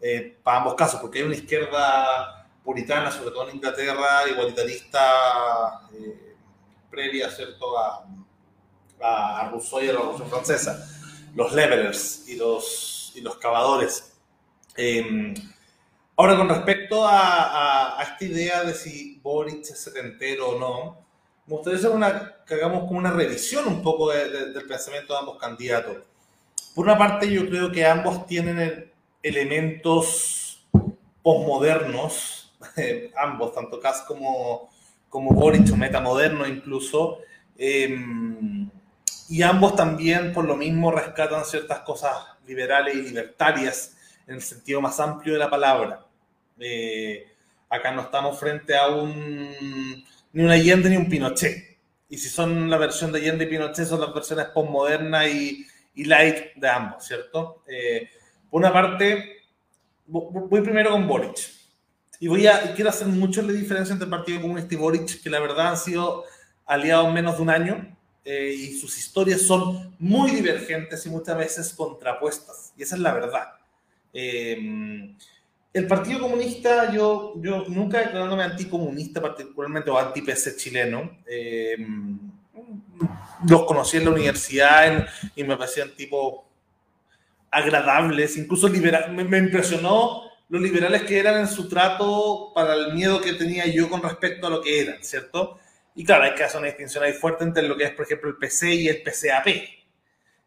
Eh, 0.00 0.38
para 0.42 0.58
ambos 0.58 0.74
casos, 0.74 1.00
porque 1.00 1.18
hay 1.18 1.24
una 1.24 1.34
izquierda 1.34 2.48
puritana, 2.62 3.10
sobre 3.10 3.30
todo 3.30 3.48
en 3.48 3.56
Inglaterra, 3.56 4.28
igualitarista, 4.30 5.80
eh, 5.92 6.36
previa 6.90 7.30
¿cierto? 7.30 7.78
A, 7.78 8.04
a, 9.00 9.48
Rousseau 9.50 9.82
y 9.82 9.88
a 9.88 9.92
la 9.92 9.98
Revolución 9.98 10.28
Francesa, 10.28 10.86
los 11.34 11.52
levelers 11.52 12.28
y 12.28 12.36
los, 12.36 13.12
y 13.14 13.20
los 13.20 13.36
cavadores. 13.36 14.16
Em, 14.76 15.34
ahora, 16.16 16.36
con 16.36 16.48
respecto 16.48 17.06
a, 17.06 17.98
a, 18.00 18.02
esta 18.02 18.24
idea 18.24 18.64
de 18.64 18.74
si 18.74 19.20
Boric 19.22 19.62
es 19.62 19.78
setentero 19.78 20.50
o 20.50 20.58
no, 20.58 21.04
me 21.46 21.56
gustaría 21.56 21.78
hacer 21.78 21.90
una, 21.90 22.36
que 22.46 22.54
hagamos 22.54 22.86
como 22.86 22.98
una 22.98 23.10
revisión 23.10 23.66
un 23.68 23.82
poco 23.82 24.10
del 24.10 24.66
pensamiento 24.66 25.12
de 25.12 25.18
ambos 25.18 25.38
candidatos. 25.38 25.98
Por 26.74 26.86
una 26.86 26.98
parte, 26.98 27.30
yo 27.30 27.46
creo 27.48 27.70
que 27.70 27.86
ambos 27.86 28.26
tienen 28.26 28.90
elementos 29.22 30.66
posmodernos, 31.22 32.52
ambos, 33.16 33.54
tanto 33.54 33.80
Kass 33.80 34.04
como, 34.06 34.70
como 35.08 35.30
Boric, 35.30 35.72
o 35.72 35.76
metamoderno 35.76 36.46
incluso, 36.46 37.18
em, 37.56 38.68
y 39.28 39.42
ambos 39.42 39.76
también 39.76 40.32
por 40.32 40.44
lo 40.44 40.56
mismo 40.56 40.90
rescatan 40.90 41.44
ciertas 41.44 41.80
cosas 41.80 42.12
liberales 42.46 42.94
y 42.94 43.02
libertarias 43.02 43.96
en 44.26 44.36
el 44.36 44.42
sentido 44.42 44.80
más 44.80 45.00
amplio 45.00 45.34
de 45.34 45.38
la 45.38 45.50
palabra. 45.50 46.04
Eh, 46.58 47.26
acá 47.68 47.90
no 47.92 48.02
estamos 48.02 48.38
frente 48.38 48.76
a 48.76 48.88
un 48.88 50.04
ni 50.32 50.42
un 50.42 50.50
Allende 50.50 50.90
ni 50.90 50.96
un 50.96 51.08
Pinochet. 51.08 51.78
Y 52.08 52.18
si 52.18 52.28
son 52.28 52.68
la 52.68 52.76
versión 52.76 53.12
de 53.12 53.20
Allende 53.20 53.44
y 53.44 53.48
Pinochet, 53.48 53.86
son 53.86 54.00
las 54.00 54.12
versiones 54.12 54.46
postmoderna 54.46 55.26
y, 55.26 55.64
y 55.94 56.04
light 56.04 56.54
de 56.56 56.68
ambos, 56.68 57.04
¿cierto? 57.04 57.62
Eh, 57.66 58.08
por 58.50 58.60
una 58.60 58.72
parte, 58.72 59.42
voy 60.06 60.60
primero 60.60 60.90
con 60.90 61.06
Boric. 61.06 61.38
Y 62.20 62.28
voy 62.28 62.46
a, 62.46 62.74
quiero 62.74 62.90
hacer 62.90 63.06
mucho 63.08 63.42
la 63.42 63.52
diferencia 63.52 63.92
entre 63.92 64.04
el 64.04 64.10
Partido 64.10 64.40
Comunista 64.40 64.74
y 64.74 64.76
Boric, 64.76 65.22
que 65.22 65.30
la 65.30 65.40
verdad 65.40 65.68
han 65.68 65.76
sido 65.76 66.24
aliados 66.66 67.12
menos 67.12 67.36
de 67.36 67.42
un 67.42 67.50
año 67.50 67.93
eh, 68.24 68.54
y 68.56 68.78
sus 68.78 68.96
historias 68.96 69.42
son 69.42 69.94
muy 69.98 70.30
divergentes 70.30 71.04
y 71.06 71.10
muchas 71.10 71.36
veces 71.36 71.72
contrapuestas. 71.72 72.72
Y 72.76 72.82
esa 72.82 72.96
es 72.96 73.00
la 73.02 73.12
verdad. 73.12 73.48
Eh, 74.12 75.14
el 75.74 75.88
Partido 75.88 76.20
Comunista, 76.20 76.92
yo, 76.92 77.34
yo 77.38 77.64
nunca 77.68 77.98
declarándome 77.98 78.44
anticomunista 78.44 79.20
particularmente 79.20 79.90
o 79.90 79.98
anti-PC 79.98 80.56
chileno, 80.56 81.18
eh, 81.26 81.76
los 83.48 83.64
conocí 83.64 83.96
en 83.96 84.04
la 84.04 84.10
universidad 84.10 85.06
y 85.34 85.42
me 85.42 85.56
parecían 85.56 85.90
tipo 85.96 86.46
agradables, 87.50 88.36
incluso 88.36 88.68
liberal, 88.68 89.12
me, 89.12 89.38
impresionó 89.38 90.22
los 90.48 90.62
liberales 90.62 91.02
que 91.02 91.18
eran 91.18 91.40
en 91.40 91.48
su 91.48 91.68
trato 91.68 92.52
para 92.54 92.74
el 92.74 92.94
miedo 92.94 93.20
que 93.20 93.32
tenía 93.32 93.66
yo 93.66 93.88
con 93.88 94.00
respecto 94.00 94.46
a 94.46 94.50
lo 94.50 94.62
que 94.62 94.80
eran, 94.80 95.02
¿cierto? 95.02 95.58
Y 95.94 96.04
claro, 96.04 96.24
hay 96.24 96.34
que 96.34 96.44
hacer 96.44 96.58
una 96.58 96.68
distinción 96.68 97.04
ahí 97.04 97.12
fuerte 97.12 97.44
entre 97.44 97.62
lo 97.62 97.76
que 97.76 97.84
es, 97.84 97.90
por 97.92 98.04
ejemplo, 98.04 98.28
el 98.30 98.36
PC 98.36 98.74
y 98.74 98.88
el 98.88 99.02
PCAP. 99.02 99.46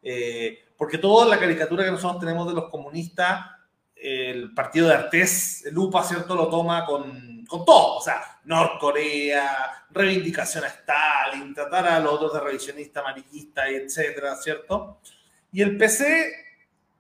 Eh, 0.04 0.60
porque 0.78 0.98
toda 0.98 1.26
la 1.26 1.40
caricatura 1.40 1.84
que 1.84 1.92
nosotros 1.92 2.20
tenemos 2.20 2.48
de 2.48 2.54
los 2.54 2.70
comunistas 2.70 3.58
el 4.00 4.54
partido 4.54 4.88
de 4.88 4.94
Artés, 4.94 5.66
el 5.66 5.78
UPA, 5.78 6.04
¿cierto? 6.04 6.36
Lo 6.36 6.50
toma 6.50 6.86
con, 6.86 7.46
con 7.46 7.66
todo, 7.66 7.98
o 7.98 8.02
sea, 8.02 8.40
Norcorea, 8.46 9.86
reivindicación 9.90 10.64
a 10.64 10.68
Stalin, 10.68 11.54
tratar 11.54 11.88
a 11.88 12.00
los 12.00 12.14
otros 12.14 12.34
de 12.34 12.40
revisionista, 12.40 13.00
amarillista, 13.00 13.68
etcétera, 13.68 14.36
¿cierto? 14.36 15.00
Y 15.52 15.62
el 15.62 15.78
PC, 15.78 16.32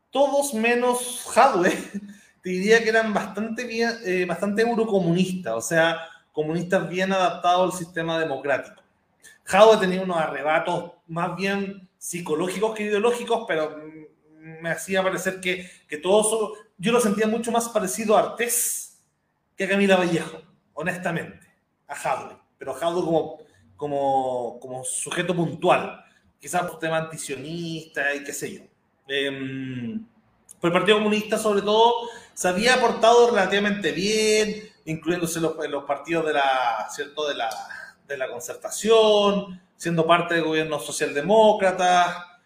todos 0.10 0.54
menos 0.54 1.28
Hadwe, 1.36 1.72
te 2.42 2.50
diría 2.50 2.82
que 2.82 2.90
eran 2.90 3.14
bastante, 3.14 3.66
bien, 3.66 3.92
eh, 4.04 4.26
bastante 4.26 4.64
eurocomunistas, 4.64 5.54
o 5.54 5.62
sea, 5.62 6.00
comunistas 6.38 6.88
bien 6.88 7.12
adaptados 7.12 7.74
al 7.74 7.80
sistema 7.80 8.20
democrático. 8.20 8.80
Hadwe 9.48 9.78
tenía 9.78 10.04
unos 10.04 10.18
arrebatos 10.18 10.92
más 11.08 11.36
bien 11.36 11.90
psicológicos 11.98 12.76
que 12.76 12.84
ideológicos, 12.84 13.46
pero 13.48 13.76
me 14.40 14.70
hacía 14.70 15.02
parecer 15.02 15.42
que, 15.42 15.68
que 15.88 15.98
todo 15.98 16.54
yo 16.78 16.92
lo 16.92 17.02
sentía 17.02 17.26
mucho 17.26 17.52
más 17.52 17.70
parecido 17.70 18.16
a 18.16 18.20
Artés 18.20 19.00
que 19.56 19.64
a 19.64 19.68
Camila 19.68 19.98
Vallejo, 19.98 20.40
honestamente, 20.76 21.48
a 21.88 21.96
Jadwe, 21.96 22.38
pero 22.60 22.76
Jadwe 22.76 23.02
como, 23.02 23.40
como, 23.76 24.60
como 24.60 24.84
sujeto 24.84 25.36
puntual, 25.36 26.06
quizás 26.40 26.70
por 26.70 26.78
tema 26.78 26.98
antisionista 26.98 28.14
y 28.14 28.24
qué 28.24 28.32
sé 28.32 28.54
yo. 28.54 28.62
Eh, 29.08 29.26
el 30.62 30.72
Partido 30.72 31.00
Comunista, 31.00 31.40
sobre 31.40 31.64
todo, 31.64 32.08
se 32.36 32.48
había 32.48 32.80
portado 32.80 33.32
relativamente 33.32 33.92
bien, 33.92 34.70
incluyéndose 34.88 35.40
los, 35.40 35.56
los 35.70 35.84
partidos 35.84 36.26
de 36.26 36.34
la, 36.34 36.88
¿cierto? 36.90 37.28
De, 37.28 37.36
la, 37.36 37.50
de 38.08 38.18
la 38.18 38.30
concertación, 38.30 39.62
siendo 39.76 40.08
parte 40.08 40.36
del 40.36 40.46
gobierno 40.46 40.80
socialdemócrata, 40.80 42.40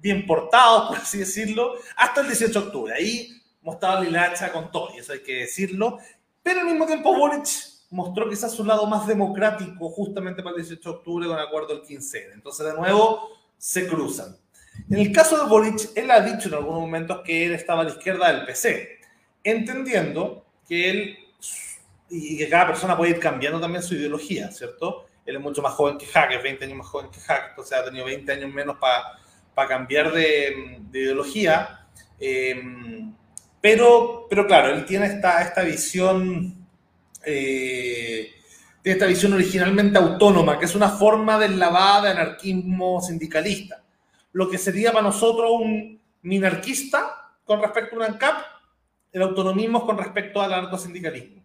bien 0.00 0.26
portados, 0.26 0.88
por 0.88 0.98
así 0.98 1.18
decirlo, 1.18 1.74
hasta 1.96 2.20
el 2.20 2.28
18 2.28 2.52
de 2.52 2.66
octubre. 2.66 2.94
Ahí 2.94 3.42
mostraba 3.62 4.00
Lilacha 4.00 4.52
con 4.52 4.70
todo, 4.70 4.90
y 4.94 4.98
eso 4.98 5.12
hay 5.12 5.22
que 5.22 5.40
decirlo. 5.40 5.98
Pero 6.42 6.60
al 6.60 6.66
mismo 6.66 6.86
tiempo 6.86 7.16
Boric 7.16 7.46
mostró 7.90 8.28
quizás 8.28 8.52
su 8.52 8.64
lado 8.64 8.86
más 8.86 9.06
democrático 9.06 9.90
justamente 9.90 10.42
para 10.42 10.56
el 10.56 10.62
18 10.62 10.88
de 10.88 10.96
octubre 10.96 11.26
con 11.26 11.38
acuerdo 11.38 11.68
del 11.68 11.82
15. 11.82 12.30
Entonces, 12.32 12.64
de 12.64 12.74
nuevo, 12.74 13.28
se 13.58 13.86
cruzan. 13.88 14.36
En 14.88 14.98
el 14.98 15.12
caso 15.12 15.36
de 15.36 15.48
Boric, 15.48 15.90
él 15.96 16.10
ha 16.10 16.20
dicho 16.20 16.48
en 16.48 16.54
algunos 16.54 16.80
momentos 16.80 17.22
que 17.24 17.46
él 17.46 17.52
estaba 17.54 17.82
a 17.82 17.84
la 17.84 17.90
izquierda 17.90 18.32
del 18.32 18.46
PC, 18.46 19.00
entendiendo 19.44 20.46
que 20.66 20.90
él 20.90 21.18
y 22.12 22.36
que 22.36 22.48
cada 22.48 22.68
persona 22.68 22.96
puede 22.96 23.12
ir 23.12 23.18
cambiando 23.18 23.60
también 23.60 23.82
su 23.82 23.94
ideología, 23.94 24.50
¿cierto? 24.52 25.06
Él 25.24 25.36
es 25.36 25.40
mucho 25.40 25.62
más 25.62 25.72
joven 25.72 25.98
que 25.98 26.06
Hack, 26.06 26.32
es 26.32 26.42
20 26.42 26.64
años 26.64 26.78
más 26.78 26.86
joven 26.86 27.10
que 27.10 27.20
Hack, 27.20 27.50
entonces 27.50 27.78
ha 27.78 27.84
tenido 27.84 28.04
20 28.04 28.30
años 28.32 28.52
menos 28.52 28.76
para 28.76 29.18
para 29.54 29.68
cambiar 29.68 30.12
de, 30.12 30.80
ideología. 30.92 31.86
Eh, 32.18 32.60
pero, 33.60 34.26
pero 34.28 34.46
claro, 34.46 34.74
él 34.74 34.84
tiene 34.84 35.06
esta, 35.06 35.42
esta 35.42 35.62
visión, 35.62 36.66
eh, 37.24 38.30
esta 38.82 39.06
visión 39.06 39.32
originalmente 39.32 39.98
autónoma, 39.98 40.58
que 40.58 40.64
es 40.64 40.74
una 40.74 40.88
forma 40.88 41.38
de 41.38 41.50
lavada 41.50 42.02
de 42.02 42.10
anarquismo 42.10 43.00
sindicalista. 43.00 43.82
Lo 44.32 44.48
que 44.48 44.58
sería 44.58 44.92
para 44.92 45.04
nosotros 45.04 45.50
un 45.52 46.00
minarquista 46.22 47.36
con 47.44 47.60
respecto 47.60 47.94
a 47.94 47.98
un 47.98 48.04
ANCAP, 48.04 48.42
el 49.12 49.22
autonomismo 49.22 49.84
con 49.84 49.98
respecto 49.98 50.40
al 50.40 50.54
anarcosindicalismo. 50.54 51.41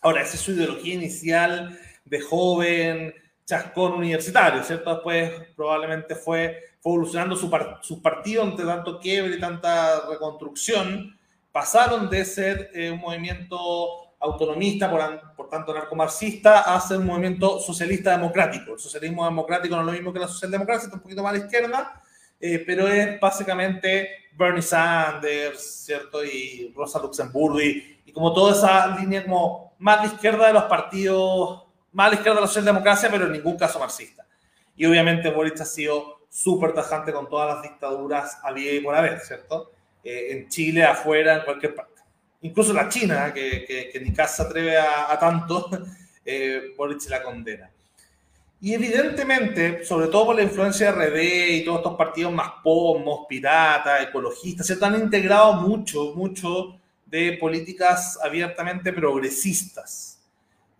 Ahora, 0.00 0.22
esa 0.22 0.34
es 0.34 0.40
su 0.40 0.52
ideología 0.52 0.94
inicial 0.94 1.78
de 2.04 2.20
joven, 2.20 3.14
chascón 3.44 3.92
universitario, 3.92 4.62
¿cierto? 4.62 4.94
Después 4.94 5.32
probablemente 5.56 6.14
fue 6.14 6.70
fue 6.80 6.92
evolucionando 6.92 7.36
su, 7.36 7.50
su 7.82 8.00
partido 8.00 8.42
ante 8.42 8.64
tanto 8.64 8.98
quiebre 8.98 9.36
y 9.36 9.40
tanta 9.40 10.08
reconstrucción, 10.08 11.16
pasaron 11.52 12.08
de 12.08 12.24
ser 12.24 12.70
eh, 12.74 12.90
un 12.90 13.00
movimiento 13.00 14.14
autonomista, 14.18 14.90
por, 14.90 15.34
por 15.34 15.48
tanto 15.48 15.74
narcomarxista, 15.74 16.74
a 16.74 16.80
ser 16.80 16.98
un 16.98 17.06
movimiento 17.06 17.58
socialista 17.60 18.12
democrático. 18.12 18.72
El 18.72 18.78
socialismo 18.78 19.24
democrático 19.24 19.74
no 19.76 19.82
es 19.82 19.86
lo 19.86 19.92
mismo 19.92 20.12
que 20.12 20.20
la 20.20 20.28
socialdemocracia, 20.28 20.86
está 20.86 20.96
un 20.96 21.02
poquito 21.02 21.22
más 21.22 21.34
a 21.34 21.38
la 21.38 21.44
izquierda, 21.44 22.02
eh, 22.38 22.62
pero 22.66 22.88
es 22.88 23.20
básicamente 23.20 24.08
Bernie 24.32 24.62
Sanders, 24.62 25.84
¿cierto? 25.84 26.24
Y 26.24 26.72
Rosa 26.74 26.98
Luxemburgo 26.98 27.60
y, 27.60 28.00
y, 28.06 28.12
como 28.12 28.32
toda 28.32 28.52
esa 28.52 28.98
línea 28.98 29.24
como 29.24 29.69
más 29.80 30.02
de 30.02 30.08
izquierda 30.14 30.46
de 30.46 30.52
los 30.52 30.64
partidos, 30.64 31.64
más 31.92 32.06
a 32.06 32.10
la 32.10 32.14
izquierda 32.14 32.36
de 32.36 32.42
la 32.42 32.46
socialdemocracia, 32.46 33.10
pero 33.10 33.26
en 33.26 33.32
ningún 33.32 33.56
caso 33.56 33.78
marxista. 33.78 34.26
Y 34.76 34.86
obviamente 34.86 35.30
Boris 35.30 35.60
ha 35.60 35.64
sido 35.64 36.20
súper 36.28 36.72
tajante 36.72 37.12
con 37.12 37.28
todas 37.28 37.54
las 37.54 37.62
dictaduras 37.62 38.38
había 38.42 38.72
y 38.72 38.80
por 38.80 38.94
haber, 38.94 39.18
¿cierto? 39.20 39.72
Eh, 40.04 40.28
en 40.30 40.48
Chile, 40.48 40.84
afuera, 40.84 41.36
en 41.36 41.44
cualquier 41.44 41.74
parte. 41.74 42.02
Incluso 42.42 42.72
la 42.72 42.88
China, 42.88 43.32
que, 43.34 43.64
que, 43.64 43.88
que 43.90 44.00
ni 44.00 44.12
casa 44.12 44.44
atreve 44.44 44.76
a, 44.78 45.18
tanto, 45.18 45.68
eh, 46.24 46.74
Boric 46.76 47.08
la 47.08 47.22
condena. 47.22 47.70
Y 48.62 48.74
evidentemente, 48.74 49.84
sobre 49.84 50.08
todo 50.08 50.26
por 50.26 50.36
la 50.36 50.42
influencia 50.42 50.92
de 50.92 51.06
RD 51.06 51.50
y 51.56 51.64
todos 51.64 51.78
estos 51.78 51.96
partidos 51.96 52.32
más 52.32 52.52
pomos, 52.62 53.24
piratas, 53.26 54.02
ecologistas, 54.02 54.66
se 54.66 54.84
han 54.84 55.00
integrado 55.00 55.54
mucho, 55.54 56.12
mucho 56.14 56.79
de 57.10 57.36
políticas 57.40 58.18
abiertamente 58.22 58.92
progresistas. 58.92 60.22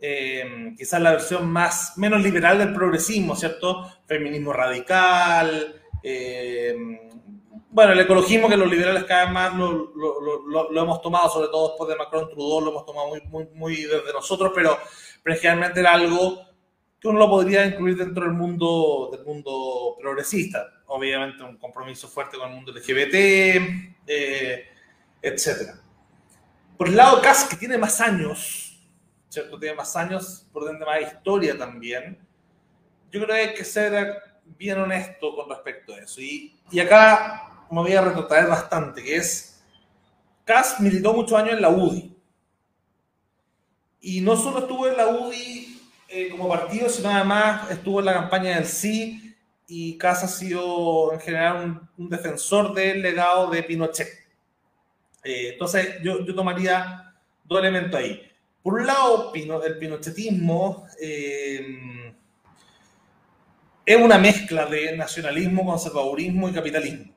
Eh, 0.01 0.75
quizás 0.79 1.01
la 1.01 1.13
versión 1.13 1.51
más, 1.51 1.99
menos 1.99 2.23
liberal 2.23 2.59
del 2.59 2.73
progresismo, 2.73 3.37
¿cierto? 3.37 3.87
Feminismo 4.07 4.53
radical, 4.53 5.83
eh, 6.03 6.75
bueno, 7.73 7.93
el 7.93 8.01
ecologismo 8.01 8.49
que 8.49 8.57
los 8.57 8.69
liberales 8.69 9.05
cada 9.05 9.25
vez 9.27 9.33
más 9.33 9.55
lo, 9.55 10.83
hemos 10.83 11.01
tomado, 11.01 11.29
sobre 11.29 11.49
todo 11.49 11.69
después 11.69 11.89
de 11.89 11.97
Macron 11.97 12.29
Trudeau, 12.29 12.61
lo 12.61 12.71
hemos 12.71 12.85
tomado 12.85 13.11
muy, 13.55 13.77
desde 13.77 14.13
nosotros, 14.13 14.53
pero, 14.55 14.77
generalmente 15.25 15.79
era 15.79 15.93
algo 15.93 16.47
que 16.99 17.09
uno 17.09 17.21
lo 17.21 17.31
podría 17.31 17.65
incluir 17.65 17.97
dentro 17.97 18.25
del 18.25 18.33
mundo, 18.33 19.09
del 19.13 19.25
mundo 19.25 19.97
progresista. 20.01 20.67
Obviamente 20.87 21.45
un 21.45 21.57
compromiso 21.57 22.09
fuerte 22.09 22.37
con 22.37 22.49
el 22.49 22.57
mundo 22.57 22.73
LGBT, 22.73 23.15
eh, 24.07 24.65
etc. 25.23 25.77
Por 26.81 26.89
el 26.89 26.97
lado 26.97 27.21
CAS, 27.21 27.45
que 27.45 27.57
tiene 27.57 27.77
más 27.77 28.01
años, 28.01 28.75
¿cierto? 29.29 29.59
Tiene 29.59 29.75
más 29.75 29.95
años, 29.97 30.47
por 30.51 30.65
dentro 30.65 30.87
más 30.87 31.13
historia 31.13 31.59
también. 31.59 32.19
Yo 33.11 33.21
creo 33.21 33.27
que 33.27 33.51
hay 33.51 33.55
que 33.55 33.67
ser 33.67 34.17
bien 34.57 34.81
honesto 34.81 35.37
con 35.37 35.51
respecto 35.51 35.93
a 35.93 35.99
eso. 35.99 36.23
Y, 36.23 36.59
y 36.71 36.81
acá 36.81 37.67
me 37.71 37.83
voy 37.83 37.93
a 37.93 38.01
retrotraer 38.01 38.47
bastante, 38.47 39.03
que 39.03 39.17
es, 39.17 39.63
CAS 40.47 40.81
militó 40.81 41.13
muchos 41.13 41.39
años 41.39 41.53
en 41.53 41.61
la 41.61 41.69
UDI. 41.69 42.17
Y 44.01 44.23
no 44.23 44.35
solo 44.39 44.61
estuvo 44.61 44.89
en 44.89 44.97
la 44.97 45.07
UDI 45.07 45.83
eh, 46.09 46.31
como 46.31 46.49
partido, 46.49 46.89
sino 46.89 47.11
además 47.11 47.71
estuvo 47.71 47.99
en 48.01 48.07
la 48.07 48.15
campaña 48.15 48.55
del 48.55 48.65
sí 48.65 49.37
y 49.67 49.99
Casa 49.99 50.25
ha 50.25 50.31
sido 50.31 51.13
en 51.13 51.21
general 51.21 51.83
un, 51.99 52.09
defensor 52.09 52.73
del 52.73 53.03
legado 53.03 53.51
de 53.51 53.65
Pinochet. 53.65 54.30
Eh, 55.23 55.51
entonces 55.53 55.97
yo, 56.03 56.25
yo, 56.25 56.35
tomaría 56.35 57.15
dos 57.45 57.61
elementos 57.61 57.99
ahí. 57.99 58.23
Por 58.63 58.75
un 58.75 58.87
lado, 58.87 59.33
el 59.35 59.79
pinochetismo 59.79 60.87
eh, 61.01 62.13
es 63.87 63.97
una 63.97 64.19
mezcla 64.19 64.67
de 64.67 64.97
nacionalismo, 64.97 65.65
conservadurismo 65.65 66.49
y 66.49 66.53
capitalismo. 66.53 67.15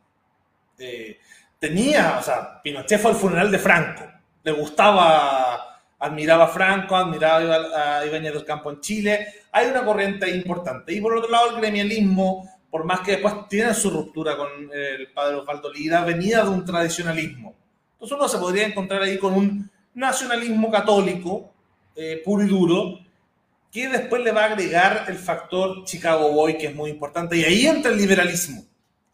tenía, 1.60 2.18
o 2.20 2.24
sea, 2.24 2.62
Pinochet 2.62 3.00
fue 3.00 3.12
al 3.12 3.18
funeral 3.18 3.52
de 3.52 3.60
Franco, 3.60 4.04
le 4.44 4.52
gustaba 4.52 5.74
admiraba 6.04 6.46
a 6.46 6.48
Franco, 6.48 6.96
admiraba 6.96 8.00
a 8.00 8.06
Ibáñez 8.06 8.34
del 8.34 8.46
Campo 8.46 8.70
en 8.70 8.82
Chile. 8.82 9.28
Hay 9.52 9.68
una 9.68 9.86
corriente 9.86 10.30
importante. 10.30 10.94
Y 10.94 11.00
por 11.00 11.16
otro 11.16 11.32
lado, 11.32 11.52
el 11.52 11.62
gremialismo, 11.62 12.50
por 12.70 12.84
más 12.84 13.00
que 13.00 13.14
después 13.14 13.48
tiene 13.48 13.74
su 13.74 13.90
ruptura 13.90 14.36
con 14.36 14.50
el 14.74 15.12
padre 15.14 15.38
Osvaldo 15.38 15.72
Lira, 15.72 16.04
venía 16.04 16.44
de 16.44 16.50
un 16.50 16.66
tradicionalismo. 16.66 17.56
Entonces 18.04 18.20
uno 18.20 18.28
se 18.28 18.38
podría 18.38 18.68
encontrar 18.68 19.02
ahí 19.02 19.18
con 19.18 19.34
un 19.34 19.72
nacionalismo 19.94 20.70
católico 20.70 21.54
eh, 21.96 22.22
puro 22.26 22.44
y 22.44 22.50
duro, 22.50 23.00
que 23.72 23.88
después 23.88 24.22
le 24.22 24.34
va 24.34 24.42
a 24.42 24.46
agregar 24.48 25.06
el 25.08 25.16
factor 25.16 25.86
Chicago 25.86 26.30
Boy, 26.34 26.58
que 26.58 26.68
es 26.68 26.76
muy 26.76 26.90
importante. 26.90 27.38
Y 27.38 27.46
ahí 27.46 27.66
entra 27.66 27.94
el 27.94 27.98
liberalismo, 27.98 28.62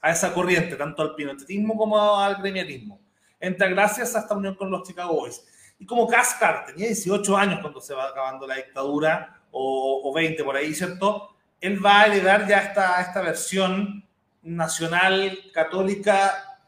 a 0.02 0.10
esa 0.10 0.34
corriente, 0.34 0.76
tanto 0.76 1.04
al 1.04 1.14
pinotetismo 1.14 1.78
como 1.78 2.20
al 2.20 2.38
gremialismo. 2.38 3.00
Entra 3.40 3.68
gracias 3.68 4.16
a 4.16 4.22
esta 4.22 4.34
unión 4.34 4.56
con 4.56 4.72
los 4.72 4.82
Chicago 4.82 5.14
Boys. 5.14 5.46
Y 5.78 5.86
como 5.86 6.08
Cascar 6.08 6.66
tenía 6.66 6.88
18 6.88 7.38
años 7.38 7.60
cuando 7.62 7.82
se 7.82 7.94
va 7.94 8.08
acabando 8.08 8.48
la 8.48 8.56
dictadura, 8.56 9.40
o, 9.52 10.12
20 10.16 10.44
por 10.44 10.56
ahí, 10.56 10.74
¿cierto? 10.74 11.30
Él 11.62 11.86
va 11.86 12.02
a 12.02 12.06
heredar 12.08 12.48
ya 12.48 12.58
esta, 12.58 13.00
esta 13.02 13.22
versión 13.22 14.04
nacional, 14.42 15.38
católica, 15.54 16.60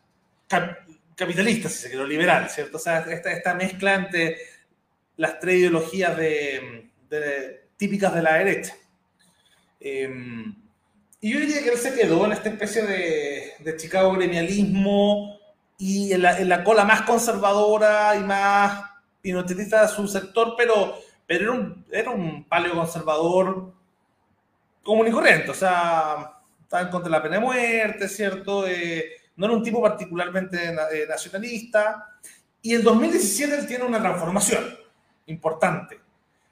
capitalista, 1.21 1.69
si 1.69 1.77
se 1.77 1.89
quiere, 1.89 2.07
liberal, 2.07 2.49
¿cierto? 2.49 2.77
O 2.77 2.79
sea, 2.79 2.99
esta, 2.99 3.31
esta 3.31 3.53
mezcla 3.53 3.93
entre 3.93 4.37
las 5.17 5.39
tres 5.39 5.57
ideologías 5.57 6.17
de, 6.17 6.89
típicas 7.77 8.13
de 8.15 8.21
la 8.21 8.33
derecha. 8.33 8.75
Em, 9.79 10.55
y 11.19 11.31
yo 11.31 11.39
diría 11.39 11.61
que 11.61 11.69
él 11.69 11.77
se 11.77 11.93
quedó 11.93 12.25
en 12.25 12.31
esta 12.31 12.49
especie 12.49 12.81
de, 12.81 13.53
de 13.59 13.77
Chicago 13.77 14.13
gremialismo 14.13 15.39
y 15.77 16.11
en 16.11 16.23
la, 16.23 16.39
en 16.39 16.49
la, 16.49 16.63
cola 16.63 16.85
más 16.85 17.03
conservadora 17.03 18.15
y 18.15 18.23
más 18.23 18.83
pinochetista 19.21 19.83
de 19.83 19.87
su 19.89 20.07
sector, 20.07 20.55
pero, 20.57 20.97
pero 21.27 21.43
era, 21.43 21.51
un, 21.51 21.85
era 21.91 22.09
un 22.09 22.43
paleoconservador 22.45 23.73
común 24.81 25.07
y 25.07 25.11
corriente, 25.11 25.51
o 25.51 25.53
sea, 25.53 26.39
estaba 26.63 26.81
en 26.81 26.89
contra 26.89 27.09
de 27.09 27.17
la 27.17 27.23
pena 27.23 27.35
de 27.35 27.41
muerte, 27.41 28.07
¿cierto? 28.09 28.67
Eh, 28.67 29.20
no 29.35 29.45
era 29.45 29.55
un 29.55 29.63
tipo 29.63 29.81
particularmente 29.81 30.57
eh, 30.69 31.05
nacionalista. 31.07 32.17
Y 32.61 32.75
en 32.75 32.83
2017 32.83 33.55
él 33.55 33.67
tiene 33.67 33.85
una 33.85 33.99
transformación 33.99 34.77
importante. 35.25 35.99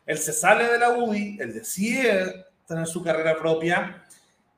Él 0.05 0.17
se 0.17 0.34
sale 0.34 0.65
de 0.65 0.80
la 0.80 0.91
UDI, 0.91 1.38
él 1.39 1.53
decide 1.53 2.45
tener 2.67 2.88
su 2.88 3.03
carrera 3.03 3.38
propia 3.38 4.05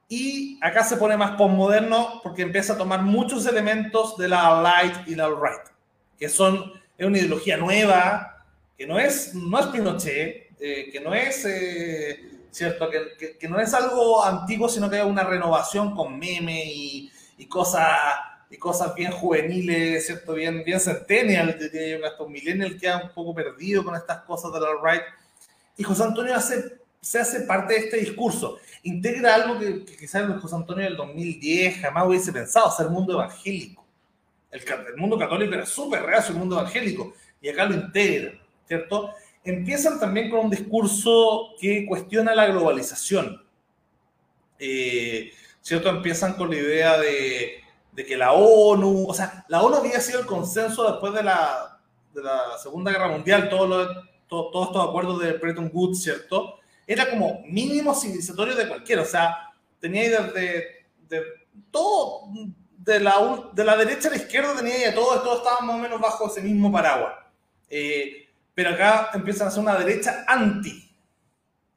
y 0.07 0.59
acá 0.61 0.83
se 0.83 0.97
pone 0.97 1.15
más 1.15 1.31
postmoderno 1.31 2.19
porque 2.21 2.41
empieza 2.41 2.73
a 2.73 2.77
tomar 2.77 3.01
muchos 3.01 3.45
elementos 3.45 4.17
de 4.17 4.27
la 4.27 4.61
light 4.61 5.07
y 5.07 5.15
la 5.15 5.25
alt-right, 5.25 5.69
que 6.19 6.27
son 6.27 6.73
es 6.97 7.07
una 7.07 7.17
ideología 7.17 7.57
nueva, 7.57 8.45
que 8.77 8.85
no 8.85 8.99
es, 8.99 9.33
no 9.33 9.57
es 9.59 9.65
Pinochet, 9.67 10.51
eh, 10.59 10.89
que 10.91 10.99
no 10.99 11.15
es, 11.15 11.45
eh, 11.45 12.19
¿cierto? 12.51 12.89
Que, 12.89 13.37
que, 13.39 13.49
no 13.49 13.59
es 13.59 13.73
algo 13.73 14.23
antiguo, 14.23 14.69
sino 14.69 14.89
que 14.89 14.99
es 14.99 15.05
una 15.05 15.23
renovación 15.23 15.95
con 15.95 16.19
meme 16.19 16.63
y, 16.65 17.11
y 17.41 17.47
cosas 17.47 17.89
y 18.51 18.57
cosas 18.57 18.93
bien 18.93 19.11
juveniles, 19.11 20.05
¿cierto? 20.05 20.33
Bien, 20.33 20.63
bien 20.63 20.79
centennial, 20.79 21.57
diría 21.57 21.97
yo, 21.97 22.05
hasta 22.05 22.23
un 22.23 22.31
millennial 22.31 22.77
queda 22.77 23.01
un 23.03 23.13
poco 23.13 23.33
perdido 23.33 23.83
con 23.83 23.95
estas 23.95 24.21
cosas 24.23 24.51
de 24.53 24.59
la 24.59 24.67
right. 24.83 25.01
Y 25.77 25.83
José 25.83 26.03
Antonio 26.03 26.35
hace, 26.35 26.77
se 26.99 27.19
hace 27.19 27.41
parte 27.41 27.73
de 27.73 27.79
este 27.79 27.97
discurso. 27.97 28.59
Integra 28.83 29.35
algo 29.35 29.57
que, 29.57 29.85
que 29.85 29.97
quizás 29.97 30.39
José 30.39 30.55
Antonio 30.55 30.83
del 30.83 30.97
2010 30.97 31.79
jamás 31.79 32.07
hubiese 32.07 32.31
pensado, 32.31 32.69
ser 32.69 32.89
mundo 32.89 33.13
evangélico. 33.13 33.83
El, 34.51 34.61
mundo 34.97 35.17
católico 35.17 35.55
era 35.55 35.65
súper 35.65 36.03
real, 36.03 36.23
el 36.27 36.35
mundo 36.35 36.59
evangélico, 36.59 37.13
y 37.41 37.49
acá 37.49 37.65
lo 37.65 37.73
integra, 37.73 38.33
¿cierto? 38.67 39.13
Empiezan 39.43 39.99
también 39.99 40.29
con 40.29 40.41
un 40.41 40.51
discurso 40.51 41.53
que 41.59 41.85
cuestiona 41.87 42.35
la 42.35 42.47
globalización, 42.47 43.41
eh, 44.59 45.31
¿cierto? 45.61 45.89
Empiezan 45.89 46.33
con 46.33 46.49
la 46.49 46.55
idea 46.55 46.97
de, 46.97 47.61
de, 47.91 48.05
que 48.05 48.17
la 48.17 48.33
ONU, 48.33 49.05
o 49.07 49.13
sea, 49.13 49.45
la 49.47 49.61
ONU 49.61 49.77
había 49.77 49.99
sido 49.99 50.19
el 50.19 50.25
consenso 50.25 50.89
después 50.89 51.13
de 51.13 51.23
la, 51.23 51.79
de 52.13 52.23
la 52.23 52.57
Segunda 52.61 52.91
Guerra 52.91 53.09
Mundial, 53.09 53.49
todos 53.49 54.05
todo, 54.27 54.63
estos 54.63 54.87
acuerdos 54.89 55.19
de 55.21 55.33
Bretton 55.33 55.69
Woods, 55.73 56.03
¿cierto? 56.03 56.55
Era 56.87 57.09
como 57.09 57.41
mínimo 57.45 57.93
civilizatorio 57.93 58.55
de 58.55 58.67
cualquiera, 58.67 59.01
o 59.01 59.05
sea, 59.05 59.53
tenía 59.79 60.21
desde 60.21 60.85
de 61.09 61.23
todo 61.69 62.29
de 62.77 62.99
la, 62.99 63.15
de 63.53 63.63
la 63.63 63.77
derecha 63.77 64.07
a 64.07 64.11
la 64.11 64.17
izquierda 64.17 64.55
tenía 64.55 64.79
ya 64.79 64.95
todo, 64.95 65.21
todos 65.21 65.39
estaban 65.39 65.67
más 65.67 65.75
o 65.75 65.79
menos 65.79 65.99
bajo 65.99 66.27
ese 66.27 66.41
mismo 66.41 66.71
paraguas. 66.71 67.13
Eh, 67.69 68.29
pero 68.55 68.71
acá 68.71 69.11
empiezan 69.13 69.47
a 69.47 69.51
ser 69.51 69.61
una 69.61 69.77
derecha 69.77 70.25
anti, 70.27 70.89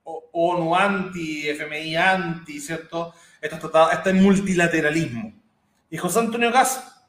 ONU 0.05 0.75
anti, 0.75 1.49
FMI 1.49 1.97
anti, 1.97 2.61
¿cierto? 2.61 3.15
Este 3.45 4.13
multilateralismo. 4.13 5.33
Y 5.91 5.97
José 5.97 6.21
Antonio 6.21 6.51
Gas, 6.51 7.07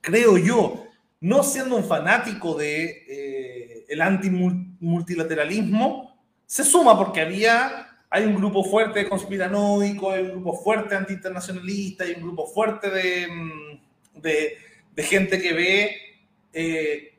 creo 0.00 0.38
yo, 0.38 0.86
no 1.20 1.42
siendo 1.42 1.76
un 1.76 1.84
fanático 1.84 2.54
de 2.54 3.04
eh, 3.08 3.84
el 3.88 4.00
anti-multilateralismo, 4.00 6.18
se 6.46 6.64
suma 6.64 6.98
porque 6.98 7.20
había 7.20 7.86
hay 8.12 8.24
un 8.24 8.34
grupo 8.34 8.64
fuerte 8.64 9.08
conspiranoico, 9.08 10.10
hay 10.10 10.24
un 10.24 10.30
grupo 10.32 10.54
fuerte 10.54 10.96
antiinternacionalista, 10.96 12.02
hay 12.02 12.14
un 12.14 12.22
grupo 12.22 12.44
fuerte 12.46 12.90
de, 12.90 13.28
mm, 13.28 14.20
de, 14.20 14.58
gente 14.96 15.40
que 15.40 15.52
ve, 15.54 15.96
eh, 16.52 17.14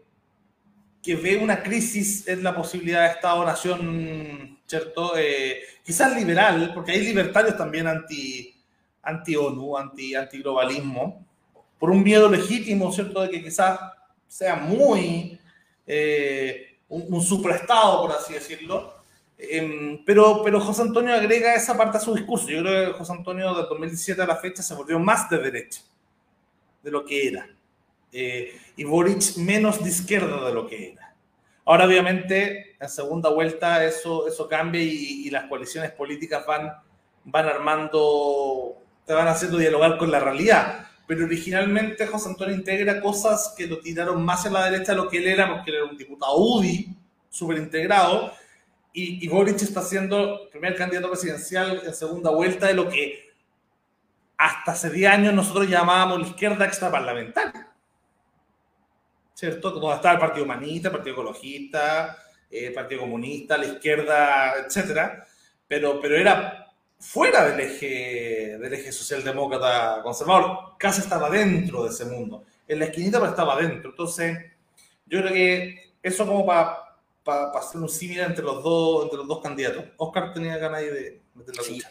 que 1.01 1.15
ve 1.15 1.37
una 1.37 1.63
crisis 1.63 2.27
en 2.27 2.43
la 2.43 2.55
posibilidad 2.55 3.07
de 3.07 3.15
Estado-nación, 3.15 4.59
¿cierto? 4.71 5.13
Eh, 5.15 5.61
quizás 5.83 6.15
liberal, 6.15 6.71
porque 6.73 6.93
hay 6.93 7.01
libertarios 7.01 7.55
también 7.55 7.87
anti, 7.87 8.55
anti-ONU, 9.03 9.77
anti, 9.77 10.15
anti-globalismo, 10.15 11.25
por 11.77 11.91
un 11.91 12.01
miedo 12.01 12.29
legítimo, 12.29 12.91
¿cierto? 12.91 13.21
De 13.21 13.29
que 13.29 13.43
quizás 13.43 13.79
sea 14.27 14.55
muy 14.55 15.39
eh, 15.85 16.79
un, 16.89 17.13
un 17.13 17.21
supraestado, 17.21 18.01
por 18.01 18.11
así 18.11 18.33
decirlo 18.33 19.01
Em, 19.43 20.03
pero, 20.05 20.43
pero 20.43 20.61
José 20.61 20.83
Antonio 20.83 21.15
agrega 21.15 21.55
esa 21.55 21.75
parte 21.75 21.97
a 21.97 21.99
su 21.99 22.13
discurso. 22.13 22.47
Yo 22.49 22.61
creo 22.61 22.91
que 22.91 22.99
José 22.99 23.13
Antonio 23.13 23.55
de 23.55 23.63
2017 23.63 24.21
a 24.21 24.27
la 24.27 24.35
fecha 24.35 24.61
se 24.61 24.75
volvió 24.75 24.99
más 24.99 25.29
de 25.31 25.39
derecha 25.39 25.81
de 26.83 26.91
lo 26.91 27.03
que 27.03 27.27
era. 27.27 27.49
Eh, 28.11 28.55
y 28.75 28.83
Boric 28.83 29.37
menos 29.37 29.83
de 29.83 29.89
izquierda 29.89 30.45
de 30.45 30.53
lo 30.53 30.67
que 30.67 30.91
era. 30.91 31.15
Ahora, 31.65 31.85
obviamente, 31.85 32.70
en 32.81 32.89
segunda 32.89 33.29
vuelta 33.29 33.85
eso, 33.85 34.27
eso 34.27 34.49
cambia 34.49 34.81
y, 34.81 35.29
las 35.29 35.45
coaliciones 35.45 35.91
políticas 35.91 36.45
van, 36.47 36.73
van 37.23 37.45
armando, 37.45 38.75
te 39.05 39.13
van 39.13 39.27
haciendo 39.27 39.59
dialogar 39.59 39.99
con 39.99 40.09
la 40.09 40.19
realidad. 40.19 40.87
Pero 41.05 41.25
originalmente 41.25 42.07
José 42.07 42.29
Antonio 42.29 42.55
integra 42.55 42.99
cosas 42.99 43.53
que 43.55 43.67
lo 43.67 43.79
tiraron 43.79 44.25
más 44.25 44.45
en 44.47 44.53
la 44.53 44.69
derecha 44.69 44.93
de 44.93 44.97
lo 44.97 45.09
que 45.09 45.19
él 45.19 45.27
era, 45.27 45.53
porque 45.53 45.69
él 45.69 45.77
era 45.77 45.85
un 45.85 45.97
diputado 45.97 46.35
UDI, 46.35 46.97
súper 47.29 47.57
integrado, 47.57 48.33
y, 48.93 49.25
y 49.25 49.49
está 49.49 49.83
siendo 49.83 50.43
el 50.43 50.49
primer 50.49 50.75
candidato 50.75 51.09
presidencial 51.09 51.83
en 51.85 51.93
segunda 51.93 52.31
vuelta 52.31 52.65
de 52.65 52.73
lo 52.73 52.89
que 52.89 53.29
hasta 54.37 54.71
hace 54.71 54.89
10 54.89 55.11
años 55.11 55.33
nosotros 55.35 55.69
llamábamos 55.69 56.19
la 56.19 56.27
izquierda 56.27 56.65
extraparlamentaria. 56.65 57.67
¿cierto? 59.35 59.71
Donde 59.71 59.95
estaba 59.95 60.15
el 60.15 60.19
Partido 60.19 60.45
Humanista, 60.45 60.87
el 60.89 60.95
Partido 60.95 61.13
Ecologista, 61.13 62.17
el 62.51 62.65
eh, 62.65 62.71
Partido 62.71 63.01
Comunista, 63.01 63.57
la 63.57 63.65
izquierda, 63.65 64.53
etcétera, 64.65 65.25
pero, 65.67 65.99
pero 66.01 66.15
era 66.17 66.73
fuera 66.99 67.49
del 67.49 67.59
eje, 67.59 68.57
del 68.59 68.73
eje 68.73 68.91
socialdemócrata 68.91 70.01
conservador, 70.03 70.77
casi 70.77 71.01
estaba 71.01 71.29
dentro 71.29 71.83
de 71.83 71.89
ese 71.89 72.05
mundo, 72.05 72.43
en 72.67 72.79
la 72.79 72.85
esquinita 72.85 73.19
pero 73.19 73.31
estaba 73.31 73.59
dentro, 73.59 73.91
entonces 73.91 74.37
yo 75.05 75.21
creo 75.21 75.33
que 75.33 75.93
eso 76.03 76.25
como 76.25 76.45
para 76.45 76.91
para 77.23 77.51
hacer 77.51 77.79
un 77.79 77.89
símil 77.89 78.19
entre 78.19 78.43
los 78.43 78.63
dos 78.63 79.03
entre 79.03 79.17
los 79.17 79.27
dos 79.27 79.41
candidatos. 79.41 79.85
Oscar 79.97 80.33
tenía 80.33 80.57
ganas 80.57 80.81
de 80.81 81.21
meter 81.35 81.55
la 81.55 81.63
sí. 81.63 81.81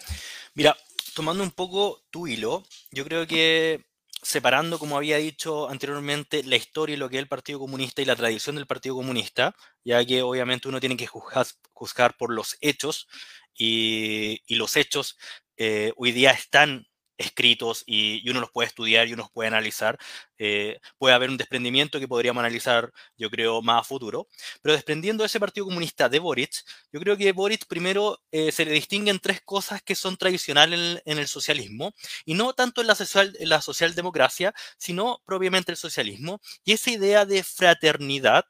Mira, 0.54 0.76
tomando 1.14 1.42
un 1.42 1.50
poco 1.50 2.02
tu 2.10 2.26
hilo, 2.26 2.64
yo 2.90 3.04
creo 3.04 3.26
que 3.26 3.84
separando, 4.22 4.78
como 4.78 4.96
había 4.96 5.16
dicho 5.18 5.68
anteriormente, 5.68 6.42
la 6.44 6.56
historia 6.56 6.94
y 6.94 6.98
lo 6.98 7.08
que 7.08 7.16
es 7.16 7.22
el 7.22 7.28
Partido 7.28 7.58
Comunista 7.58 8.02
y 8.02 8.04
la 8.04 8.16
tradición 8.16 8.56
del 8.56 8.66
Partido 8.66 8.96
Comunista, 8.96 9.54
ya 9.84 10.04
que 10.04 10.22
obviamente 10.22 10.68
uno 10.68 10.80
tiene 10.80 10.96
que 10.96 11.06
juzgar, 11.06 12.16
por 12.16 12.32
los 12.32 12.56
hechos 12.60 13.08
y, 13.54 14.42
los 14.48 14.76
hechos 14.76 15.16
eh, 15.56 15.92
hoy 15.96 16.12
día 16.12 16.32
están 16.32 16.86
escritos 17.20 17.84
y, 17.86 18.28
uno 18.30 18.40
los 18.40 18.50
puede 18.50 18.68
estudiar 18.68 19.06
y 19.08 19.12
uno 19.12 19.24
los 19.24 19.30
puede 19.30 19.48
analizar. 19.48 19.98
Eh, 20.38 20.80
puede 20.98 21.14
haber 21.14 21.30
un 21.30 21.36
desprendimiento 21.36 22.00
que 22.00 22.08
podríamos 22.08 22.40
analizar, 22.40 22.92
yo 23.16 23.30
creo, 23.30 23.62
más 23.62 23.82
a 23.82 23.84
futuro. 23.84 24.26
Pero 24.62 24.74
desprendiendo 24.74 25.24
ese 25.24 25.38
Partido 25.40 25.66
Comunista 25.66 26.08
de 26.08 26.18
Boric, 26.18 26.52
yo 26.92 27.00
creo 27.00 27.16
que 27.16 27.32
Boric 27.32 27.66
primero 27.66 28.20
eh, 28.32 28.50
se 28.52 28.64
le 28.64 28.72
distinguen 28.72 29.20
tres 29.20 29.40
cosas 29.42 29.82
que 29.82 29.94
son 29.94 30.16
tradicionales 30.16 31.02
en, 31.04 31.18
el 31.18 31.28
socialismo, 31.28 31.92
y 32.24 32.34
no 32.34 32.54
tanto 32.54 32.80
en 32.80 32.86
la, 32.86 32.94
social, 32.94 33.36
en 33.38 33.48
la 33.48 33.60
socialdemocracia, 33.60 34.54
sino 34.78 35.22
propiamente 35.26 35.72
el 35.72 35.76
socialismo, 35.76 36.40
y 36.64 36.72
esa 36.72 36.90
idea 36.90 37.26
de 37.26 37.42
fraternidad 37.42 38.46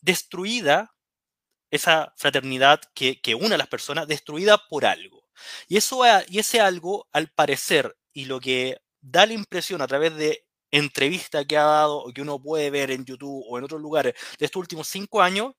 destruida, 0.00 0.94
esa 1.70 2.14
fraternidad 2.16 2.80
que, 2.94 3.20
que 3.20 3.34
une 3.34 3.54
a 3.54 3.58
las 3.58 3.68
personas, 3.68 4.08
destruida 4.08 4.58
por 4.68 4.86
algo. 4.86 5.19
Y, 5.68 5.76
eso, 5.76 6.02
y 6.28 6.38
ese 6.38 6.60
algo, 6.60 7.08
al 7.12 7.28
parecer, 7.28 7.96
y 8.12 8.26
lo 8.26 8.40
que 8.40 8.80
da 9.00 9.26
la 9.26 9.34
impresión 9.34 9.82
a 9.82 9.86
través 9.86 10.14
de 10.16 10.44
entrevistas 10.70 11.46
que 11.46 11.56
ha 11.56 11.64
dado 11.64 11.98
o 11.98 12.12
que 12.12 12.22
uno 12.22 12.40
puede 12.40 12.70
ver 12.70 12.90
en 12.90 13.04
YouTube 13.04 13.44
o 13.48 13.58
en 13.58 13.64
otros 13.64 13.80
lugares 13.80 14.14
de 14.38 14.46
estos 14.46 14.60
últimos 14.60 14.88
cinco 14.88 15.22
años, 15.22 15.54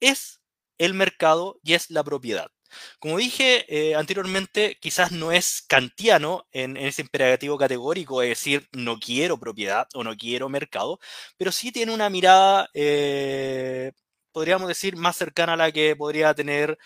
es 0.00 0.40
el 0.78 0.94
mercado 0.94 1.58
y 1.62 1.74
es 1.74 1.90
la 1.90 2.04
propiedad. 2.04 2.50
Como 2.98 3.18
dije 3.18 3.64
eh, 3.68 3.94
anteriormente, 3.94 4.78
quizás 4.80 5.12
no 5.12 5.32
es 5.32 5.62
kantiano 5.62 6.46
en, 6.52 6.76
ese 6.76 7.02
imperativo 7.02 7.58
categórico 7.58 8.20
de 8.20 8.28
decir 8.28 8.68
no 8.72 8.98
quiero 8.98 9.38
propiedad 9.38 9.88
o 9.94 10.04
no 10.04 10.16
quiero 10.16 10.48
mercado, 10.48 10.98
pero 11.36 11.52
sí 11.52 11.72
tiene 11.72 11.92
una 11.92 12.10
mirada, 12.10 12.68
eh, 12.74 13.92
podríamos 14.32 14.68
decir, 14.68 14.96
más 14.96 15.16
cercana 15.16 15.54
a 15.54 15.56
la 15.56 15.72
que 15.72 15.94
podría 15.96 16.34
tener 16.34 16.78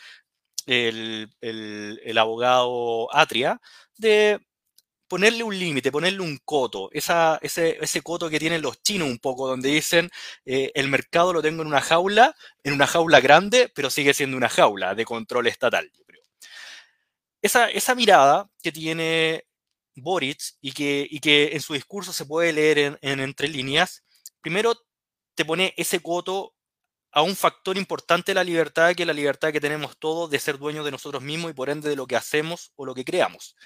el, 0.68 2.18
abogado 2.18 3.08
Atria 3.14 3.60
de 3.96 4.40
ponerle 5.08 5.42
un 5.42 5.58
límite, 5.58 5.90
ponerle 5.90 6.20
un 6.20 6.38
coto, 6.44 6.90
ese, 6.92 8.02
coto 8.02 8.28
que 8.28 8.38
tienen 8.38 8.62
los 8.62 8.82
chinos 8.82 9.08
un 9.08 9.18
poco, 9.18 9.48
donde 9.48 9.70
dicen 9.70 10.10
eh, 10.44 10.70
el 10.74 10.88
mercado 10.88 11.32
lo 11.32 11.42
tengo 11.42 11.62
en 11.62 11.68
una 11.68 11.80
jaula, 11.80 12.36
en 12.62 12.74
una 12.74 12.86
jaula 12.86 13.20
grande, 13.20 13.72
pero 13.74 13.90
sigue 13.90 14.12
siendo 14.14 14.36
una 14.36 14.50
jaula 14.50 14.94
de 14.94 15.04
control 15.04 15.46
estatal. 15.46 15.90
Esa, 17.40 17.94
mirada 17.94 18.50
que 18.62 18.72
tiene 18.72 19.46
Boric 19.94 20.40
y 20.60 20.72
que, 20.72 21.50
en 21.52 21.60
su 21.60 21.74
discurso 21.74 22.12
se 22.12 22.26
puede 22.26 22.52
leer 22.52 22.78
en, 22.78 22.98
en 23.00 23.20
entre 23.20 23.48
líneas, 23.48 24.04
primero 24.40 24.74
te 25.34 25.44
pone 25.44 25.72
ese 25.76 26.00
coto 26.00 26.54
a 27.12 27.22
un 27.22 27.36
factor 27.36 27.76
importante 27.78 28.32
de 28.32 28.34
la 28.36 28.44
libertad, 28.44 28.94
que 28.94 29.02
es 29.02 29.06
la 29.06 29.12
libertad 29.12 29.52
que 29.52 29.60
tenemos 29.60 29.96
todos 29.98 30.30
de 30.30 30.38
ser 30.38 30.58
dueños 30.58 30.84
de 30.84 30.90
nosotros 30.90 31.22
mismos 31.22 31.50
y 31.50 31.54
por 31.54 31.70
ende 31.70 31.88
de 31.88 31.96
lo 31.96 32.06
que 32.06 32.16
hacemos 32.16 32.72
o 32.76 32.84
lo 32.84 32.94
que 32.94 33.04
creamos. 33.04 33.56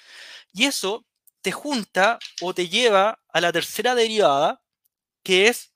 Y 0.53 0.64
eso 0.64 1.05
te 1.43 1.53
junta 1.53 2.18
o 2.40 2.55
te 2.55 2.68
lleva 2.68 3.20
a 3.28 3.40
la 3.40 3.53
tercera 3.53 3.95
derivada, 3.95 4.62
que 5.24 5.49
es 5.49 5.72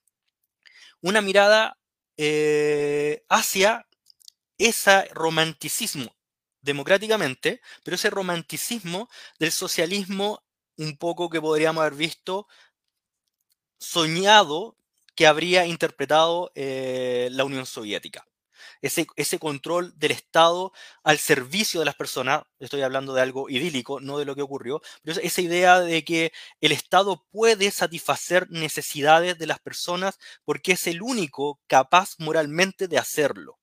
una 1.01 1.21
mirada 1.21 1.77
eh, 2.17 3.23
hacia 3.29 3.87
ese 4.57 5.05
romanticismo 5.13 6.15
democráticamente, 6.61 7.61
pero 7.83 7.95
ese 7.95 8.09
romanticismo 8.09 9.09
del 9.39 9.51
socialismo 9.51 10.43
un 10.77 10.97
poco 10.97 11.29
que 11.29 11.41
podríamos 11.41 11.81
haber 11.81 11.95
visto 11.95 12.47
soñado 13.79 14.76
que 15.17 15.27
habría 15.27 15.65
interpretado 15.65 16.51
eh, 16.55 17.29
la 17.31 17.43
Unión 17.43 17.65
Soviética. 17.65 18.25
Ese, 18.81 19.07
ese, 19.15 19.39
control 19.39 19.97
del 19.97 20.11
Estado 20.11 20.71
al 21.03 21.17
servicio 21.17 21.79
de 21.79 21.87
las 21.87 21.95
personas, 21.95 22.43
estoy 22.59 22.83
hablando 22.83 23.15
de 23.15 23.23
algo 23.23 23.49
idílico, 23.49 23.99
no 23.99 24.19
de 24.19 24.25
lo 24.25 24.35
que 24.35 24.43
ocurrió, 24.43 24.81
pero 25.03 25.19
esa 25.19 25.41
idea 25.41 25.79
de 25.79 26.03
que 26.05 26.31
el 26.61 26.71
Estado 26.71 27.25
puede 27.31 27.71
satisfacer 27.71 28.47
necesidades 28.51 29.39
de 29.39 29.47
las 29.47 29.59
personas 29.59 30.19
porque 30.45 30.73
es 30.73 30.85
el 30.85 31.01
único 31.01 31.59
capaz 31.65 32.15
moralmente 32.19 32.87
de 32.87 32.99
hacerlo 32.99 33.57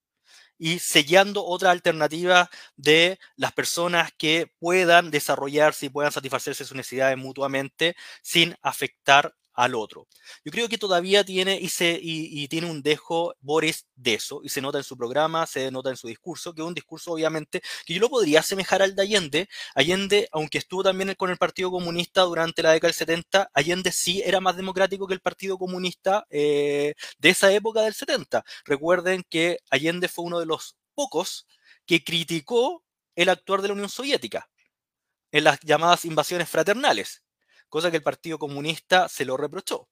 y 0.58 0.80
sellando 0.80 1.44
otra 1.44 1.70
alternativa 1.70 2.50
de 2.76 3.18
las 3.36 3.52
personas 3.52 4.10
que 4.16 4.52
puedan 4.58 5.10
desarrollarse 5.10 5.86
y 5.86 5.90
puedan 5.90 6.12
satisfacerse 6.12 6.64
sus 6.64 6.76
necesidades 6.76 7.16
mutuamente 7.16 7.96
sin 8.22 8.56
afectar 8.62 9.34
al 9.54 9.74
otro. 9.74 10.08
Yo 10.44 10.52
creo 10.52 10.68
que 10.68 10.78
todavía 10.78 11.24
tiene 11.24 11.58
y, 11.60 11.68
y, 12.02 12.48
tiene 12.48 12.70
un 12.70 12.82
dejo 12.82 13.34
Boris 13.40 13.86
de 13.94 14.14
eso, 14.14 14.40
y 14.42 14.48
se 14.48 14.60
nota 14.60 14.78
en 14.78 14.84
su 14.84 14.96
programa, 14.96 15.46
se 15.46 15.70
nota 15.70 15.90
en 15.90 15.96
su 15.96 16.08
discurso, 16.08 16.54
que 16.54 16.62
es 16.62 16.66
un 16.66 16.74
discurso 16.74 17.12
obviamente 17.12 17.62
que 17.86 17.94
yo 17.94 18.00
lo 18.00 18.10
podría 18.10 18.40
asemejar 18.40 18.82
al 18.82 18.94
de 18.94 19.02
Allende. 19.02 19.48
Allende, 19.74 20.28
aunque 20.32 20.58
estuvo 20.58 20.82
también 20.82 21.14
con 21.14 21.30
el 21.30 21.38
Partido 21.38 21.70
Comunista 21.70 22.22
durante 22.22 22.62
la 22.62 22.72
década 22.72 22.88
del 22.88 22.96
70, 22.96 23.50
Allende 23.54 23.92
sí 23.92 24.22
era 24.24 24.40
más 24.40 24.56
democrático 24.56 25.06
que 25.06 25.14
el 25.14 25.20
Partido 25.20 25.58
Comunista 25.58 26.26
eh, 26.30 26.94
de 27.18 27.28
esa 27.30 27.52
época 27.52 27.82
del 27.82 27.94
70. 27.94 28.44
Recuerden 28.64 29.24
que 29.28 29.58
Allende 29.70 30.08
fue 30.08 30.24
uno 30.24 30.40
de 30.40 30.46
los 30.46 30.76
pocos 30.94 31.46
que 31.86 32.02
criticó 32.02 32.84
el 33.14 33.28
actuar 33.28 33.62
de 33.62 33.68
la 33.68 33.74
Unión 33.74 33.88
Soviética 33.88 34.48
en 35.30 35.44
las 35.44 35.60
llamadas 35.60 36.04
invasiones 36.04 36.48
fraternales 36.48 37.23
cosa 37.74 37.90
que 37.90 37.96
el 37.96 38.04
Partido 38.04 38.38
Comunista 38.38 39.08
se 39.08 39.24
lo 39.24 39.36
reprochó. 39.36 39.88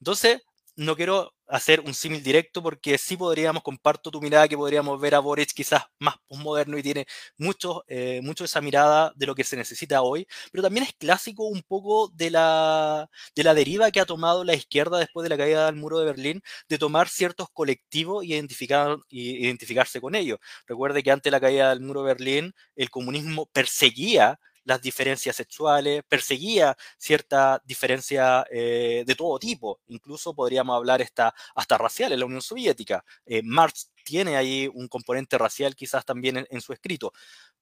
Entonces, 0.00 0.40
no 0.74 0.96
quiero 0.96 1.34
hacer 1.46 1.80
un 1.80 1.92
símil 1.92 2.22
directo 2.22 2.62
porque 2.62 2.96
sí 2.96 3.14
podríamos, 3.14 3.62
comparto 3.62 4.10
tu 4.10 4.22
mirada, 4.22 4.48
que 4.48 4.56
podríamos 4.56 4.98
ver 4.98 5.14
a 5.14 5.18
Boric 5.18 5.52
quizás 5.52 5.82
más 5.98 6.14
postmoderno 6.26 6.78
y 6.78 6.82
tiene 6.82 7.06
mucho, 7.36 7.84
eh, 7.88 8.20
mucho 8.22 8.42
esa 8.44 8.62
mirada 8.62 9.12
de 9.16 9.26
lo 9.26 9.34
que 9.34 9.44
se 9.44 9.54
necesita 9.54 10.00
hoy, 10.00 10.26
pero 10.50 10.62
también 10.62 10.84
es 10.86 10.94
clásico 10.94 11.44
un 11.44 11.62
poco 11.62 12.08
de 12.14 12.30
la, 12.30 13.10
de 13.34 13.44
la 13.44 13.52
deriva 13.52 13.90
que 13.90 14.00
ha 14.00 14.06
tomado 14.06 14.42
la 14.42 14.54
izquierda 14.54 14.98
después 14.98 15.22
de 15.22 15.28
la 15.28 15.36
caída 15.36 15.66
del 15.66 15.76
muro 15.76 15.98
de 15.98 16.06
Berlín, 16.06 16.42
de 16.70 16.78
tomar 16.78 17.10
ciertos 17.10 17.48
colectivos 17.52 18.24
y 18.24 18.32
identificar, 18.32 18.96
y 19.10 19.44
identificarse 19.44 20.00
con 20.00 20.14
ellos. 20.14 20.38
Recuerde 20.66 21.02
que 21.02 21.10
antes 21.10 21.24
de 21.24 21.32
la 21.32 21.40
caída 21.40 21.68
del 21.68 21.80
muro 21.82 22.00
de 22.00 22.06
Berlín, 22.06 22.54
el 22.76 22.88
comunismo 22.88 23.44
perseguía 23.52 24.40
las 24.66 24.82
diferencias 24.82 25.36
sexuales, 25.36 26.02
perseguía 26.08 26.76
cierta 26.98 27.62
diferencia 27.64 28.44
eh, 28.50 29.04
de 29.06 29.14
todo 29.14 29.38
tipo, 29.38 29.80
incluso 29.86 30.34
podríamos 30.34 30.76
hablar 30.76 31.00
esta, 31.00 31.32
hasta 31.54 31.78
racial 31.78 32.12
en 32.12 32.20
la 32.20 32.26
Unión 32.26 32.42
Soviética. 32.42 33.04
Eh, 33.24 33.42
Marx 33.44 33.92
tiene 34.04 34.36
ahí 34.36 34.68
un 34.74 34.88
componente 34.88 35.38
racial 35.38 35.76
quizás 35.76 36.04
también 36.04 36.46
en, 36.50 36.60
su 36.60 36.72
escrito. 36.72 37.12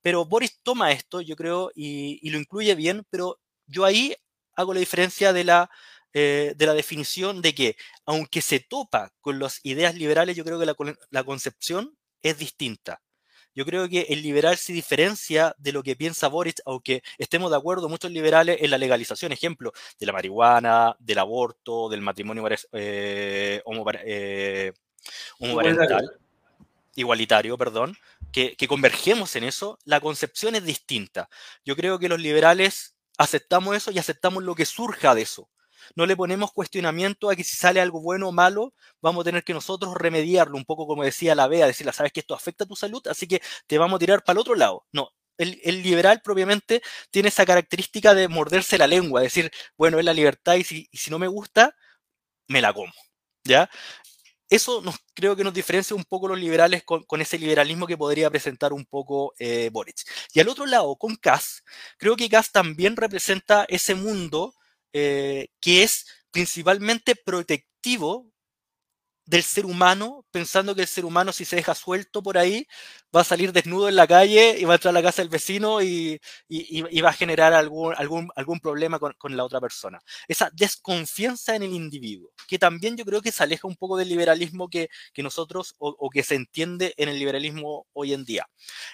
Pero 0.01 0.25
Boris 0.25 0.61
toma 0.63 0.93
esto, 0.93 1.21
yo 1.21 1.37
creo, 1.37 1.71
y, 1.75 2.29
lo 2.31 2.39
incluye 2.39 2.75
bien, 2.75 3.07
pero 3.11 3.39
yo 3.67 3.85
ahí 3.85 4.17
hago 4.57 4.73
la 4.73 4.81
diferencia 4.81 5.35
de 5.35 5.45
la, 5.45 5.71
eh, 6.15 6.55
de 6.57 6.67
la 6.67 6.73
definición 6.73 7.43
de 7.43 7.55
que, 7.55 7.77
aunque 8.07 8.41
se 8.41 8.61
topa 8.61 9.13
con 9.21 9.39
las 9.39 9.61
ideas 9.63 9.95
liberales, 9.95 10.37
yo 10.37 10.45
creo 10.45 10.59
que 10.59 10.67
la, 10.67 10.75
la 11.11 11.25
concepción 11.25 11.99
es 12.23 12.39
distinta. 12.39 13.03
Yo 13.55 13.65
creo 13.65 13.89
que 13.89 14.07
el 14.11 14.23
liberal 14.23 14.57
se 14.57 14.73
diferencia 14.73 15.55
de 15.59 15.73
lo 15.73 15.83
que 15.83 15.97
piensa 15.97 16.29
Boris, 16.29 16.57
aunque 16.65 17.03
estemos 17.19 17.51
de 17.51 17.57
acuerdo 17.57 17.89
muchos 17.89 18.11
liberales 18.11 18.59
en 18.61 18.71
la 18.71 18.79
legalización, 18.79 19.33
ejemplo, 19.33 19.73
de 19.99 20.07
la 20.07 20.13
marihuana, 20.13 20.97
del 20.99 21.19
aborto, 21.19 21.89
del 21.89 22.01
matrimonio 22.01 22.45
eh, 22.73 23.63
homoparental. 23.65 24.75
igualitario, 26.97 27.59
perdón, 27.59 27.97
que, 28.33 28.57
que 28.57 28.69
convergemos 28.69 29.37
en 29.37 29.45
eso, 29.45 29.79
la 29.85 30.01
concepción 30.01 30.55
es 30.55 30.65
distinta. 30.65 31.29
Yo 31.65 31.77
creo 31.77 31.99
que 31.99 32.09
los 32.09 32.21
liberales 32.21 32.97
aceptamos 33.19 33.77
eso 33.77 33.91
y 33.91 33.99
aceptamos 33.99 34.43
lo 34.43 34.55
que 34.55 34.67
surja 34.67 35.15
de 35.15 35.23
eso. 35.23 35.49
No 35.97 36.07
le 36.07 36.17
ponemos 36.17 36.53
cuestionamiento 36.53 37.31
a 37.31 37.37
que 37.37 37.45
si 37.45 37.57
sale 37.57 37.81
algo 37.81 38.01
bueno 38.01 38.29
o 38.29 38.33
malo, 38.33 38.75
vamos 39.01 39.23
a 39.23 39.25
tener 39.25 39.45
que 39.45 39.55
nosotros 39.55 39.95
remediarlo, 39.95 40.57
un 40.57 40.65
poco 40.65 40.87
como 40.87 41.05
decía 41.05 41.35
la 41.35 41.49
Bea, 41.49 41.67
decirle, 41.67 41.93
sabes 41.93 42.13
que 42.13 42.21
esto 42.21 42.35
afecta 42.35 42.65
a 42.65 42.67
tu 42.67 42.77
salud, 42.77 43.07
así 43.09 43.27
que 43.27 43.43
te 43.67 43.79
vamos 43.79 43.97
a 43.97 44.01
tirar 44.01 44.25
para 44.25 44.35
el 44.35 44.41
otro 44.41 44.55
lado. 44.55 44.85
No, 44.93 45.11
el, 45.39 45.83
liberal 45.83 46.21
propiamente 46.23 46.83
tiene 47.11 47.29
esa 47.29 47.47
característica 47.47 48.15
de 48.15 48.29
morderse 48.29 48.79
la 48.79 48.87
lengua, 48.87 49.21
decir, 49.21 49.51
bueno, 49.77 49.99
es 49.99 50.05
la 50.05 50.15
libertad 50.15 50.55
y 50.57 50.65
si, 50.65 50.89
no 51.11 51.19
me 51.19 51.29
gusta, 51.29 51.75
me 52.49 52.61
la 52.61 52.73
como. 52.73 52.93
¿Ya? 53.45 53.71
Eso 54.49 54.83
creo 55.15 55.37
que 55.37 55.45
nos 55.45 55.55
diferencia 55.55 55.97
un 55.97 56.05
poco 56.05 56.29
los 56.29 56.39
liberales 56.39 56.85
con, 56.85 57.21
ese 57.21 57.39
liberalismo 57.39 57.87
que 57.87 57.97
podría 57.97 58.31
presentar 58.31 58.73
un 58.73 58.85
poco 58.85 59.35
eh, 59.39 59.71
Boric. 59.73 59.97
Y 60.33 60.41
al 60.41 60.49
otro 60.49 60.67
lado, 60.67 60.97
con 60.97 61.17
Kass, 61.17 61.65
creo 61.99 62.17
que 62.17 62.29
Kass 62.29 62.53
también 62.53 62.97
representa 62.97 63.65
ese 63.69 63.95
mundo 63.95 64.55
eh, 64.95 65.49
que 65.61 65.83
es 65.83 66.07
principalmente 66.31 67.17
protectivo 67.17 68.33
del 69.27 69.43
ser 69.43 69.65
humano, 69.65 70.27
pensando 70.31 70.75
que 70.75 70.83
el 70.83 70.87
ser 70.87 71.05
humano 71.05 71.33
si 71.33 71.45
se 71.45 71.57
deja 71.57 71.75
suelto 71.75 72.23
por 72.23 72.37
ahí, 72.37 72.67
va 73.15 73.23
a 73.23 73.25
salir 73.25 73.53
desnudo 73.53 73.89
en 73.89 73.97
la 73.97 74.07
calle 74.07 74.57
y 74.59 74.65
va 74.65 74.75
a 74.75 74.77
entrar 74.77 74.91
a 74.91 75.01
la 75.01 75.03
casa 75.03 75.23
del 75.23 75.31
vecino 75.31 75.83
y, 75.83 76.21
va 77.03 77.09
a 77.09 77.13
generar 77.13 77.55
algún, 77.55 77.95
algún, 77.97 78.31
algún 78.37 78.61
problema 78.61 78.99
con, 78.99 79.37
la 79.37 79.45
otra 79.45 79.61
persona. 79.61 80.01
Esa 80.29 80.51
desconfianza 80.53 81.57
en 81.57 81.63
el 81.63 81.73
individuo, 81.73 82.31
que 82.47 82.59
también 82.59 82.97
yo 82.97 83.05
creo 83.05 83.23
que 83.23 83.33
se 83.33 83.43
aleja 83.43 83.67
un 83.67 83.77
poco 83.77 83.97
del 83.97 84.09
liberalismo 84.09 84.69
que, 84.69 84.89
nosotros 85.17 85.75
o, 85.79 86.11
que 86.11 86.23
se 86.23 86.35
entiende 86.35 86.95
en 86.99 87.09
el 87.09 87.19
liberalismo 87.19 87.87
hoy 87.93 88.13
en 88.13 88.25
día. 88.25 88.47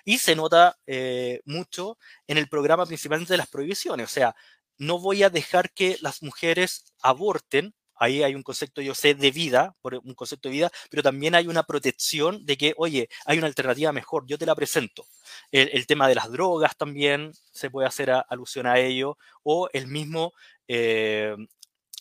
Y 0.04 0.18
se 0.18 0.36
nota 0.36 0.78
eh, 0.86 1.40
mucho 1.44 1.98
en 2.28 2.38
el 2.38 2.48
programa 2.48 2.86
principalmente 2.86 3.32
de 3.34 3.38
las 3.38 3.48
prohibiciones, 3.48 4.06
o 4.06 4.12
sea, 4.12 4.34
no 4.80 4.98
voy 4.98 5.22
a 5.22 5.30
dejar 5.30 5.72
que 5.72 5.96
las 6.00 6.22
mujeres 6.22 6.84
aborten 7.02 7.74
ahí 8.00 8.22
hay 8.22 8.34
un 8.34 8.42
concepto, 8.42 8.80
yo 8.80 8.94
sé, 8.94 9.14
de 9.14 9.30
vida, 9.30 9.76
un 9.82 10.14
concepto 10.14 10.48
de 10.48 10.54
vida, 10.54 10.70
pero 10.88 11.02
también 11.02 11.34
hay 11.34 11.46
una 11.46 11.64
protección 11.64 12.46
de 12.46 12.56
que, 12.56 12.72
oye, 12.78 13.10
hay 13.26 13.36
una 13.36 13.46
alternativa 13.46 13.92
mejor, 13.92 14.24
yo 14.26 14.38
te 14.38 14.46
la 14.46 14.54
presento. 14.56 15.04
El, 15.52 15.86
tema 15.86 16.08
de 16.08 16.14
las 16.14 16.32
drogas 16.32 16.76
también 16.78 17.32
se 17.52 17.70
puede 17.70 17.86
hacer 17.86 18.10
alusión 18.28 18.66
a 18.66 18.78
ello, 18.80 19.18
o 19.44 19.68
el 19.72 19.86
mismo... 19.86 20.32
Eh, 20.66 21.36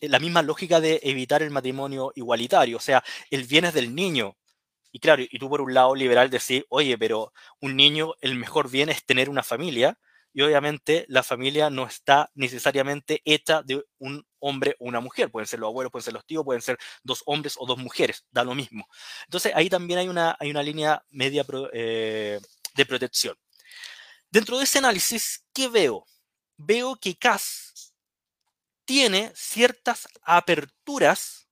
la 0.01 0.19
misma 0.19 0.41
lógica 0.41 0.79
de 0.79 1.01
evitar 1.03 1.43
el 1.43 1.51
matrimonio 1.51 2.13
igualitario, 2.15 2.77
o 2.77 2.79
sea, 2.79 3.03
el 3.29 3.43
bien 3.43 3.65
es 3.65 3.73
del 3.73 3.93
niño, 3.93 4.37
y 4.93 4.99
claro, 4.99 5.21
y 5.29 5.37
tú 5.37 5.49
por 5.49 5.59
un 5.59 5.73
lado 5.73 5.93
liberal 5.93 6.29
decís, 6.29 6.63
oye, 6.69 6.97
pero 6.97 7.33
un 7.59 7.75
niño, 7.75 8.13
el 8.21 8.35
mejor 8.35 8.69
bien 8.71 8.87
es 8.87 9.05
tener 9.05 9.29
una 9.29 9.43
familia, 9.43 9.99
y 10.39 10.41
obviamente 10.41 11.03
la 11.09 11.21
familia 11.21 11.69
no 11.69 11.85
está 11.85 12.31
necesariamente 12.33 13.21
hecha 13.25 13.61
de 13.61 13.83
un 13.97 14.25
hombre 14.39 14.77
o 14.79 14.85
una 14.85 15.01
mujer. 15.01 15.29
Pueden 15.29 15.47
ser 15.47 15.59
los 15.59 15.67
abuelos, 15.67 15.91
pueden 15.91 16.05
ser 16.05 16.13
los 16.13 16.25
tíos, 16.25 16.45
pueden 16.45 16.61
ser 16.61 16.77
dos 17.03 17.23
hombres 17.25 17.55
o 17.59 17.65
dos 17.65 17.77
mujeres, 17.77 18.23
da 18.31 18.45
lo 18.45 18.55
mismo. 18.55 18.87
Entonces 19.25 19.51
ahí 19.53 19.69
también 19.69 19.99
hay 19.99 20.07
una, 20.07 20.37
hay 20.39 20.49
una 20.49 20.63
línea 20.63 21.03
media 21.09 21.45
eh, 21.73 22.39
de 22.73 22.85
protección. 22.85 23.35
Dentro 24.31 24.57
de 24.57 24.63
ese 24.63 24.77
análisis, 24.77 25.43
¿qué 25.51 25.67
veo? 25.67 26.05
Veo 26.55 26.95
que 26.95 27.17
CAS 27.17 27.93
tiene 28.85 29.33
ciertas 29.35 30.07
aperturas 30.21 31.49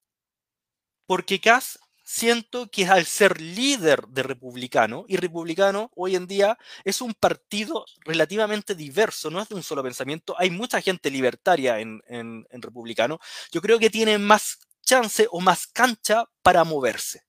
porque 1.06 1.42
CAS 1.42 1.78
siento 2.08 2.70
que 2.72 2.88
al 2.88 3.06
ser 3.06 3.42
líder 3.42 4.08
de 4.08 4.24
republicano, 4.24 5.04
y 5.10 5.18
republicano 5.18 5.92
hoy 5.94 6.16
en 6.16 6.26
día 6.26 6.58
es 6.86 7.02
un 7.02 7.14
partido 7.14 7.86
relativamente 8.06 8.76
diverso, 8.76 9.30
no 9.30 9.42
es 9.42 9.50
de 9.50 9.56
un 9.56 9.64
solo 9.64 9.84
pensamiento, 9.84 10.34
hay 10.38 10.50
mucha 10.50 10.80
gente 10.82 11.12
libertaria 11.12 11.80
en, 11.80 12.02
republicano, 12.50 13.20
yo 13.52 13.62
creo 13.62 13.78
que 13.78 13.90
tiene 13.90 14.18
más 14.18 14.58
chance 14.86 15.28
o 15.32 15.42
más 15.42 15.68
cancha 15.68 16.24
para 16.42 16.64
moverse. 16.64 17.24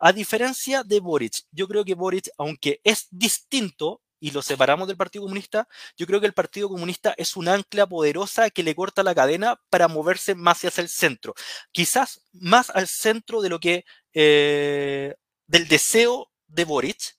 A 0.00 0.10
diferencia 0.12 0.82
de 0.82 0.98
Boric, 0.98 1.42
yo 1.50 1.68
creo 1.68 1.84
que 1.84 1.94
Boric, 1.94 2.30
aunque 2.38 2.80
es 2.84 3.08
distinto 3.10 4.00
y 4.22 4.30
lo 4.30 4.40
separamos 4.40 4.86
del 4.86 4.96
Partido 4.96 5.24
Comunista, 5.24 5.66
yo 5.96 6.06
creo 6.06 6.20
que 6.20 6.28
el 6.28 6.32
Partido 6.32 6.68
Comunista 6.68 7.12
es 7.16 7.36
un 7.36 7.48
ancla 7.48 7.88
poderosa 7.88 8.50
que 8.50 8.62
le 8.62 8.76
corta 8.76 9.02
la 9.02 9.16
cadena 9.16 9.60
para 9.68 9.88
moverse 9.88 10.36
más 10.36 10.64
hacia 10.64 10.80
el 10.80 10.88
centro. 10.88 11.34
Quizás 11.72 12.22
más 12.32 12.70
al 12.70 12.86
centro 12.86 13.42
de 13.42 13.48
lo 13.48 13.58
que, 13.58 13.84
eh, 14.14 15.16
del 15.48 15.66
deseo 15.66 16.30
de 16.46 16.64
Boric, 16.64 17.16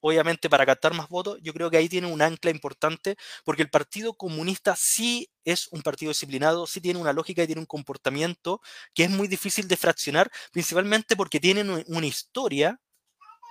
obviamente 0.00 0.48
para 0.48 0.64
captar 0.64 0.94
más 0.94 1.10
votos, 1.10 1.38
yo 1.42 1.52
creo 1.52 1.70
que 1.70 1.76
ahí 1.76 1.90
tiene 1.90 2.06
un 2.06 2.22
ancla 2.22 2.50
importante, 2.50 3.16
porque 3.44 3.60
el 3.62 3.68
Partido 3.68 4.14
Comunista 4.14 4.74
sí 4.76 5.28
es 5.44 5.68
un 5.72 5.82
partido 5.82 6.08
disciplinado, 6.08 6.66
sí 6.66 6.80
tiene 6.80 6.98
una 6.98 7.12
lógica 7.12 7.42
y 7.42 7.46
tiene 7.46 7.60
un 7.60 7.66
comportamiento 7.66 8.62
que 8.94 9.04
es 9.04 9.10
muy 9.10 9.28
difícil 9.28 9.68
de 9.68 9.76
fraccionar, 9.76 10.30
principalmente 10.52 11.16
porque 11.16 11.38
tienen 11.38 11.84
una 11.86 12.06
historia 12.06 12.80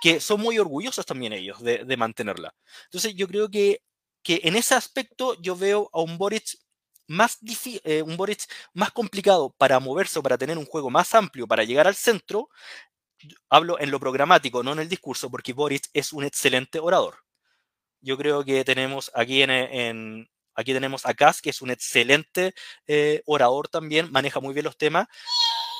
que 0.06 0.20
son 0.20 0.40
muy 0.40 0.56
orgullosos 0.56 1.04
también 1.04 1.32
ellos 1.32 1.60
de, 1.60 1.96
mantenerla. 1.96 2.54
Entonces 2.84 3.16
yo 3.16 3.26
creo 3.26 3.50
que, 3.50 3.82
que, 4.22 4.40
en 4.44 4.54
ese 4.54 4.76
aspecto 4.76 5.34
yo 5.42 5.56
veo 5.56 5.90
a 5.92 6.00
un 6.00 6.16
Boric 6.16 6.44
más, 7.08 7.38
eh, 7.82 8.02
un 8.02 8.16
Boric 8.16 8.44
más 8.72 8.92
complicado 8.92 9.52
para 9.58 9.80
moverse 9.80 10.20
o 10.20 10.22
para 10.22 10.38
tener 10.38 10.58
un 10.58 10.64
juego 10.64 10.90
más 10.90 11.12
amplio 11.12 11.48
para 11.48 11.64
llegar 11.64 11.88
al 11.88 11.96
centro. 11.96 12.50
Hablo 13.50 13.80
en 13.80 13.90
lo 13.90 13.98
programático, 13.98 14.62
no 14.62 14.74
en 14.74 14.78
el 14.78 14.88
discurso, 14.88 15.28
porque 15.28 15.52
Boric 15.52 15.88
es 15.92 16.12
un 16.12 16.22
excelente 16.22 16.78
orador. 16.78 17.24
Yo 18.00 18.16
creo 18.16 18.44
que 18.44 18.64
tenemos 18.64 19.10
aquí 19.12 19.42
en, 19.42 20.30
aquí 20.54 20.72
tenemos 20.72 21.04
a 21.04 21.14
Kass, 21.14 21.42
que 21.42 21.50
es 21.50 21.62
un 21.62 21.70
excelente 21.72 22.54
eh, 22.86 23.22
orador 23.26 23.66
también, 23.66 24.12
maneja 24.12 24.38
muy 24.38 24.54
bien 24.54 24.66
los 24.66 24.78
temas, 24.78 25.08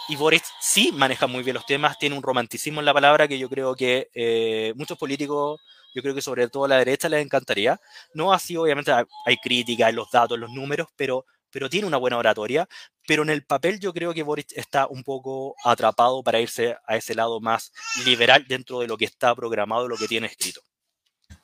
y 0.09 0.17
Boris 0.17 0.43
sí 0.61 0.93
maneja 0.93 1.27
muy 1.27 1.43
bien 1.43 1.55
los 1.55 1.67
temas, 1.67 1.99
tiene 1.99 2.17
un 2.17 2.23
romanticismo 2.23 2.81
en 2.81 2.87
la 2.87 2.95
palabra 2.95 3.27
que 3.27 3.39
yo 3.39 3.49
creo 3.49 3.75
que 3.75 4.09
eh, 4.15 4.73
muchos 4.77 4.97
políticos, 4.97 5.61
yo 5.95 6.03
creo 6.03 6.15
que 6.15 6.23
sobre 6.23 6.49
todo 6.49 6.65
a 6.67 6.69
la 6.69 6.79
derecha 6.79 7.09
les 7.09 7.25
encantaría. 7.25 7.81
No 8.15 8.33
así, 8.33 8.57
obviamente, 8.57 8.93
hay 8.93 9.37
críticas 9.39 9.91
en 9.91 9.97
los 9.97 10.11
datos, 10.11 10.37
en 10.37 10.43
los 10.43 10.51
números, 10.51 10.89
pero, 10.97 11.27
pero 11.51 11.69
tiene 11.69 11.87
una 11.87 11.97
buena 11.97 12.19
oratoria. 12.19 12.69
Pero 13.07 13.23
en 13.23 13.31
el 13.31 13.45
papel 13.45 13.81
yo 13.81 13.93
creo 13.93 14.15
que 14.15 14.23
Boris 14.23 14.47
está 14.55 14.87
un 14.87 15.03
poco 15.03 15.57
atrapado 15.65 16.23
para 16.23 16.41
irse 16.41 16.77
a 16.87 16.97
ese 16.97 17.15
lado 17.15 17.41
más 17.41 17.73
liberal 18.05 18.45
dentro 18.47 18.81
de 18.81 18.87
lo 18.87 18.97
que 18.97 19.07
está 19.07 19.35
programado, 19.35 19.89
lo 19.89 19.97
que 19.97 20.07
tiene 20.07 20.29
escrito. 20.29 20.61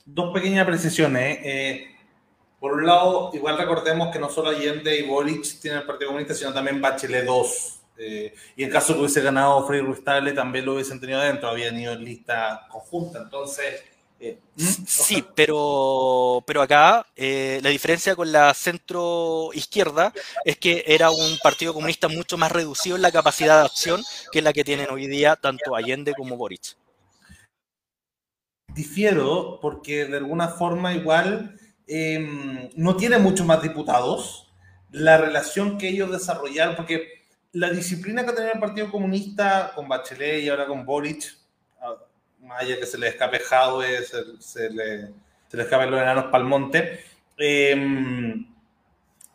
Dos 0.04 0.32
pequeñas 0.32 0.66
precisiones. 0.66 1.38
Eh, 1.42 1.96
por 2.60 2.74
un 2.74 2.86
lado, 2.86 3.30
igual 3.32 3.58
recordemos 3.58 4.12
que 4.12 4.20
no 4.20 4.28
solo 4.28 4.50
Allende 4.50 4.96
y 4.96 5.02
Boric 5.02 5.60
tienen 5.60 5.80
el 5.80 5.86
Partido 5.86 6.08
Comunista, 6.10 6.34
sino 6.34 6.52
también 6.52 6.80
Bachelet 6.80 7.24
2 7.24 7.81
eh, 7.98 8.34
y 8.56 8.64
en 8.64 8.70
caso 8.70 8.94
que 8.94 9.00
hubiese 9.00 9.20
ganado 9.20 9.66
Frei 9.66 9.80
Ruiz 9.80 10.02
también 10.04 10.64
lo 10.64 10.74
hubiesen 10.74 11.00
tenido 11.00 11.20
adentro, 11.20 11.48
habían 11.48 11.78
ido 11.78 11.92
en 11.92 12.04
lista 12.04 12.66
conjunta. 12.70 13.20
Entonces. 13.20 13.82
Eh, 14.24 14.38
sí, 14.56 15.24
pero, 15.34 16.44
pero 16.46 16.62
acá 16.62 17.04
eh, 17.16 17.58
la 17.60 17.70
diferencia 17.70 18.14
con 18.14 18.30
la 18.30 18.54
centro 18.54 19.50
izquierda 19.52 20.12
es 20.44 20.58
que 20.58 20.84
era 20.86 21.10
un 21.10 21.38
partido 21.42 21.74
comunista 21.74 22.06
mucho 22.06 22.38
más 22.38 22.52
reducido 22.52 22.94
en 22.94 23.02
la 23.02 23.10
capacidad 23.10 23.58
de 23.58 23.66
acción 23.66 24.00
que 24.30 24.40
la 24.40 24.52
que 24.52 24.62
tienen 24.62 24.90
hoy 24.90 25.08
día 25.08 25.34
tanto 25.34 25.74
Allende 25.74 26.14
como 26.14 26.36
Boric. 26.36 26.76
Difiero 28.72 29.58
porque 29.60 30.04
de 30.04 30.18
alguna 30.18 30.48
forma 30.50 30.94
igual 30.94 31.58
em, 31.88 32.70
no 32.76 32.96
tiene 32.96 33.18
muchos 33.18 33.44
más 33.44 33.60
diputados. 33.60 34.52
La 34.92 35.16
relación 35.16 35.78
que 35.78 35.88
ellos 35.88 36.12
desarrollaron, 36.12 36.76
porque 36.76 37.21
la 37.52 37.70
disciplina 37.70 38.24
que 38.24 38.32
tenía 38.32 38.52
el 38.52 38.60
Partido 38.60 38.90
Comunista 38.90 39.72
con 39.74 39.88
Bachelet 39.88 40.42
y 40.42 40.48
ahora 40.48 40.66
con 40.66 40.84
Boric, 40.84 41.36
ah, 41.80 41.96
más 42.40 42.62
allá 42.62 42.78
que 42.78 42.86
se 42.86 42.98
le 42.98 43.08
escape 43.08 43.40
Jadwe, 43.40 44.02
se, 44.04 44.40
se, 44.40 44.70
le, 44.70 45.10
se 45.48 45.56
le 45.56 45.62
escapen 45.64 45.90
los 45.90 46.00
enanos 46.00 46.26
Palmonte, 46.26 47.04
em, 47.36 48.46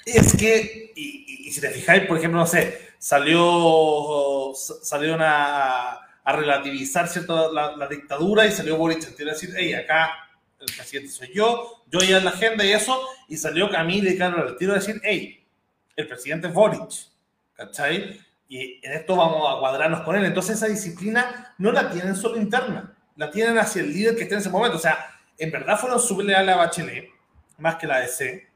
es 0.06 0.36
que, 0.36 0.94
y, 0.96 1.52
si 1.52 1.62
te 1.62 1.70
fijáis, 1.70 2.06
por 2.08 2.18
ejemplo, 2.18 2.40
no 2.40 2.48
sé, 2.48 2.90
salió, 2.98 4.54
salió 4.56 5.18
a 5.20 6.02
relativizar 6.26 7.08
cierto, 7.08 7.52
la, 7.54 7.88
dictadura 7.88 8.46
y 8.46 8.52
salió 8.52 8.78
Boric 8.78 9.04
a 9.04 9.26
decir, 9.26 9.54
hey, 9.56 9.74
acá 9.74 10.12
el 10.60 10.66
presidente 10.76 11.12
soy 11.12 11.32
yo, 11.34 11.84
yo 11.88 12.00
ya 12.00 12.18
en 12.18 12.26
la 12.26 12.32
agenda 12.32 12.66
y 12.66 12.72
eso, 12.72 13.00
y 13.30 13.38
salió 13.38 13.70
Camila 13.70 14.10
y 14.10 14.18
Carlos 14.18 14.58
tiro 14.58 14.74
a 14.74 14.76
decir, 14.76 15.00
hey, 15.04 15.46
el 15.96 16.08
presidente 16.08 16.48
es 16.48 16.54
Boric 16.54 16.90
¿cachai? 17.58 18.20
Y 18.48 18.80
en 18.86 18.94
esto 18.94 19.16
vamos 19.16 19.44
a 19.50 19.60
cuadrarnos 19.60 20.02
con 20.02 20.16
él. 20.16 20.24
Entonces 20.24 20.56
esa 20.56 20.68
disciplina 20.68 21.54
no 21.58 21.72
la 21.72 21.90
tienen 21.90 22.16
solo 22.16 22.38
interna, 22.38 22.96
la 23.18 23.30
tienen 23.30 23.58
hacia 23.58 23.82
el 23.82 23.92
líder 23.92 24.16
que 24.16 24.24
esté 24.24 24.36
en 24.36 24.42
ese 24.42 24.50
momento. 24.50 24.78
O 24.78 24.80
sea, 24.80 24.98
en 25.38 25.52
verdad 25.52 25.78
fueron 25.78 26.00
súper 26.00 26.28
leales 26.28 26.56
a 26.56 26.58
Bachelet, 26.58 27.10
más 27.58 27.76
que 27.76 27.88
la 27.88 28.00
DC. 28.00 28.48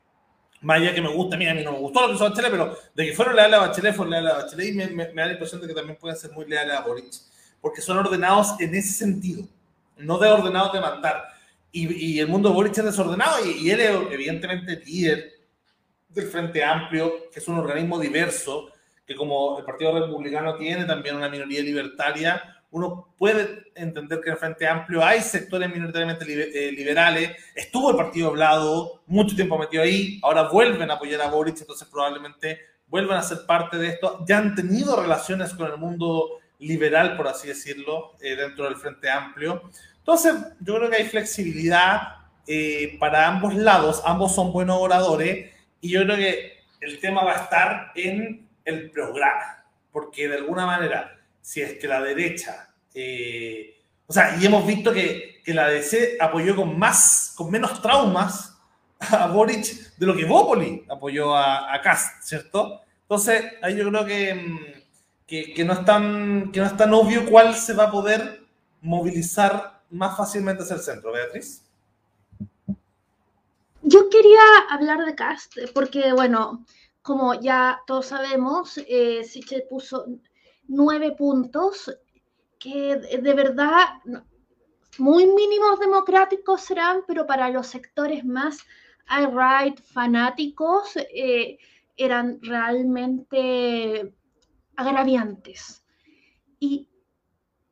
Más 0.62 0.78
allá 0.80 0.94
que 0.94 1.02
me 1.02 1.10
gusta, 1.10 1.36
a 1.36 1.40
mí, 1.40 1.48
a 1.48 1.56
mí 1.56 1.64
no 1.64 1.72
me 1.72 1.80
gustó 1.80 2.02
lo 2.02 2.08
que 2.10 2.14
hizo 2.14 2.30
Bachelet, 2.30 2.52
pero 2.52 2.78
de 2.94 3.06
que 3.06 3.14
fueron 3.14 3.36
leales 3.36 3.60
a 3.60 3.68
Bachelet, 3.68 3.96
fueron 3.96 4.12
leales 4.12 4.32
a 4.32 4.38
Bachelet 4.44 4.68
y 4.68 4.94
me, 4.94 5.06
da 5.08 5.26
la 5.26 5.32
impresión 5.34 5.60
de 5.60 5.68
que 5.68 5.74
también 5.74 5.98
pueden 5.98 6.16
ser 6.16 6.32
muy 6.32 6.46
leales 6.46 6.76
a 6.76 6.82
Boric, 6.82 7.12
porque 7.60 7.82
son 7.82 7.98
ordenados 7.98 8.56
en 8.60 8.76
ese 8.76 8.94
sentido. 8.94 9.44
no 9.98 10.18
de 10.20 10.30
ordenado 10.30 10.72
de 10.72 10.80
mandar. 10.80 11.26
Y, 11.74 12.20
el 12.20 12.28
mundo 12.28 12.50
de 12.50 12.56
Boric 12.56 12.78
es 12.78 12.84
desordenado 12.84 13.46
y, 13.46 13.70
él 13.72 13.80
es 13.80 13.92
evidentemente 14.12 14.76
líder 14.86 15.32
del 16.10 16.28
Frente 16.28 16.64
Amplio, 16.64 17.30
que 17.32 17.40
es 17.40 17.48
un 17.48 17.58
organismo 17.58 17.98
diverso, 17.98 18.71
que 19.12 19.18
como 19.18 19.60
el 19.60 19.66
Partido 19.66 20.00
Republicano 20.00 20.56
tiene 20.56 20.86
también 20.86 21.16
una 21.16 21.28
minoría 21.28 21.62
libertaria, 21.62 22.62
uno 22.72 23.14
puede 23.18 23.66
entender 23.76 24.22
que 24.22 24.30
en 24.30 24.34
el 24.34 24.40
Frente 24.40 24.68
Amplio 24.68 25.04
hay 25.04 25.20
sectores 25.20 25.70
minoritariamente 25.70 26.26
eh, 26.26 26.72
liberales. 26.72 27.32
Estuvo 27.54 27.92
el 27.92 27.98
Partido 27.98 28.30
Hablado 28.30 29.02
mucho 29.08 29.36
tiempo 29.36 29.58
metido 29.58 29.84
ahí, 29.84 30.20
ahora 30.24 30.48
vuelven 30.48 30.90
a 30.90 30.94
apoyar 30.94 31.22
a 31.22 31.30
Boric, 31.30 31.60
entonces 31.60 31.88
probablemente 31.92 32.60
vuelvan 32.88 33.18
a 33.18 33.24
ser 33.24 33.46
parte 33.46 33.78
de 33.78 33.90
esto. 33.90 34.24
Ya 34.26 34.38
han 34.38 34.56
tenido 34.56 35.02
relaciones 35.02 35.54
con 35.54 35.70
el 35.70 35.78
mundo 35.78 36.40
liberal, 36.60 37.18
por 37.18 37.28
así 37.28 37.50
decirlo, 37.50 38.14
eh, 38.22 38.36
dentro 38.38 38.66
del 38.66 38.78
Frente 38.78 39.10
Amplio. 39.10 39.64
Entonces, 39.98 40.34
yo 40.62 40.76
creo 40.78 40.90
que 40.90 40.98
hay 40.98 41.06
flexibilidad 41.06 42.02
eh, 42.48 42.96
para 43.00 43.28
ambos 43.28 43.54
lados, 43.54 44.02
ambos 44.06 44.34
son 44.34 44.54
buenos 44.54 44.78
oradores 44.80 45.52
y 45.82 45.90
yo 45.90 46.04
creo 46.04 46.16
que 46.16 46.62
el 46.80 47.00
tema 47.00 47.24
va 47.24 47.34
a 47.34 47.44
estar 47.44 47.92
en 47.96 48.48
el 48.66 48.92
programa, 48.92 49.64
porque 49.92 50.28
de 50.28 50.38
alguna 50.38 50.66
manera, 50.66 51.20
si 51.42 51.62
es 51.62 51.78
que 51.78 51.88
la 51.88 52.02
derecha, 52.02 52.74
eh, 52.94 53.78
o 54.08 54.14
sea, 54.14 54.38
y 54.40 54.46
hemos 54.46 54.66
visto 54.66 54.92
que, 54.94 55.42
que, 55.44 55.54
la 55.54 55.68
DC 55.68 56.18
apoyó 56.20 56.56
con 56.56 56.78
más, 56.78 57.34
con 57.36 57.50
menos 57.50 57.82
traumas 57.82 58.58
a 59.00 59.28
Boric 59.28 59.96
de 59.98 60.06
lo 60.06 60.16
que 60.16 60.26
Bópoli 60.26 60.86
apoyó 60.90 61.36
a, 61.36 61.74
a 61.74 61.82
Kast, 61.82 62.24
¿cierto? 62.24 62.82
Entonces, 63.04 63.54
ahí 63.62 63.76
yo 63.76 63.90
creo 63.90 64.06
que, 64.06 64.36
mm, 64.36 64.60
que, 65.28 65.54
que, 65.54 65.64
no 65.64 65.74
es 65.74 65.86
tan, 65.86 66.52
que 66.52 66.60
no 66.60 66.66
es 66.66 66.78
tan 66.78 66.94
obvio 66.94 67.26
cuál 67.26 67.56
se 67.56 67.74
va 67.74 67.86
a 67.86 67.92
poder 67.92 68.42
movilizar 68.82 69.82
más 69.90 70.18
fácilmente 70.18 70.64
hacia 70.64 70.76
el 70.76 70.82
centro, 70.82 71.12
Beatriz? 71.12 71.64
Yo 73.84 74.10
quería 74.10 74.42
hablar 74.70 75.06
de 75.06 75.16
Cast, 75.16 75.56
porque, 75.74 76.14
bueno, 76.14 76.66
como 77.02 77.34
ya 77.34 77.82
todos 77.88 78.08
sabemos, 78.08 78.78
eh, 78.88 79.24
Siche 79.24 79.66
puso 79.70 80.06
nueve 80.68 81.12
puntos 81.12 81.92
que 82.60 82.96
de 82.96 83.34
verdad 83.34 83.86
muy 84.98 85.26
mínimos 85.26 85.80
democráticos 85.80 86.62
serán, 86.62 87.02
pero 87.08 87.26
para 87.26 87.50
los 87.50 87.68
sectores 87.68 88.24
más 88.24 88.60
alt-right 89.08 89.82
fanáticos 89.82 90.96
eh, 90.96 91.58
eran 91.98 92.40
realmente 92.42 94.14
agraviantes. 94.76 95.84
Y 96.60 96.88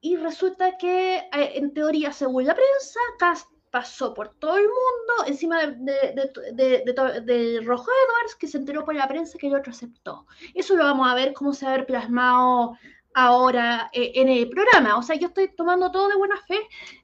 y 0.02 0.16
resulta 0.16 0.78
que, 0.78 1.18
eh, 1.18 1.52
en 1.56 1.74
teoría, 1.74 2.14
según 2.14 2.46
la 2.46 2.56
prensa, 2.56 3.00
Cast 3.18 3.50
pasó 3.72 4.14
por 4.14 4.30
todo 4.36 4.58
el 4.58 4.64
mundo 4.64 5.26
encima 5.28 5.68
de, 5.68 6.32
de, 6.54 7.22
de, 7.22 7.62
Rojo 7.62 7.86
Edwards, 7.86 8.36
que 8.36 8.48
se 8.48 8.58
enteró 8.58 8.86
por 8.86 8.96
la 8.96 9.08
prensa 9.08 9.38
que 9.38 9.48
el 9.48 9.56
otro 9.56 9.72
aceptó. 9.72 10.26
Eso 10.54 10.76
lo 10.76 10.84
vamos 10.84 11.08
a 11.08 11.16
ver 11.16 11.34
cómo 11.34 11.54
se 11.54 11.66
va 11.66 11.74
a 11.74 11.78
ver 11.78 11.86
plasmado 11.86 12.78
ahora 13.14 13.90
eh, 13.94 14.12
en 14.16 14.30
el 14.30 14.50
programa. 14.50 14.98
O 14.98 15.04
sea, 15.04 15.16
yo 15.16 15.28
estoy 15.28 15.54
tomando 15.56 15.92
todo 15.92 16.10
de 16.10 16.16
buena 16.16 16.38
fe 16.48 16.60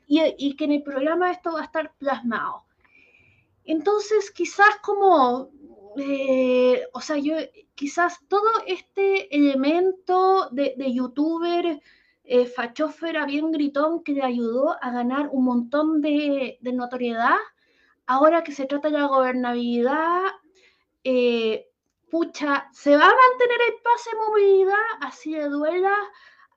y, 0.07 0.21
y, 0.37 0.55
que 0.55 0.65
en 0.65 0.73
el 0.73 0.83
programa 0.83 1.31
esto 1.31 1.53
va 1.53 1.61
a 1.61 1.65
estar 1.65 1.93
plasmado. 1.97 2.65
Entonces, 3.65 4.31
quizás 4.31 4.77
como, 4.81 5.49
eh, 5.97 6.83
o 6.93 7.01
sea, 7.01 7.17
yo, 7.17 7.35
quizás 7.73 8.19
todo 8.27 8.49
este 8.67 9.35
elemento 9.35 10.49
de, 10.51 10.75
youtuber 10.93 11.81
eh, 12.25 12.51
era 13.07 13.25
bien 13.25 13.51
gritón 13.51 14.03
que 14.03 14.13
le 14.13 14.23
ayudó 14.23 14.75
a 14.81 14.91
ganar 14.91 15.29
un 15.31 15.45
montón 15.45 16.01
de, 16.01 16.57
notoriedad. 16.61 17.37
Ahora 18.07 18.43
que 18.43 18.51
se 18.51 18.65
trata 18.65 18.89
de 18.89 18.97
la 18.97 19.07
gobernabilidad, 19.07 20.23
eh, 21.03 21.67
pucha, 22.09 22.69
se 22.71 22.95
va 22.95 23.05
a 23.05 23.15
mantener 23.15 23.59
el 23.67 23.81
pase 23.81 24.09
de 24.11 24.17
movilidad, 24.17 24.85
así 25.01 25.33
de 25.33 25.49
duela 25.49 25.95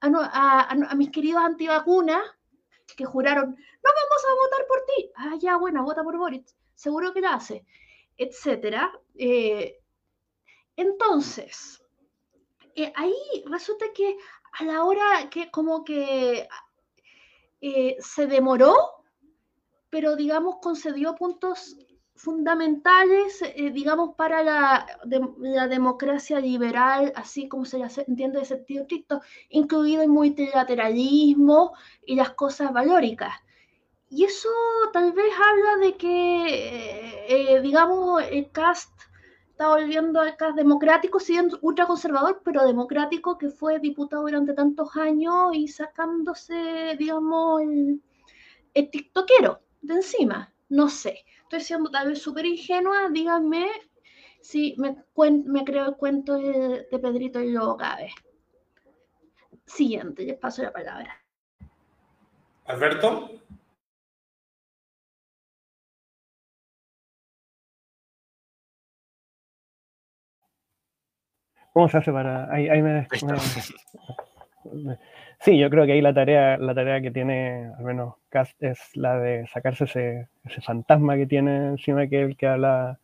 a, 0.00 0.94
mis 0.96 1.10
queridos 1.10 1.42
antivacunas 1.42 2.22
que 2.96 3.04
juraron, 3.04 3.50
no 3.50 3.56
vamos 3.56 4.24
a 4.26 4.34
votar 4.34 4.66
por 4.66 4.84
ti. 4.86 5.10
Ah, 5.16 5.34
ya, 5.38 5.56
bueno, 5.56 5.84
vota 5.84 6.02
por 6.02 6.16
Boris, 6.16 6.56
seguro 6.74 7.12
que 7.12 7.20
lo 7.20 7.28
hace, 7.28 7.64
etcétera. 8.16 8.92
Eh, 9.16 9.80
entonces, 10.76 11.82
eh, 12.74 12.92
ahí 12.94 13.14
resulta 13.46 13.86
que 13.92 14.16
a 14.52 14.64
la 14.64 14.84
hora 14.84 15.28
que 15.30 15.50
como 15.50 15.84
que 15.84 16.48
eh, 17.60 17.96
se 18.00 18.26
demoró, 18.26 18.74
pero 19.90 20.16
digamos 20.16 20.56
concedió 20.60 21.14
puntos 21.14 21.76
fundamentales, 22.18 23.40
eh, 23.42 23.70
digamos, 23.70 24.14
para 24.16 24.42
la, 24.42 24.86
democracia 25.68 26.40
liberal, 26.40 27.12
así 27.14 27.48
como 27.48 27.64
se 27.64 27.78
entiende 28.06 28.40
de 28.40 28.44
sentido 28.44 28.82
estricto, 28.82 29.22
incluido 29.50 30.02
el 30.02 30.08
multilateralismo 30.08 31.74
y 32.04 32.16
las 32.16 32.30
cosas 32.30 32.72
valóricas. 32.72 33.34
Y 34.10 34.24
eso 34.24 34.48
tal 34.92 35.12
vez 35.12 35.32
habla 35.34 35.86
de 35.86 35.96
que, 35.96 37.26
eh, 37.28 37.60
digamos, 37.60 38.22
el 38.22 38.50
cast 38.50 38.90
está 39.58 39.70
volviendo 39.70 40.20
CAS 40.36 40.54
democrático, 40.54 41.18
siendo 41.18 41.58
ultraconservador, 41.62 42.42
pero 42.44 42.64
democrático, 42.64 43.36
que 43.36 43.48
fue 43.48 43.80
diputado 43.80 44.22
durante 44.22 44.54
tantos 44.54 44.94
años 44.96 45.52
y 45.52 45.66
sacándose, 45.66 46.94
digamos, 46.96 47.62
el, 47.62 48.00
el 48.74 48.88
tiktokero 48.88 49.60
de 49.82 49.94
encima. 49.94 50.54
No 50.68 50.88
sé, 50.88 51.24
estoy 51.42 51.60
siendo 51.60 51.90
tal 51.90 52.06
vez 52.06 52.22
súper 52.22 52.46
ingenua, 52.46 53.08
díganme 53.10 53.68
si 54.40 54.76
me, 54.78 54.96
me 55.44 55.64
creo 55.64 55.86
el 55.86 55.96
cuento 55.96 56.34
de, 56.34 56.86
Pedrito 56.90 57.40
y 57.40 57.50
luego 57.50 57.76
cabe. 57.76 58.12
Siguiente, 59.66 60.22
les 60.22 60.38
paso 60.38 60.62
la 60.62 60.72
palabra. 60.72 61.20
Alberto. 62.66 63.28
¿Cómo 71.78 71.88
se 71.88 71.98
hace 71.98 72.10
para.? 72.10 72.52
Ahí, 72.52 72.82
me, 72.82 73.06
Sí, 75.38 75.56
yo 75.56 75.70
creo 75.70 75.86
que 75.86 75.92
ahí 75.92 76.00
la 76.00 76.12
tarea, 76.12 76.58
la 76.58 76.74
tarea 76.74 77.00
que 77.00 77.12
tiene, 77.12 77.70
al 77.78 77.84
menos 77.84 78.16
Cast, 78.30 78.60
es 78.60 78.80
la 78.96 79.16
de 79.20 79.46
sacarse 79.46 79.84
ese, 79.84 80.28
ese 80.44 80.60
fantasma 80.60 81.14
que 81.14 81.28
tiene 81.28 81.68
encima 81.68 82.08
que 82.08 82.22
el 82.22 82.36
que 82.36 82.48
habla, 82.48 82.98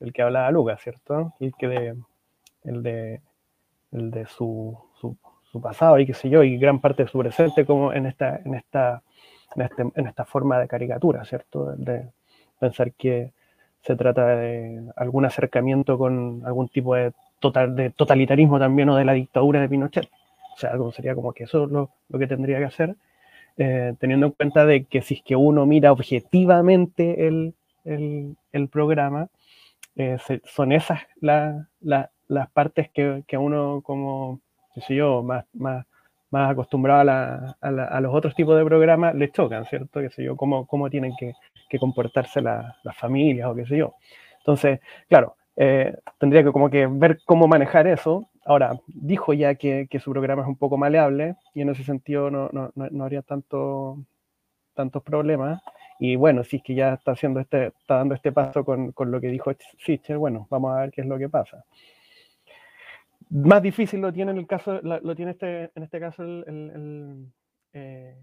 el 0.00 0.12
que 0.12 0.22
habla 0.22 0.48
a 0.48 0.50
Lucas, 0.50 0.80
¿cierto? 0.82 1.34
El 1.38 1.54
que 1.56 1.68
de, 1.68 1.94
el 2.64 2.82
de, 2.82 3.20
el 3.92 4.10
de 4.10 4.26
su, 4.26 4.76
su, 5.00 5.16
su, 5.52 5.60
pasado 5.60 5.96
y 6.00 6.04
qué 6.04 6.14
sé 6.14 6.28
yo, 6.28 6.42
y 6.42 6.58
gran 6.58 6.80
parte 6.80 7.04
de 7.04 7.08
su 7.08 7.20
presente 7.20 7.64
como 7.64 7.92
en 7.92 8.06
esta, 8.06 8.40
en 8.44 8.56
esta, 8.56 9.00
en, 9.54 9.62
este, 9.62 9.82
en 9.94 10.06
esta 10.08 10.24
forma 10.24 10.58
de 10.58 10.66
caricatura, 10.66 11.24
¿cierto? 11.24 11.76
De 11.76 12.08
pensar 12.58 12.90
que 12.94 13.32
se 13.82 13.94
trata 13.94 14.26
de 14.26 14.90
algún 14.96 15.24
acercamiento 15.24 15.96
con 15.96 16.42
algún 16.44 16.68
tipo 16.68 16.96
de 16.96 17.12
total, 17.40 17.76
de 17.76 17.90
totalitarismo 17.90 18.58
también 18.58 18.88
o 18.88 18.96
de 18.96 19.04
la 19.04 19.12
dictadura 19.12 19.60
de 19.60 19.68
Pinochet. 19.68 20.08
O 20.54 20.58
sea, 20.58 20.70
algo 20.70 20.92
sería 20.92 21.14
como 21.14 21.32
que 21.32 21.44
eso 21.44 21.64
es 21.64 21.70
lo, 21.70 21.90
que 22.18 22.26
tendría 22.26 22.58
que 22.58 22.64
hacer, 22.64 22.96
eh, 23.56 23.94
teniendo 23.98 24.26
en 24.26 24.32
cuenta 24.32 24.66
de 24.66 24.84
que 24.84 25.02
si 25.02 25.14
es 25.14 25.22
que 25.22 25.36
uno 25.36 25.66
mira 25.66 25.92
objetivamente 25.92 27.26
el, 27.28 27.54
el, 27.84 28.68
programa, 28.68 29.28
eh, 29.96 30.18
son 30.44 30.72
esas 30.72 31.00
las 31.20 32.50
partes 32.52 32.90
que, 32.90 33.22
que, 33.26 33.38
uno 33.38 33.82
como, 33.82 34.40
qué 34.74 34.80
sé 34.80 34.94
yo, 34.96 35.22
más, 35.22 35.44
más, 35.54 35.86
más 36.30 36.50
acostumbrado 36.50 37.10
a, 37.10 37.56
a, 37.60 38.00
los 38.00 38.14
otros 38.14 38.34
tipos 38.34 38.58
de 38.58 38.64
programas, 38.64 39.14
le 39.14 39.30
chocan, 39.30 39.64
¿cierto? 39.66 40.00
Qué 40.00 40.10
sé 40.10 40.24
yo, 40.24 40.36
cómo, 40.36 40.66
cómo 40.66 40.90
tienen 40.90 41.14
que, 41.16 41.34
que 41.68 41.78
comportarse 41.78 42.42
las 42.42 42.96
familias 42.96 43.48
o 43.48 43.54
qué 43.54 43.66
sé 43.66 43.78
yo. 43.78 43.94
Entonces, 44.38 44.80
claro, 45.08 45.36
eh, 45.60 45.92
tendría 46.18 46.44
que 46.44 46.52
como 46.52 46.70
que 46.70 46.86
ver 46.86 47.18
cómo 47.24 47.48
manejar 47.48 47.88
eso. 47.88 48.28
Ahora, 48.44 48.78
dijo 48.86 49.34
ya 49.34 49.56
que, 49.56 49.88
que, 49.90 49.98
su 49.98 50.12
programa 50.12 50.42
es 50.42 50.48
un 50.48 50.56
poco 50.56 50.78
maleable 50.78 51.34
y 51.52 51.62
en 51.62 51.70
ese 51.70 51.82
sentido 51.82 52.30
no, 52.30 52.48
no, 52.52 52.70
no, 52.76 53.02
habría 53.04 53.22
tanto, 53.22 53.98
tantos 54.74 55.02
problemas. 55.02 55.60
Y 55.98 56.14
bueno, 56.14 56.44
si 56.44 56.58
es 56.58 56.62
que 56.62 56.76
ya 56.76 56.94
está 56.94 57.10
haciendo 57.12 57.40
este, 57.40 57.66
está 57.66 57.96
dando 57.96 58.14
este 58.14 58.30
paso 58.30 58.64
con, 58.64 58.92
con 58.92 59.10
lo 59.10 59.20
que 59.20 59.26
dijo 59.26 59.50
Fischer, 59.78 60.16
bueno, 60.16 60.46
vamos 60.48 60.76
a 60.76 60.82
ver 60.82 60.92
qué 60.92 61.00
es 61.00 61.08
lo 61.08 61.18
que 61.18 61.28
pasa. 61.28 61.64
Más 63.30 63.60
difícil 63.60 64.00
lo 64.00 64.12
tiene 64.12 64.30
en 64.30 64.38
el 64.38 64.46
caso, 64.46 64.80
lo 64.80 65.14
tiene 65.16 65.32
este, 65.32 65.72
en 65.74 65.82
este 65.82 65.98
caso 65.98 66.22
el, 66.22 66.44
el, 66.46 67.26
eh, 67.72 68.16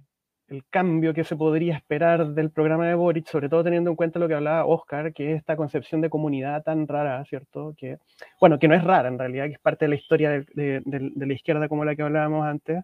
el 0.47 0.63
cambio 0.69 1.13
que 1.13 1.23
se 1.23 1.35
podría 1.35 1.75
esperar 1.75 2.27
del 2.29 2.51
programa 2.51 2.87
de 2.87 2.95
Boric, 2.95 3.27
sobre 3.27 3.49
todo 3.49 3.63
teniendo 3.63 3.89
en 3.89 3.95
cuenta 3.95 4.19
lo 4.19 4.27
que 4.27 4.35
hablaba 4.35 4.65
Oscar, 4.65 5.13
que 5.13 5.31
es 5.31 5.37
esta 5.39 5.55
concepción 5.55 6.01
de 6.01 6.09
comunidad 6.09 6.63
tan 6.63 6.87
rara, 6.87 7.23
¿cierto? 7.25 7.73
Que, 7.77 7.97
bueno, 8.39 8.59
que 8.59 8.67
no 8.67 8.75
es 8.75 8.83
rara 8.83 9.07
en 9.07 9.17
realidad, 9.17 9.45
que 9.45 9.53
es 9.53 9.59
parte 9.59 9.85
de 9.85 9.89
la 9.89 9.95
historia 9.95 10.29
de, 10.29 10.81
la 11.15 11.33
izquierda 11.33 11.67
como 11.67 11.85
la 11.85 11.95
que 11.95 12.03
hablábamos 12.03 12.45
antes, 12.45 12.83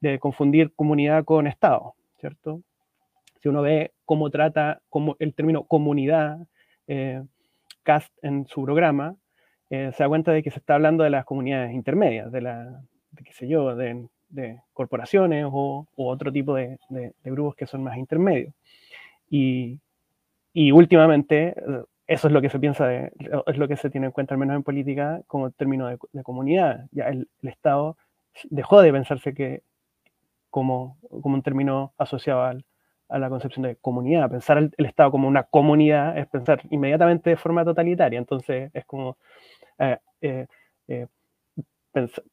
de 0.00 0.18
confundir 0.18 0.72
comunidad 0.74 1.24
con 1.24 1.46
Estado, 1.46 1.94
¿cierto? 2.20 2.60
si 3.42 3.48
uno 3.48 3.60
ve 3.62 3.92
cómo 4.04 4.30
trata 4.30 4.80
como 4.88 5.16
el 5.18 5.34
término 5.34 5.64
comunidad, 5.64 6.38
eh, 6.86 7.22
CAST 7.82 8.12
en 8.22 8.46
su 8.46 8.62
programa, 8.62 9.16
eh, 9.68 9.90
se 9.92 10.04
da 10.04 10.08
cuenta 10.08 10.30
de 10.30 10.44
que 10.44 10.52
se 10.52 10.60
está 10.60 10.74
hablando 10.74 11.02
de 11.02 11.10
las 11.10 11.24
comunidades 11.24 11.72
intermedias, 11.74 12.30
de 12.30 12.40
la, 12.40 12.80
qué 13.16 13.32
sé 13.32 13.48
yo, 13.48 13.74
de, 13.74 14.06
corporaciones 14.72 15.46
o, 15.50 15.86
otro 15.96 16.32
tipo 16.32 16.54
de, 16.54 16.78
grupos 17.24 17.56
que 17.56 17.66
son 17.66 17.82
más 17.82 17.96
intermedios. 17.96 18.54
Y, 19.30 19.80
últimamente, 20.72 21.54
eh, 21.56 21.84
eso 22.06 22.28
es 22.28 22.32
lo 22.32 22.42
que 22.42 22.50
se 22.50 22.58
piensa, 22.58 22.86
de, 22.86 23.12
es 23.46 23.56
lo 23.56 23.68
que 23.68 23.76
se 23.76 23.90
tiene 23.90 24.06
en 24.06 24.12
cuenta, 24.12 24.34
al 24.34 24.38
menos 24.38 24.56
en 24.56 24.62
política, 24.62 25.22
como 25.26 25.50
término 25.50 25.88
de, 25.88 26.22
comunidad. 26.22 26.86
Ya 26.92 27.08
el, 27.08 27.28
Estado 27.42 27.96
dejó 28.50 28.82
de 28.82 28.92
pensarse 28.92 29.34
que 29.34 29.62
como, 30.50 30.98
como 31.22 31.34
un 31.36 31.42
término 31.42 31.92
asociado 31.96 32.42
al, 32.42 32.64
a 33.12 33.18
la 33.18 33.28
concepción 33.28 33.62
de 33.62 33.76
comunidad. 33.76 34.30
Pensar 34.30 34.58
el, 34.58 34.72
Estado 34.78 35.10
como 35.10 35.28
una 35.28 35.44
comunidad 35.44 36.18
es 36.18 36.26
pensar 36.26 36.62
inmediatamente 36.70 37.30
de 37.30 37.36
forma 37.36 37.64
totalitaria. 37.64 38.18
Entonces 38.18 38.70
es 38.74 38.84
como 38.86 39.16
eh, 39.78 39.98
eh, 40.22 41.06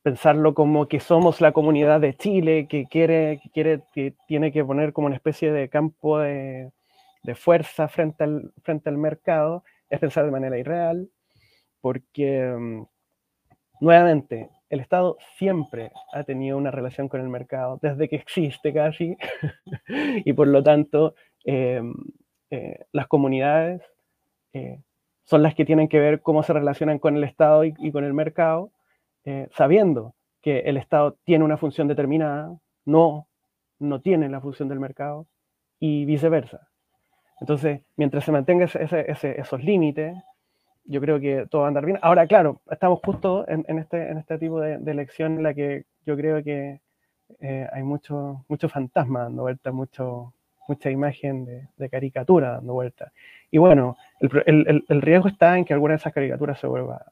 pensarlo 0.04 0.54
como 0.54 0.88
que 0.88 1.00
somos 1.00 1.42
la 1.42 1.52
comunidad 1.52 2.00
de 2.00 2.16
Chile 2.16 2.68
que 2.68 2.88
quiere, 2.88 3.40
que 3.44 3.50
quiere, 3.50 3.84
que 3.94 4.14
tiene 4.28 4.52
que 4.52 4.64
poner 4.64 4.94
como 4.94 5.08
una 5.08 5.16
especie 5.16 5.52
de 5.52 5.70
campo 5.70 6.20
de, 6.20 6.72
fuerza 7.36 7.88
frente 7.88 8.24
al, 8.24 8.54
frente 8.64 8.90
al 8.90 8.98
mercado, 8.98 9.64
es 9.90 10.00
pensar 10.00 10.26
de 10.26 10.32
manera 10.32 10.58
irreal, 10.58 11.10
porque 11.82 12.56
mm, 12.58 12.84
nuevamente 13.82 14.50
el 14.70 14.80
Estado 14.80 15.18
siempre 15.38 15.92
ha 16.14 16.24
tenido 16.24 16.58
una 16.58 16.72
relación 16.72 17.10
con 17.10 17.22
el 17.22 17.30
mercado, 17.30 17.80
desde 17.82 18.08
que 18.08 18.16
existe 18.16 18.74
casi, 18.74 19.18
y 20.26 20.34
por 20.34 20.48
lo 20.48 20.64
tanto 20.64 21.16
em, 21.44 21.94
eh, 22.52 22.86
las 22.92 23.08
comunidades 23.08 23.82
eh, 24.54 24.80
son 25.26 25.44
las 25.44 25.54
que 25.56 25.66
tienen 25.66 25.88
que 25.88 26.00
ver 26.00 26.22
cómo 26.22 26.44
se 26.44 26.54
relacionan 26.54 27.00
con 27.00 27.16
el 27.16 27.24
Estado 27.24 27.64
y, 27.64 27.92
con 27.92 28.04
el 28.04 28.14
mercado, 28.14 28.72
eh, 29.26 29.48
sabiendo 29.56 30.14
que 30.42 30.60
el 30.60 30.78
Estado 30.78 31.18
tiene 31.24 31.44
una 31.44 31.58
función 31.58 31.88
determinada, 31.88 32.58
no, 32.86 33.28
no 33.80 34.02
tiene 34.02 34.30
la 34.30 34.42
función 34.42 34.70
del 34.70 34.80
mercado, 34.80 35.28
y 35.80 36.06
viceversa. 36.06 36.68
Entonces, 37.40 37.82
mientras 37.96 38.26
se 38.26 38.32
mantenga 38.32 38.66
esos 38.66 39.64
límites, 39.64 40.18
yo 40.84 41.00
creo 41.00 41.20
que 41.20 41.46
todo 41.50 41.62
va 41.62 41.68
a 41.68 41.70
andar 41.70 41.86
bien. 41.86 42.00
Ahora, 42.02 42.28
claro, 42.28 42.62
estamos 42.70 43.00
justo 43.04 43.46
en, 43.48 43.64
este, 43.80 44.10
en 44.10 44.18
este 44.18 44.38
tipo 44.38 44.60
de, 44.60 44.76
elección 44.92 45.38
en 45.38 45.44
la 45.44 45.54
que 45.54 45.86
yo 46.06 46.18
creo 46.18 46.44
que 46.44 46.82
eh, 47.40 47.68
hay 47.72 47.84
mucho, 47.84 48.44
mucho 48.50 48.68
fantasma 48.68 49.22
dando 49.22 49.44
vuelta, 49.44 49.72
mucho, 49.72 50.34
mucha 50.68 50.90
imagen 50.90 51.70
de, 51.78 51.90
caricatura 51.90 52.54
dando 52.54 52.74
vuelta. 52.74 53.14
Y 53.52 53.58
bueno, 53.58 53.98
el, 54.20 54.84
el, 54.88 55.02
riesgo 55.02 55.30
está 55.30 55.58
en 55.58 55.64
que 55.64 55.74
alguna 55.74 55.94
de 55.94 55.98
esas 55.98 56.14
caricaturas 56.14 56.60
se 56.60 56.68
vuelva, 56.68 57.06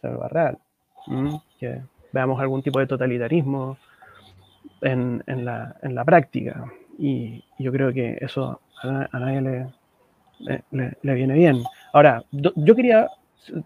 se 0.00 0.08
vuelva 0.08 0.28
real. 0.28 0.58
Que 1.58 1.80
veamos 2.12 2.40
algún 2.40 2.62
tipo 2.62 2.78
de 2.78 2.86
totalitarismo 2.86 3.78
en, 4.80 5.22
en, 5.26 5.44
la, 5.44 5.76
en 5.82 5.94
la, 5.94 6.04
práctica. 6.04 6.64
Y, 6.98 7.44
yo 7.58 7.72
creo 7.72 7.92
que 7.92 8.18
eso 8.20 8.60
a 8.82 9.18
nadie 9.18 9.40
le, 9.40 9.66
le, 10.70 11.14
viene 11.14 11.34
bien. 11.34 11.62
Ahora, 11.92 12.24
yo 12.30 12.74
quería 12.74 13.08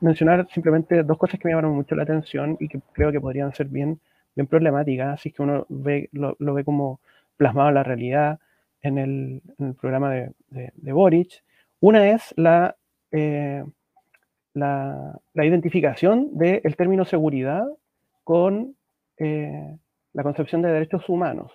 mencionar 0.01 0.47
simplemente 0.51 1.03
dos 1.03 1.18
cosas 1.18 1.38
que 1.38 1.49
me 1.49 1.53
llamaron 1.53 1.74
mucho 1.74 1.95
la 1.95 2.03
atención 2.03 2.57
y 2.61 2.68
que 2.68 2.80
creo 2.93 3.12
que 3.12 3.20
podrían 3.20 3.53
ser 3.55 3.68
bien, 3.68 3.99
bien 4.34 4.47
problemáticas, 4.47 5.14
así 5.14 5.32
que 5.32 5.43
uno 5.43 5.66
ve, 5.68 6.09
lo, 6.12 6.36
ve 6.38 6.64
como 6.64 7.01
plasmado 7.36 7.70
en 7.70 7.74
la 7.74 7.82
realidad 7.82 8.38
en 8.82 8.99
el, 8.99 9.43
programa 9.80 10.11
de, 10.11 10.32
de, 10.49 10.93
Boric. 10.93 11.43
Una 11.80 12.11
es 12.11 12.34
la, 12.36 12.76
eh, 13.11 13.64
la, 14.55 15.21
identificación 15.35 16.37
del 16.37 16.77
término 16.77 17.05
seguridad 17.05 17.65
con 18.25 18.77
eh, 19.19 19.77
la 20.13 20.23
concepción 20.23 20.63
de 20.63 20.73
derechos 20.73 21.09
humanos. 21.09 21.53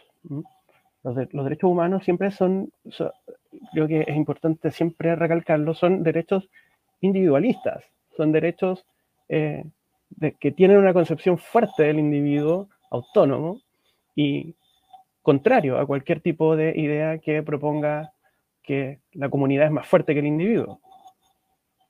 Los, 1.04 1.16
derechos 1.16 1.70
humanos 1.70 2.04
siempre 2.04 2.32
son, 2.32 2.72
creo 3.74 3.88
que 3.88 4.02
es 4.08 4.16
importante 4.16 4.72
siempre 4.72 5.16
recalcarlo, 5.16 5.74
son 5.74 6.02
derechos 6.02 6.50
individualistas, 7.02 7.84
son 8.18 8.32
derechos 8.32 8.86
eh, 9.30 9.66
que 10.40 10.52
tienen 10.52 10.78
una 10.78 10.94
concepción 10.94 11.38
fuerte 11.38 11.84
del 11.84 12.00
individuo 12.00 12.70
autónomo 12.90 13.62
y 14.16 14.56
contrario 15.22 15.78
a 15.78 15.86
cualquier 15.86 16.22
tipo 16.22 16.56
de 16.56 16.74
idea 16.76 17.18
que 17.20 17.44
proponga 17.44 18.14
que 18.64 19.00
la 19.14 19.30
comunidad 19.30 19.66
es 19.66 19.72
más 19.72 19.88
fuerte 19.88 20.14
que 20.14 20.20
el 20.20 20.28
individuo. 20.28 20.80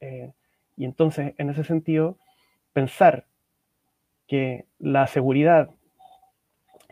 Eh, 0.01 0.32
y 0.78 0.86
entonces, 0.86 1.34
en 1.38 1.49
ese 1.49 1.63
sentido, 1.63 2.17
pensar 2.73 3.26
que 4.28 4.65
la 4.80 5.07
seguridad 5.07 5.69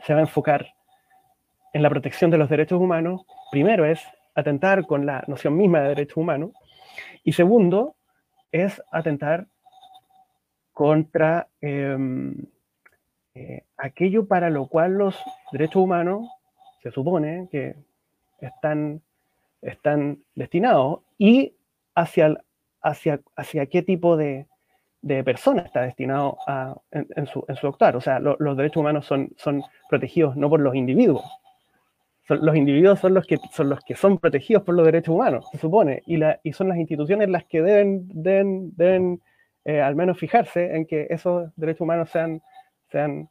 se 0.05 0.13
va 0.13 0.19
a 0.19 0.23
enfocar 0.23 0.73
en 1.73 1.81
la 1.81 1.89
protección 1.89 2.29
de 2.31 2.38
los 2.38 2.49
derechos 2.49 2.79
humanos, 2.79 3.25
primero 3.51 3.86
es 3.86 4.01
atentar 4.36 4.86
con 4.86 5.05
la 5.05 5.23
noción 5.27 5.57
misma 5.57 5.81
de 5.81 5.89
derechos 5.89 6.17
humanos 6.17 6.51
y 7.23 7.34
segundo 7.34 7.95
es 8.51 8.81
atentar 8.91 9.47
contra 10.73 11.47
em, 11.61 12.36
eh, 13.36 13.63
aquello 13.77 14.27
para 14.27 14.49
lo 14.49 14.67
cual 14.67 14.93
los 14.93 15.19
derechos 15.51 15.84
humanos 15.84 16.27
se 16.81 16.91
supone 16.91 17.47
que 17.51 17.75
están, 18.39 19.01
están 19.61 20.19
destinados 20.36 20.99
y 21.17 21.53
hacia, 21.95 22.38
hacia, 22.84 23.21
hacia 23.36 23.65
qué 23.65 23.81
tipo 23.81 24.17
de, 24.17 24.47
de 25.01 25.23
persona 25.23 25.63
está 25.63 25.81
destinado 25.81 26.38
a, 26.47 26.75
en, 26.91 27.25
su, 27.27 27.43
en, 27.47 27.55
su, 27.55 27.67
actuar. 27.67 27.95
O 27.95 28.01
sea, 28.01 28.19
los 28.19 28.57
derechos 28.57 28.77
humanos 28.77 29.05
son, 29.05 29.29
son 29.38 29.63
protegidos 29.89 30.36
no 30.36 30.49
por 30.49 30.59
los 30.59 30.75
individuos, 30.75 31.23
los 32.29 32.55
individuos 32.55 32.99
son 32.99 33.13
los 33.13 33.27
que 33.27 33.38
son 33.51 33.69
los 33.69 33.81
que 33.84 33.95
son 33.95 34.17
protegidos 34.17 34.63
por 34.63 34.75
los 34.75 34.86
derechos 34.86 35.13
humanos, 35.13 35.45
se 35.51 35.57
supone, 35.57 36.03
y, 36.05 36.17
la, 36.17 36.39
y 36.43 36.53
son 36.53 36.69
las 36.69 36.77
instituciones 36.77 37.29
las 37.29 37.43
que 37.45 37.61
deben, 37.61 38.07
deben, 38.07 38.71
deben 38.75 39.21
eh, 39.65 39.81
al 39.81 39.95
menos 39.95 40.17
fijarse 40.17 40.75
en 40.75 40.86
que 40.86 41.07
esos 41.09 41.51
derechos 41.57 41.81
humanos 41.81 42.09
sean, 42.09 42.41
sean, 42.89 43.29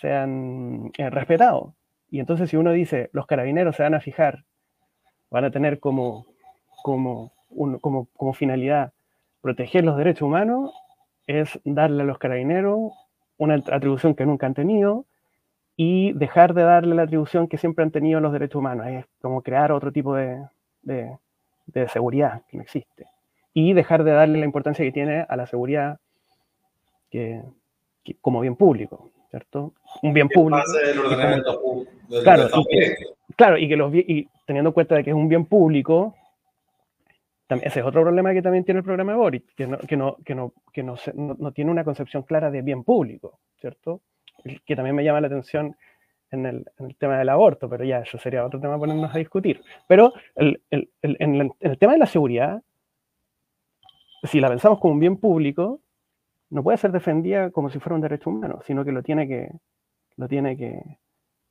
sean 0.00 0.90
eh, 0.96 1.10
respetados. 1.10 1.74
Y 2.10 2.20
entonces 2.20 2.48
si 2.48 2.56
uno 2.56 2.72
dice, 2.72 3.10
los 3.12 3.26
carabineros 3.26 3.76
se 3.76 3.82
van 3.82 3.94
a 3.94 4.00
fijar, 4.00 4.44
van 5.30 5.44
a 5.44 5.50
tener 5.50 5.78
como, 5.78 6.26
como, 6.82 7.33
como, 7.80 8.06
como 8.16 8.34
finalidad 8.34 8.92
proteger 9.40 9.84
los 9.84 9.96
derechos 9.96 10.22
humanos, 10.22 10.72
es 11.26 11.60
darle 11.64 12.02
a 12.02 12.06
los 12.06 12.18
carabineros 12.18 12.92
una 13.36 13.56
atribución 13.56 14.14
que 14.14 14.26
nunca 14.26 14.46
han 14.46 14.54
tenido, 14.54 15.04
y 15.76 16.12
dejar 16.12 16.54
de 16.54 16.62
darle 16.62 16.94
la 16.94 17.02
atribución 17.02 17.48
que 17.48 17.58
siempre 17.58 17.84
han 17.84 17.90
tenido 17.90 18.20
los 18.20 18.32
derechos 18.32 18.60
humanos, 18.60 18.86
es 18.86 19.04
como 19.20 19.42
crear 19.42 19.72
otro 19.72 19.92
tipo 19.92 20.14
de, 20.14 20.40
de, 20.82 21.88
seguridad 21.88 22.42
que 22.48 22.56
no 22.56 22.62
existe, 22.62 23.06
y 23.52 23.72
dejar 23.72 24.04
de 24.04 24.12
darle 24.12 24.38
la 24.38 24.44
importancia 24.46 24.84
que 24.84 24.92
tiene 24.92 25.26
a 25.28 25.36
la 25.36 25.46
seguridad 25.46 25.98
que, 27.10 27.42
como 28.20 28.40
bien 28.40 28.56
público, 28.56 29.10
¿cierto? 29.30 29.72
Un 30.02 30.14
bien 30.14 30.28
público. 30.28 30.62
claro, 32.22 32.48
y 32.70 33.34
claro, 33.36 33.58
y 33.58 33.68
que 33.68 33.76
los 33.76 33.94
y 33.94 34.28
teniendo 34.46 34.70
en 34.70 34.74
cuenta 34.74 34.94
de 34.94 35.04
que 35.04 35.10
es 35.10 35.16
un 35.16 35.28
bien 35.28 35.44
público, 35.44 36.14
ese 37.62 37.80
es 37.80 37.86
otro 37.86 38.02
problema 38.02 38.32
que 38.32 38.42
también 38.42 38.64
tiene 38.64 38.78
el 38.78 38.84
programa 38.84 39.12
de 39.12 39.18
Boris, 39.18 39.42
que 39.56 39.66
no, 39.66 39.78
que 39.78 39.96
no, 40.82 41.52
tiene 41.52 41.70
una 41.70 41.84
concepción 41.84 42.22
clara 42.22 42.50
de 42.50 42.62
bien 42.62 42.84
público, 42.84 43.40
¿cierto? 43.60 44.00
que 44.66 44.76
también 44.76 44.96
me 44.96 45.04
llama 45.04 45.20
la 45.20 45.28
atención 45.28 45.76
en 46.30 46.46
el, 46.46 46.66
tema 46.98 47.18
del 47.18 47.28
aborto, 47.28 47.68
pero 47.68 47.84
ya 47.84 48.00
eso 48.00 48.18
sería 48.18 48.44
otro 48.44 48.60
tema 48.60 48.78
ponernos 48.78 49.14
a 49.14 49.18
discutir. 49.18 49.62
Pero 49.86 50.12
en, 50.34 50.60
el, 50.70 51.78
tema 51.78 51.92
de 51.92 51.98
la 51.98 52.06
seguridad, 52.06 52.62
si 54.24 54.40
la 54.40 54.48
pensamos 54.48 54.80
como 54.80 54.94
un 54.94 55.00
bien 55.00 55.16
público, 55.16 55.80
no 56.50 56.62
puede 56.62 56.78
ser 56.78 56.92
defendida 56.92 57.50
como 57.50 57.70
si 57.70 57.78
fuera 57.78 57.94
un 57.94 58.00
derecho 58.00 58.30
humano, 58.30 58.60
sino 58.66 58.84
que 58.84 58.92
lo 58.92 59.02
tiene 59.02 59.28
que, 59.28 59.50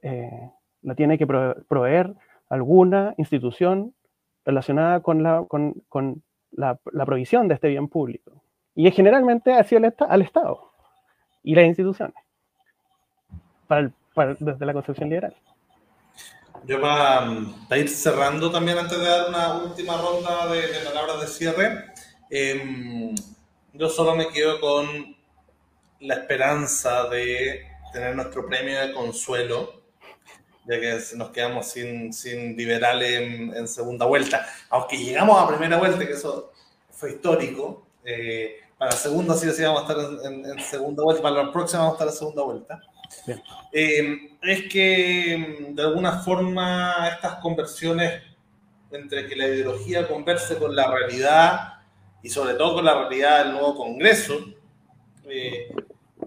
eh, 0.01 0.51
lo 0.81 0.95
tiene 0.95 1.17
que 1.17 1.25
proveer 1.25 2.13
alguna 2.49 3.15
institución 3.17 3.93
relacionada 4.45 5.01
con 5.01 5.23
la, 5.23 5.45
con, 5.47 6.23
la, 6.51 6.75
provisión 7.05 7.47
de 7.47 7.55
este 7.55 7.69
bien 7.69 7.87
público. 7.87 8.43
Y 8.75 8.87
es 8.87 8.95
generalmente 8.95 9.53
hacia 9.53 9.77
el, 9.77 9.93
al 9.99 10.21
Estado 10.21 10.71
y 11.43 11.55
las 11.55 11.65
instituciones 11.65 12.15
desde 14.39 14.65
la 14.65 14.73
concepción 14.73 15.09
liberal. 15.09 15.35
Yo 16.65 16.79
para, 16.79 17.27
ir 17.77 17.89
cerrando 17.89 18.51
también, 18.51 18.77
antes 18.77 18.97
de 18.97 19.05
dar 19.05 19.29
una 19.29 19.63
última 19.63 19.97
ronda 19.97 20.47
de, 20.47 20.61
palabras 20.85 21.21
de 21.21 21.27
cierre, 21.27 21.85
em, 22.29 23.13
yo 23.73 23.89
solo 23.89 24.15
me 24.15 24.29
quedo 24.29 24.61
con 24.61 25.15
la 25.99 26.13
esperanza 26.15 27.09
de 27.09 27.67
tener 27.91 28.15
nuestro 28.15 28.45
premio 28.45 28.79
de 28.79 28.93
consuelo 28.93 29.82
ya 30.65 30.79
que 30.79 30.99
nos 31.15 31.29
quedamos 31.31 31.67
sin, 31.69 32.13
sin 32.13 32.55
liberales 32.55 33.21
en, 33.55 33.67
segunda 33.67 34.05
vuelta. 34.05 34.45
Aunque 34.69 34.97
llegamos 34.97 35.41
a 35.41 35.47
primera 35.47 35.77
vuelta, 35.77 36.05
que 36.05 36.13
eso 36.13 36.51
fue 36.91 37.11
histórico. 37.11 37.85
Eh, 38.05 38.57
para 38.77 38.91
la 38.91 38.97
segunda 38.97 39.35
sí, 39.35 39.49
sí 39.51 39.63
vamos 39.63 39.89
a 39.89 39.93
estar 39.93 40.31
en, 40.31 40.59
segunda 40.59 41.03
vuelta, 41.03 41.21
para 41.21 41.43
la 41.43 41.51
próxima 41.51 41.83
vamos 41.83 41.93
a 41.93 41.95
estar 41.95 42.07
en 42.07 42.13
segunda 42.13 42.43
vuelta. 42.43 42.81
Eh, 43.71 44.37
es 44.41 44.63
que 44.71 45.67
de 45.69 45.81
alguna 45.81 46.19
forma 46.19 47.09
estas 47.13 47.35
conversiones 47.35 48.23
entre 48.91 49.27
que 49.27 49.35
la 49.35 49.47
ideología 49.47 50.07
converse 50.07 50.57
con 50.57 50.75
la 50.75 50.89
realidad 50.91 51.73
y 52.21 52.29
sobre 52.29 52.53
todo 52.53 52.75
con 52.75 52.85
la 52.85 52.93
realidad 52.93 53.43
del 53.43 53.53
nuevo 53.53 53.75
Congreso, 53.75 54.39
eh, 55.25 55.62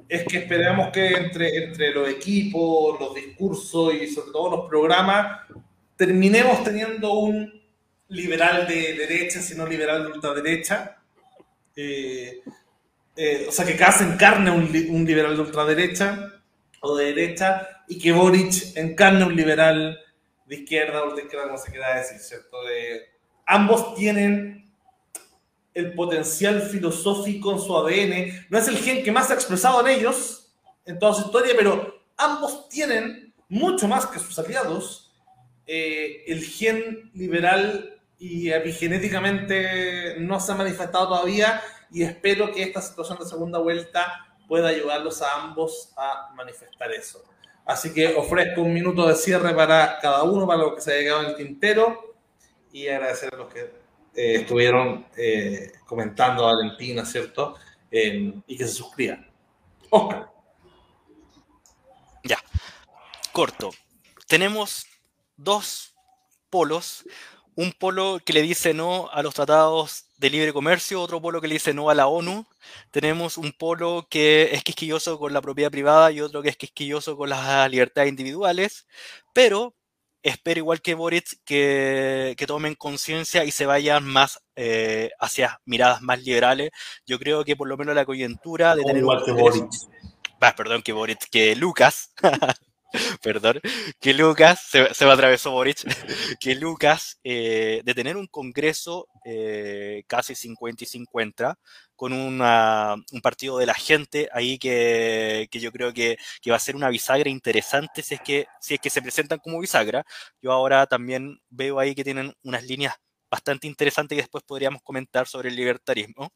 es 0.09 0.25
que 0.25 0.39
esperamos 0.39 0.91
que 0.91 1.09
entre, 1.09 1.65
entre 1.65 1.93
los 1.93 2.09
equipos, 2.09 2.99
los 3.01 3.15
discursos 3.15 3.95
y 3.95 4.07
sobre 4.09 4.33
todo 4.33 4.57
los 4.57 4.69
programas, 4.69 5.41
terminemos 5.97 6.63
teniendo 6.63 7.13
un 7.15 7.63
liberal 8.09 8.67
de 8.67 8.95
derecha, 8.95 9.41
sino 9.41 9.67
liberal 9.67 10.05
de 10.05 10.13
ultraderecha. 10.13 10.99
Eh, 11.75 12.41
eh, 13.17 13.47
o 13.49 13.53
sea, 13.53 13.65
que 13.65 13.77
Kass 13.77 14.03
encarne 14.03 14.51
un, 14.51 14.71
liberal 15.07 15.35
de 15.35 15.43
ultraderecha 15.43 16.33
o 16.81 16.97
de 16.97 17.07
derecha 17.07 17.85
y 17.89 17.99
que 17.99 18.13
Boric 18.13 18.77
encarne 18.77 19.25
un 19.25 19.35
liberal 19.35 19.99
de 20.47 20.57
izquierda 20.57 21.03
o 21.03 21.15
de 21.15 21.23
izquierda, 21.23 21.47
como 21.47 21.59
se 21.59 21.71
quiera 21.71 21.97
decir, 21.97 22.19
¿cierto? 22.19 22.63
De, 22.65 23.07
ambos 23.47 23.95
tienen 23.95 24.66
el 25.77 25.93
potencial 25.93 26.63
filosófico 26.63 27.53
en 27.53 27.61
su 27.61 27.77
ADN. 27.77 28.47
No 28.49 28.57
es 28.57 28.67
el 28.67 28.79
gen 28.79 29.05
que 29.05 29.13
más 29.13 29.31
ha 29.31 29.35
expresado 29.35 29.87
en 29.87 29.99
ellos, 29.99 30.55
en 30.87 30.99
toda 30.99 31.13
su 31.13 31.27
historia, 31.27 31.53
pero 31.55 32.01
ambos 32.17 32.71
tienen, 32.71 33.35
mucho 33.51 33.87
más 33.87 34.07
que 34.07 34.19
sus 34.19 34.39
aliados, 34.39 35.13
eh, 35.67 36.25
el 36.29 36.43
gen 36.43 37.11
liberal 37.13 38.01
y 38.19 38.51
epigenéticamente 38.51 40.17
no 40.19 40.41
se 40.41 40.53
ha 40.53 40.55
manifestado 40.55 41.09
todavía 41.09 41.63
y 41.93 42.03
espero 42.03 42.53
que 42.53 42.63
esta 42.63 42.81
situación 42.81 43.19
de 43.19 43.27
segunda 43.27 43.59
vuelta 43.59 44.35
pueda 44.49 44.69
ayudarlos 44.69 45.21
a 45.21 45.43
ambos 45.43 45.93
a 45.99 46.33
manifestar 46.35 46.91
eso. 46.93 47.23
Así 47.67 47.93
que 47.93 48.15
ofrezco 48.15 48.63
un 48.63 48.73
minuto 48.73 49.07
de 49.07 49.15
cierre 49.15 49.53
para 49.55 49.99
cada 50.01 50.23
uno, 50.23 50.47
para 50.47 50.61
lo 50.61 50.75
que 50.75 50.81
se 50.81 50.95
haya 50.95 51.03
quedado 51.03 51.23
en 51.25 51.27
el 51.27 51.37
tintero 51.37 52.17
y 52.73 52.89
agradecer 52.89 53.29
a 53.35 53.37
los 53.37 53.53
que 53.53 53.86
eh, 54.17 54.37
estuvieron 54.37 55.07
eh, 55.17 55.73
comentando 55.87 56.49
a 56.49 56.55
Valentina, 56.55 57.05
¿cierto? 57.05 57.57
y 57.89 58.59
que 58.59 58.67
se 58.67 58.73
suscriban. 58.73 59.27
Oscar. 59.89 60.31
Ya, 62.25 62.39
corto. 63.33 63.71
Tenemos 64.27 64.87
dos 65.37 65.95
polos. 66.51 67.05
Un 67.55 67.73
polo 67.73 68.19
que 68.25 68.35
le 68.35 68.43
dice 68.43 68.75
no 68.75 69.09
a 69.13 69.23
los 69.23 69.33
tratados 69.33 70.07
de 70.19 70.31
libre 70.31 70.53
comercio, 70.53 71.01
otro 71.01 71.23
polo 71.23 71.41
que 71.41 71.49
le 71.49 71.55
dice 71.55 71.73
no 71.73 71.89
a 71.89 71.95
la 71.95 72.07
ONU. 72.07 72.47
Tenemos 72.91 73.39
un 73.39 73.53
polo 73.53 74.09
que 74.11 74.51
es 74.53 74.63
quisquilloso 74.63 75.19
con 75.19 75.33
la 75.33 75.41
propiedad 75.41 75.71
privada 75.71 76.11
y 76.13 76.21
otro 76.21 76.43
que 76.43 76.51
es 76.51 76.57
quisquilloso 76.57 77.17
con 77.17 77.31
las 77.31 77.71
libertades 77.71 78.11
individuales. 78.11 78.87
Pero 79.33 79.75
espero 80.27 80.59
igual 80.59 80.81
que 80.83 80.95
Boric 80.95 81.39
que, 81.45 82.37
tomen 82.47 82.75
conciencia 82.75 83.45
y 83.45 83.51
se 83.51 83.67
vayan 83.67 84.05
más 84.05 84.41
eh, 84.57 85.11
hacia 85.21 85.61
miradas 85.65 86.03
más 86.03 86.23
liberales. 86.23 86.71
Yo 87.07 87.19
creo 87.19 87.45
que 87.45 87.57
por 87.57 87.69
lo 87.69 87.77
menos 87.77 87.95
la 87.95 88.05
coyuntura 88.05 88.75
de 88.75 88.83
tener... 88.83 89.03
Igual 89.03 89.25
que 89.25 89.33
Boric. 89.33 89.71
perdón, 90.57 90.83
que 90.83 90.93
Boric, 90.93 91.29
que 91.31 91.55
Lucas. 91.57 92.13
perdón, 93.23 93.61
que 94.01 94.15
Lucas, 94.15 94.61
se, 94.69 94.93
se 94.95 95.05
me 95.05 95.13
atravesó 95.13 95.51
Boric, 95.51 95.85
que 96.41 96.55
Lucas, 96.55 97.19
eh, 97.25 97.83
de 97.85 97.95
tener 97.95 98.17
un 98.17 98.27
congreso 98.27 99.09
eh, 99.25 100.05
casi 100.07 100.35
50 100.35 100.85
y 100.85 100.87
50, 100.87 101.59
con 101.97 102.13
un 102.13 102.39
partido 103.23 103.59
de 103.59 103.67
la 103.67 103.75
gente 103.75 104.29
ahí 104.33 104.59
que, 104.59 105.49
yo 105.51 105.73
creo 105.73 105.93
que, 105.93 106.19
va 106.49 106.57
a 106.57 106.61
ser 106.61 106.77
una 106.77 106.91
bisagra 106.91 107.31
interesante 107.31 108.03
si 108.03 108.15
es, 108.15 108.21
que, 108.21 108.47
si 108.61 108.75
es 108.75 108.81
que 108.81 108.91
se 108.91 109.03
presentan 109.03 109.39
como 109.39 109.61
bisagra. 109.61 110.05
Yo 110.43 110.53
ahora 110.53 110.87
también 110.87 111.41
veo 111.49 111.79
ahí 111.81 111.95
que 111.95 112.05
tienen 112.05 112.35
unas 112.43 112.65
líneas 112.65 112.95
bastante 113.31 113.67
interesantes 113.67 114.17
que 114.17 114.23
después 114.23 114.45
podríamos 114.45 114.83
comentar 114.83 115.27
sobre 115.27 115.49
el 115.49 115.57
libertarismo. 115.57 116.31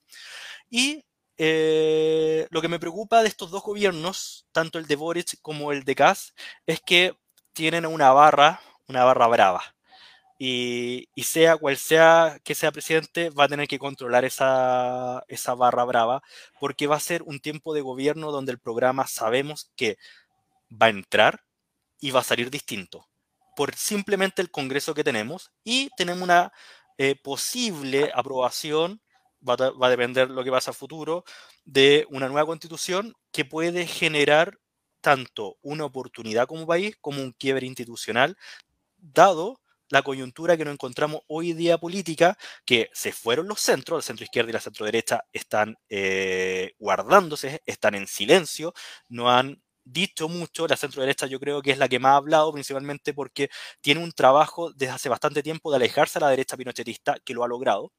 Y 0.71 1.05
eh, 1.43 2.47
lo 2.51 2.61
que 2.61 2.69
me 2.69 2.79
preocupa 2.79 3.23
de 3.23 3.29
estos 3.29 3.51
dos 3.51 3.63
gobiernos, 3.63 4.47
tanto 4.53 4.79
el 4.79 4.87
de 4.87 4.95
Boric 4.95 5.41
como 5.41 5.73
el 5.73 5.85
de 5.85 5.95
Kass, 5.95 6.35
es 6.67 6.83
que 6.83 7.17
tienen 7.55 7.87
una 7.87 8.13
barra, 8.13 8.61
una 8.89 9.05
barra 9.05 9.27
brava. 9.27 9.63
Y, 10.39 11.09
sea 11.23 11.57
cual 11.57 11.79
sea 11.79 12.39
que 12.45 12.55
sea 12.55 12.73
presidente, 12.73 13.31
va 13.31 13.45
a 13.45 13.49
tener 13.49 13.69
que 13.69 13.79
controlar 13.79 14.27
esa, 14.27 15.25
esa 15.29 15.55
barra 15.55 15.85
brava, 15.85 16.23
porque 16.61 16.87
va 16.87 16.97
a 16.97 17.01
ser 17.01 17.23
un 17.23 17.41
tiempo 17.41 17.73
de 17.73 17.81
gobierno 17.81 18.33
donde 18.33 18.53
el 18.53 18.59
programa 18.59 19.07
sabemos 19.07 19.71
que 19.77 19.97
va 20.71 20.87
a 20.87 20.91
entrar 20.91 21.43
y 22.01 22.11
va 22.11 22.21
a 22.21 22.25
salir 22.25 22.51
distinto, 22.51 23.09
por 23.57 23.75
simplemente 23.75 24.43
el 24.43 24.51
Congreso 24.51 24.93
que 24.95 25.05
tenemos, 25.05 25.53
y 25.65 25.89
tenemos 25.97 26.23
una 26.23 26.53
eh, 26.99 27.17
posible 27.17 28.13
aprobación 28.15 29.01
va 29.47 29.57
a, 29.87 29.91
depender 29.91 30.31
lo 30.31 30.45
que 30.45 30.51
pasa 30.51 30.71
a 30.71 30.75
futuro, 30.75 31.25
de 31.65 32.07
una 32.11 32.29
nueva 32.29 32.47
constitución 32.47 33.15
que 33.33 33.45
puede 33.45 33.87
generar 33.87 34.59
tanto 35.01 35.57
una 35.63 35.85
oportunidad 35.85 36.47
como 36.47 36.67
país 36.67 36.97
como 37.01 37.23
un 37.23 37.33
quiebre 37.33 37.67
institucional, 37.67 38.37
dado 38.99 39.61
la 39.89 40.03
coyuntura 40.03 40.57
que 40.57 40.65
nos 40.65 40.75
encontramos 40.75 41.23
hoy 41.27 41.53
día 41.53 41.79
política, 41.79 42.39
que 42.65 42.91
se 42.93 43.13
fueron 43.13 43.49
los 43.49 43.61
centros, 43.61 43.99
el 43.99 44.03
centro 44.07 44.25
izquierda 44.25 44.51
y 44.51 44.53
la 44.53 44.61
centro 44.61 44.87
derecha 44.87 45.25
están 45.33 45.77
eh, 45.89 46.73
guardándose, 46.79 47.63
están 47.67 47.95
en 47.97 48.07
silencio, 48.07 48.73
no 49.09 49.31
han 49.31 49.61
dicho 49.85 50.29
mucho, 50.29 50.69
la 50.69 50.77
centro 50.77 51.03
derecha 51.03 51.27
yo 51.27 51.41
creo 51.41 51.63
que 51.63 51.73
es 51.73 51.79
la 51.79 51.89
que 51.89 51.99
más 51.99 52.13
ha 52.13 52.17
hablado, 52.17 52.53
principalmente 52.53 53.13
porque 53.15 53.51
tiene 53.81 54.03
un 54.03 54.13
trabajo 54.13 54.73
desde 54.73 54.93
hace 54.93 55.09
bastante 55.09 55.43
tiempo 55.43 55.71
de 55.71 55.77
alejarse 55.77 56.19
a 56.19 56.23
la 56.23 56.31
derecha 56.31 56.57
pinochetista, 56.57 57.17
que 57.25 57.35
lo 57.35 57.43
ha 57.45 57.49
logrado, 57.49 57.93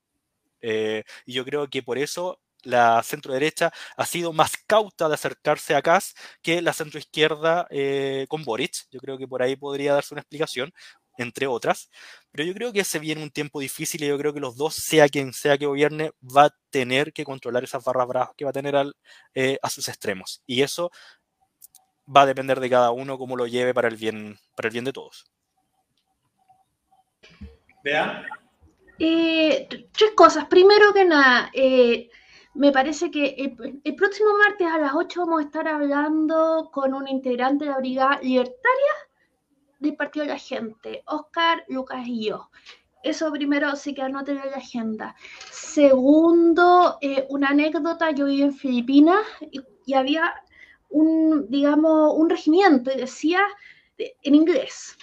eh, 0.62 1.04
y 1.26 1.34
yo 1.34 1.46
creo 1.46 1.68
que 1.68 1.84
por 1.84 1.98
eso 1.98 2.40
la 2.64 3.02
centro 3.04 3.34
derecha 3.34 3.72
ha 3.98 4.06
sido 4.06 4.34
más 4.34 4.58
cauta 4.68 5.08
de 5.08 5.16
acercarse 5.16 5.76
a 5.76 5.82
Kass 5.82 6.14
que 6.42 6.62
la 6.62 6.74
centro 6.74 7.00
izquierda 7.00 7.68
eh, 7.70 8.26
con 8.30 8.44
Boric. 8.44 8.88
Yo 8.92 9.00
creo 9.00 9.18
que 9.18 9.28
por 9.28 9.42
ahí 9.42 9.56
podría 9.56 9.94
darse 9.94 10.14
una 10.14 10.22
explicación, 10.22 10.74
entre 11.18 11.48
otras. 11.48 11.90
Pero 12.32 12.44
yo 12.44 12.54
creo 12.54 12.74
que 12.74 12.84
se 12.84 13.00
viene 13.00 13.24
un 13.24 13.32
tiempo 13.32 13.60
difícil 13.60 14.04
y 14.04 14.08
yo 14.08 14.18
creo 14.18 14.34
que 14.34 14.40
los 14.40 14.56
dos, 14.56 14.76
sea 14.76 15.10
quien 15.10 15.34
sea 15.34 15.58
que 15.58 15.66
gobierne, 15.66 16.12
va 16.22 16.46
a 16.46 16.56
tener 16.70 17.14
que 17.14 17.26
controlar 17.26 17.64
esas 17.64 17.84
barras 17.84 18.08
bravas 18.08 18.32
que 18.38 18.46
va 18.46 18.52
a 18.52 18.54
tener 18.54 18.76
eh, 19.34 19.58
a 19.62 19.70
sus 19.70 19.88
extremos. 19.90 20.42
Y 20.46 20.62
eso 20.62 20.92
va 22.14 22.22
a 22.22 22.26
depender 22.26 22.60
de 22.60 22.70
cada 22.70 22.92
uno 22.92 23.18
cómo 23.18 23.36
lo 23.36 23.48
lleve 23.48 23.74
para 23.74 23.88
el 23.88 23.96
bien, 23.96 24.38
para 24.56 24.68
el 24.68 24.74
bien 24.74 24.86
de 24.86 24.94
todos. 24.94 25.26
Vean. 27.84 28.26
Eh, 29.04 29.68
tres 29.92 30.12
cosas. 30.12 30.46
Primero 30.46 30.94
que 30.94 31.04
nada, 31.04 31.50
eh, 31.56 32.12
me 32.54 32.72
parece 32.72 33.10
que 33.10 33.34
el, 33.84 33.96
próximo 33.96 34.30
martes 34.38 34.68
a 34.68 34.78
las 34.78 34.94
8 34.94 35.22
vamos 35.22 35.42
a 35.42 35.46
estar 35.46 35.68
hablando 35.68 36.70
con 36.72 36.94
un 36.94 37.08
integrante 37.08 37.66
de 37.66 37.72
la 37.72 37.80
Brigada 37.80 38.20
Libertaria 38.22 38.94
del 39.80 39.96
Partido 39.96 40.26
de 40.26 40.34
la 40.34 40.38
Gente, 40.38 41.02
Oscar, 41.08 41.66
Lucas 41.68 42.06
y 42.06 42.28
yo. 42.28 42.52
Eso 43.02 43.32
primero 43.32 43.76
sí 43.76 43.96
que 43.96 44.04
anoten 44.04 44.38
en 44.38 44.52
la 44.52 44.58
agenda. 44.58 45.16
Segundo, 45.50 47.00
eh, 47.02 47.26
una 47.30 47.50
anécdota, 47.50 48.12
yo 48.12 48.28
viví 48.28 48.44
en 48.44 48.54
Filipinas 48.54 49.26
y, 49.50 49.96
había 49.96 50.32
un, 50.90 51.50
digamos, 51.50 52.14
un 52.16 52.30
regimiento 52.30 52.92
y 52.92 52.98
decía 52.98 53.42
en 53.98 54.36
inglés, 54.36 54.96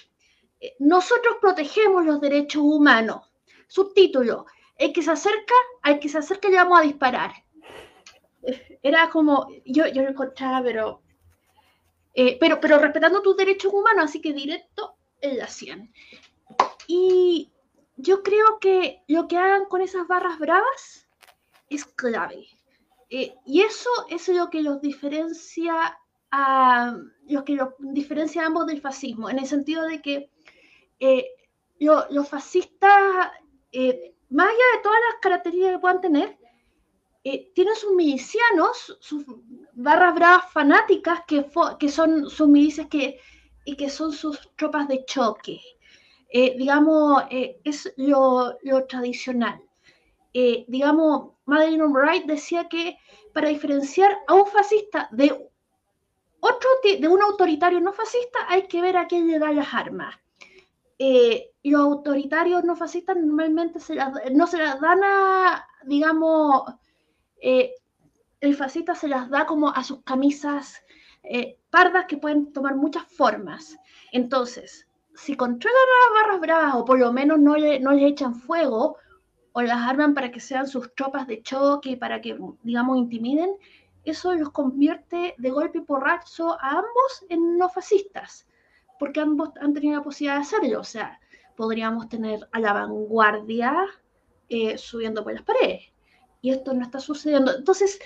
nosotros 0.79 1.39
protegemos 1.41 2.05
los 2.07 2.21
derechos 2.21 2.63
humanos 2.63 3.28
Subtítulo, 3.69 4.47
el 4.77 4.93
que 4.93 5.03
se 5.03 5.13
acerca, 5.13 5.55
al 5.83 6.01
que 6.01 6.09
se 6.09 6.19
acerca 6.19 6.49
le 6.49 6.57
vamos 6.57 6.81
a 6.81 6.83
disparar. 6.83 7.33
Era 8.83 9.11
como, 9.11 9.49
yo, 9.65 9.87
yo 9.87 10.03
lo 10.03 10.09
encontraba, 10.09 10.63
pero, 10.63 11.03
eh, 12.15 12.37
pero, 12.41 12.61
pero 12.61 12.79
respetando 12.79 13.23
tus 13.23 13.37
derechos 13.37 13.73
humanos, 13.73 14.07
así 14.07 14.21
que 14.21 14.33
directo 14.33 14.97
en 15.21 15.39
la 15.39 15.47
100. 15.47 15.93
Y 16.87 17.53
yo 17.97 18.23
creo 18.23 18.59
que 18.61 19.03
lo 19.09 19.29
que 19.29 19.37
hagan 19.37 19.67
con 19.67 19.83
esas 19.83 20.07
barras 20.09 20.39
bravas 20.39 21.09
es 21.69 21.85
clave. 21.85 22.47
Eh, 23.11 23.35
y 23.47 23.63
eso 23.63 23.91
es 24.09 24.29
lo 24.29 24.51
que 24.51 24.63
los 24.63 24.81
diferencia 24.81 25.99
a 26.31 26.95
lo 27.27 27.45
que 27.45 27.55
los 27.55 27.71
diferencia 27.79 28.45
ambos 28.45 28.67
del 28.67 28.81
fascismo, 28.81 29.31
en 29.31 29.39
el 29.39 29.47
sentido 29.47 29.87
de 29.87 30.03
que 30.03 30.31
eh, 31.01 31.27
los 31.79 32.29
fascistas 32.29 33.31
eh, 33.73 34.15
más 34.31 34.49
allá 34.49 34.77
de 34.77 34.83
todas 34.83 34.99
las 35.11 35.21
características 35.21 35.73
que 35.73 35.79
puedan 35.79 36.01
tener, 36.01 36.39
eh, 37.25 37.53
tienen 37.55 37.75
sus 37.75 37.93
milicianos, 37.93 38.97
sus 39.01 39.25
barras 39.75 40.15
bravas 40.15 40.53
fanáticas, 40.53 41.23
que, 41.27 41.89
son 41.89 42.31
sus 42.31 42.49
milicias 42.49 42.87
que 42.89 43.21
y 43.65 43.77
que 43.77 43.91
son 43.91 44.13
sus 44.13 44.39
tropas 44.57 44.89
de 44.89 45.05
choque. 45.05 45.61
Eh, 46.31 46.57
digamos, 46.59 47.23
es 47.31 47.93
lo, 47.97 48.57
tradicional. 48.89 49.61
Digamos, 50.33 51.33
Madeleine 51.47 51.83
Albright 51.83 52.27
decía 52.27 52.69
que 52.69 52.97
para 53.33 53.49
diferenciar 53.49 54.17
a 54.27 54.35
un 54.35 54.47
fascista 54.47 55.09
de 55.11 55.33
otro, 56.41 56.69
de 56.83 57.09
un 57.09 57.23
autoritario 57.23 57.81
no 57.81 57.93
fascista, 57.93 58.39
hay 58.49 58.69
que 58.69 58.81
ver 58.81 58.97
a 58.97 59.07
quién 59.07 59.27
le 59.27 59.39
da 59.39 59.53
las 59.53 59.75
armas. 59.75 60.15
Los 60.99 61.81
autoritarios 61.81 62.65
no 62.65 62.77
fascistas 62.77 63.17
normalmente 63.17 63.79
no 64.33 64.47
se 64.47 64.59
las 64.59 64.81
dan 64.81 65.01
a, 65.05 65.67
digamos, 65.85 66.75
el 67.41 68.55
fascista 68.57 68.95
se 68.95 69.09
las 69.09 69.31
da 69.31 69.47
como 69.47 69.69
a 69.71 69.85
sus 69.85 70.03
camisas 70.03 70.83
pardas 71.71 72.07
que 72.07 72.17
pueden 72.17 72.53
tomar 72.53 72.75
muchas 72.75 73.05
formas. 73.05 73.77
Entonces, 74.13 74.89
si 75.15 75.37
controlan 75.37 75.77
a 75.77 76.15
las 76.15 76.23
barras 76.23 76.41
bravas 76.41 76.75
o 76.77 76.85
por 76.85 76.99
lo 76.99 77.13
menos 77.13 77.39
no 77.39 77.57
le, 77.57 77.81
no 77.81 77.93
echan 77.93 78.35
fuego 78.35 78.97
o 79.53 79.63
las 79.63 79.89
arman 79.89 80.15
para 80.15 80.31
que 80.31 80.41
sean 80.41 80.67
sus 80.67 80.95
tropas 80.95 81.27
de 81.27 81.43
choque 81.43 81.91
y 81.91 81.97
para 81.97 82.21
que, 82.21 82.39
digamos, 82.63 82.99
intimiden, 82.99 83.57
eso 84.05 84.33
los 84.35 84.51
convierte 84.51 85.35
de 85.37 85.51
golpe 85.51 85.79
y 85.79 85.83
porrazo 85.83 86.53
a 86.61 86.71
ambos 86.71 87.27
en 87.29 87.59
no 87.59 87.69
fascistas, 87.69 88.47
porque 88.99 89.21
ambos 89.21 89.51
han 89.61 89.75
tenido 89.75 89.97
la 89.97 90.03
posibilidad 90.03 90.37
de 90.37 90.43
hacerlo. 90.43 90.81
O 90.81 90.85
sea, 90.85 91.21
podríamos 91.57 92.09
tener 92.09 92.49
a 92.53 92.61
la 92.61 92.73
vanguardia 92.73 93.87
eh, 94.49 94.79
subiendo 94.79 95.23
por 95.23 95.33
las 95.33 95.43
paredes. 95.43 95.85
Y 96.41 96.51
esto 96.51 96.73
no 96.73 96.83
está 96.83 97.01
sucediendo. 97.01 97.55
Entonces, 97.57 97.99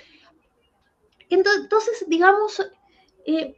entonces 1.29 2.05
digamos, 2.07 2.59
eh, 3.25 3.55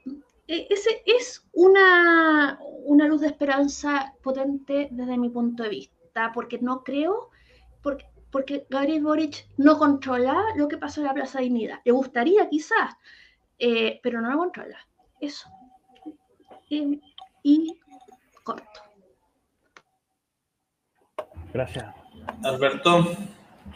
e, 0.48 0.68
ese 0.70 1.02
es 1.06 1.46
una, 1.54 2.60
luz 2.88 3.22
de 3.22 3.28
esperanza 3.28 4.14
potente 4.22 4.90
desde 4.92 5.18
mi 5.18 5.30
punto 5.30 5.64
de 5.64 5.70
vista, 5.70 6.32
porque 6.34 6.60
no 6.60 6.84
creo, 6.84 7.30
porque, 7.82 8.06
porque 8.32 8.66
Gabriel 8.70 9.04
Boric 9.04 9.48
no 9.58 9.78
controla 9.78 10.44
lo 10.56 10.68
que 10.68 10.78
pasó 10.78 11.02
en 11.02 11.08
la 11.08 11.14
Plaza 11.14 11.40
de 11.40 11.46
Dignidad. 11.46 11.80
Le 11.84 11.92
gustaría 11.92 12.50
quizás, 12.50 12.96
eh, 13.60 14.00
pero 14.04 14.22
no 14.22 14.32
lo 14.32 14.38
controla. 14.38 14.78
Eso. 15.20 15.50
Y 17.46 17.80
corto. 18.44 18.82
Gracias. 21.54 21.86
Alberto. 22.44 23.06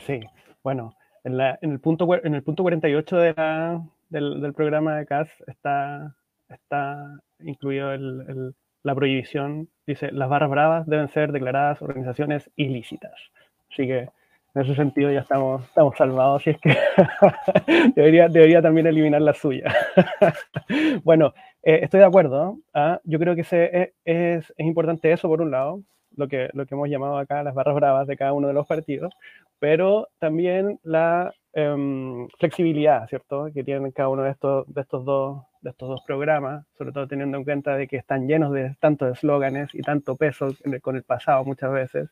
Sí, 0.06 0.20
bueno, 0.64 0.94
en, 1.24 1.40
el, 1.40 1.80
punto, 1.80 2.08
en 2.16 2.36
el 2.36 2.44
punto 2.44 2.64
48 2.64 3.18
de 3.18 3.82
del, 4.10 4.42
del 4.42 4.54
programa 4.54 4.98
de 4.98 5.06
CAS 5.06 5.30
está 5.46 6.16
está 6.50 7.20
incluido 7.40 7.96
la 8.84 8.96
prohibición, 8.96 9.70
dice, 9.86 10.12
las 10.12 10.30
barras 10.30 10.50
bravas 10.50 10.88
deben 10.88 11.10
ser 11.10 11.32
declaradas 11.32 11.82
organizaciones 11.82 12.50
ilícitas. 12.56 13.14
Así 13.72 13.86
que 13.86 14.10
en 14.56 14.62
ese 14.62 14.76
sentido 14.76 15.12
ya 15.12 15.20
estamos, 15.20 15.64
estamos 15.64 15.96
salvados, 15.98 16.48
y 16.48 16.52
es 16.52 16.58
que 16.60 16.76
debería, 17.96 18.28
debería 18.28 18.62
también 18.62 18.88
eliminar 18.88 19.22
la 19.22 19.34
suya. 19.34 19.74
bueno, 21.04 21.34
eh, 21.64 21.80
estoy 21.84 22.00
de 22.00 22.06
acuerdo. 22.06 22.58
¿ah? 22.74 23.00
Yo 23.04 23.20
creo 23.20 23.36
que 23.36 23.44
se, 23.44 23.94
es, 24.06 24.54
es, 24.58 24.66
importante 24.66 25.12
eso, 25.12 25.28
por 25.28 25.42
un 25.42 25.52
lado, 25.52 25.82
lo 26.16 26.28
que, 26.28 26.50
lo 26.54 26.66
que 26.66 26.76
hemos 26.76 26.90
llamado 26.90 27.18
acá 27.18 27.44
las 27.44 27.56
barras 27.56 27.76
bravas 27.76 28.08
de 28.08 28.18
cada 28.18 28.34
uno 28.34 28.48
de 28.48 28.54
los 28.54 28.68
partidos, 28.68 29.14
pero 29.60 30.08
también 30.20 30.80
la 30.84 31.34
em, 31.54 32.28
flexibilidad, 32.40 33.08
¿cierto?, 33.10 33.50
que 33.54 33.64
tienen 33.64 33.92
cada 33.92 34.10
uno 34.10 34.24
de 34.24 34.32
estos, 34.32 34.74
de 34.74 34.82
estos 34.82 35.06
dos 35.06 35.44
de 35.62 35.72
estos 35.72 35.90
dos 35.90 36.02
programas, 36.06 36.66
sobre 36.78 36.92
todo 36.92 37.08
teniendo 37.08 37.38
en 37.38 37.44
cuenta 37.44 37.76
de 37.76 37.88
que 37.88 37.98
están 37.98 38.28
llenos 38.28 38.54
de 38.54 38.76
tanto 38.80 39.06
de 39.06 39.14
eslóganes 39.14 39.74
y 39.74 39.82
tanto 39.82 40.16
peso 40.16 40.56
con 40.82 40.96
el 40.96 41.04
pasado 41.04 41.44
muchas 41.44 41.72
veces. 41.72 42.10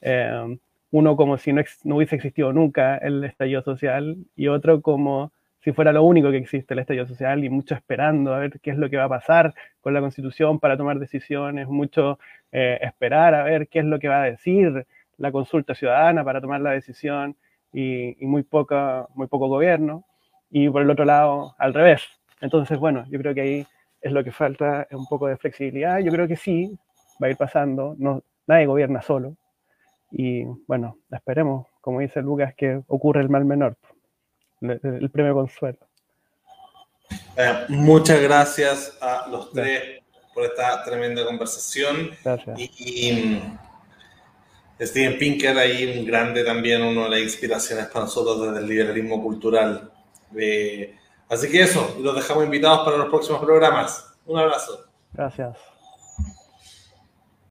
Eh, 0.00 0.58
uno 0.90 1.16
como 1.16 1.38
si 1.38 1.52
no, 1.52 1.62
no, 1.84 1.96
hubiese 1.96 2.16
existido 2.16 2.52
nunca 2.52 2.96
el 2.98 3.22
estallido 3.24 3.62
social 3.62 4.16
y 4.34 4.48
otro 4.48 4.82
como 4.82 5.32
si 5.62 5.72
fuera 5.72 5.92
lo 5.92 6.02
único 6.02 6.30
que 6.30 6.38
existe 6.38 6.74
el 6.74 6.80
estallido 6.80 7.06
social 7.06 7.44
y 7.44 7.50
mucho 7.50 7.74
esperando 7.74 8.34
a 8.34 8.38
ver 8.38 8.60
qué 8.60 8.70
es 8.70 8.78
lo 8.78 8.88
que 8.88 8.96
va 8.96 9.04
a 9.04 9.08
pasar 9.08 9.54
con 9.80 9.92
la 9.92 10.00
constitución 10.00 10.58
para 10.58 10.76
tomar 10.76 10.98
decisiones, 10.98 11.68
mucho 11.68 12.18
eh, 12.52 12.78
esperar 12.82 13.34
a 13.34 13.44
ver 13.44 13.68
qué 13.68 13.80
es 13.80 13.84
lo 13.84 13.98
que 13.98 14.08
va 14.08 14.22
a 14.22 14.24
decir 14.24 14.86
la 15.18 15.30
consulta 15.30 15.74
ciudadana 15.74 16.24
para 16.24 16.40
tomar 16.40 16.62
la 16.62 16.70
decisión 16.70 17.36
y, 17.72 18.16
muy, 18.20 18.42
poca, 18.42 19.06
muy 19.14 19.26
poco 19.26 19.48
gobierno. 19.48 20.04
Y 20.50 20.68
por 20.70 20.82
el 20.82 20.90
otro 20.90 21.04
lado, 21.04 21.54
al 21.58 21.74
revés, 21.74 22.02
entonces, 22.40 22.78
bueno, 22.78 23.04
yo 23.10 23.18
creo 23.20 23.34
que 23.34 23.40
ahí 23.42 23.66
es 24.00 24.12
lo 24.12 24.24
que 24.24 24.32
falta, 24.32 24.88
un 24.90 25.06
poco 25.06 25.26
de 25.26 25.36
flexibilidad. 25.36 25.98
Yo 25.98 26.10
creo 26.10 26.26
que 26.26 26.36
sí, 26.36 26.76
va 27.22 27.26
a 27.28 27.30
ir 27.30 27.36
pasando. 27.36 27.94
No, 27.98 28.22
nadie 28.46 28.66
gobierna 28.66 29.02
solo. 29.02 29.36
Y 30.10 30.44
bueno, 30.66 30.96
esperemos, 31.10 31.66
como 31.80 32.00
dice 32.00 32.22
Lucas, 32.22 32.54
que 32.54 32.82
ocurre 32.88 33.20
el 33.20 33.28
mal 33.28 33.44
menor, 33.44 33.76
el, 34.60 35.10
premio 35.10 35.34
consuelo. 35.34 35.78
Eh, 37.36 37.64
muchas 37.68 38.20
gracias 38.20 38.96
a 39.00 39.26
los 39.28 39.50
tres 39.52 40.02
por 40.34 40.44
esta 40.44 40.84
tremenda 40.84 41.24
conversación. 41.24 42.10
Gracias. 42.24 42.58
Y, 42.58 43.12
mm, 43.12 43.58
Steven 44.80 45.18
Pinker, 45.18 45.58
ahí 45.58 45.98
un 45.98 46.06
grande 46.06 46.42
también, 46.44 46.82
uno 46.82 47.04
de 47.04 47.10
las 47.10 47.20
inspiraciones 47.20 47.86
para 47.86 48.06
nosotros 48.06 48.40
desde 48.40 48.58
el 48.60 48.66
liberalismo 48.68 49.22
cultural. 49.22 49.90
Eh, 50.36 50.96
Así 51.30 51.48
que 51.48 51.62
eso, 51.62 51.96
los 52.00 52.16
dejamos 52.16 52.44
invitados 52.44 52.80
para 52.84 52.96
los 52.96 53.08
próximos 53.08 53.40
programas. 53.40 54.12
Un 54.26 54.40
abrazo. 54.40 54.84
Gracias. 55.12 55.56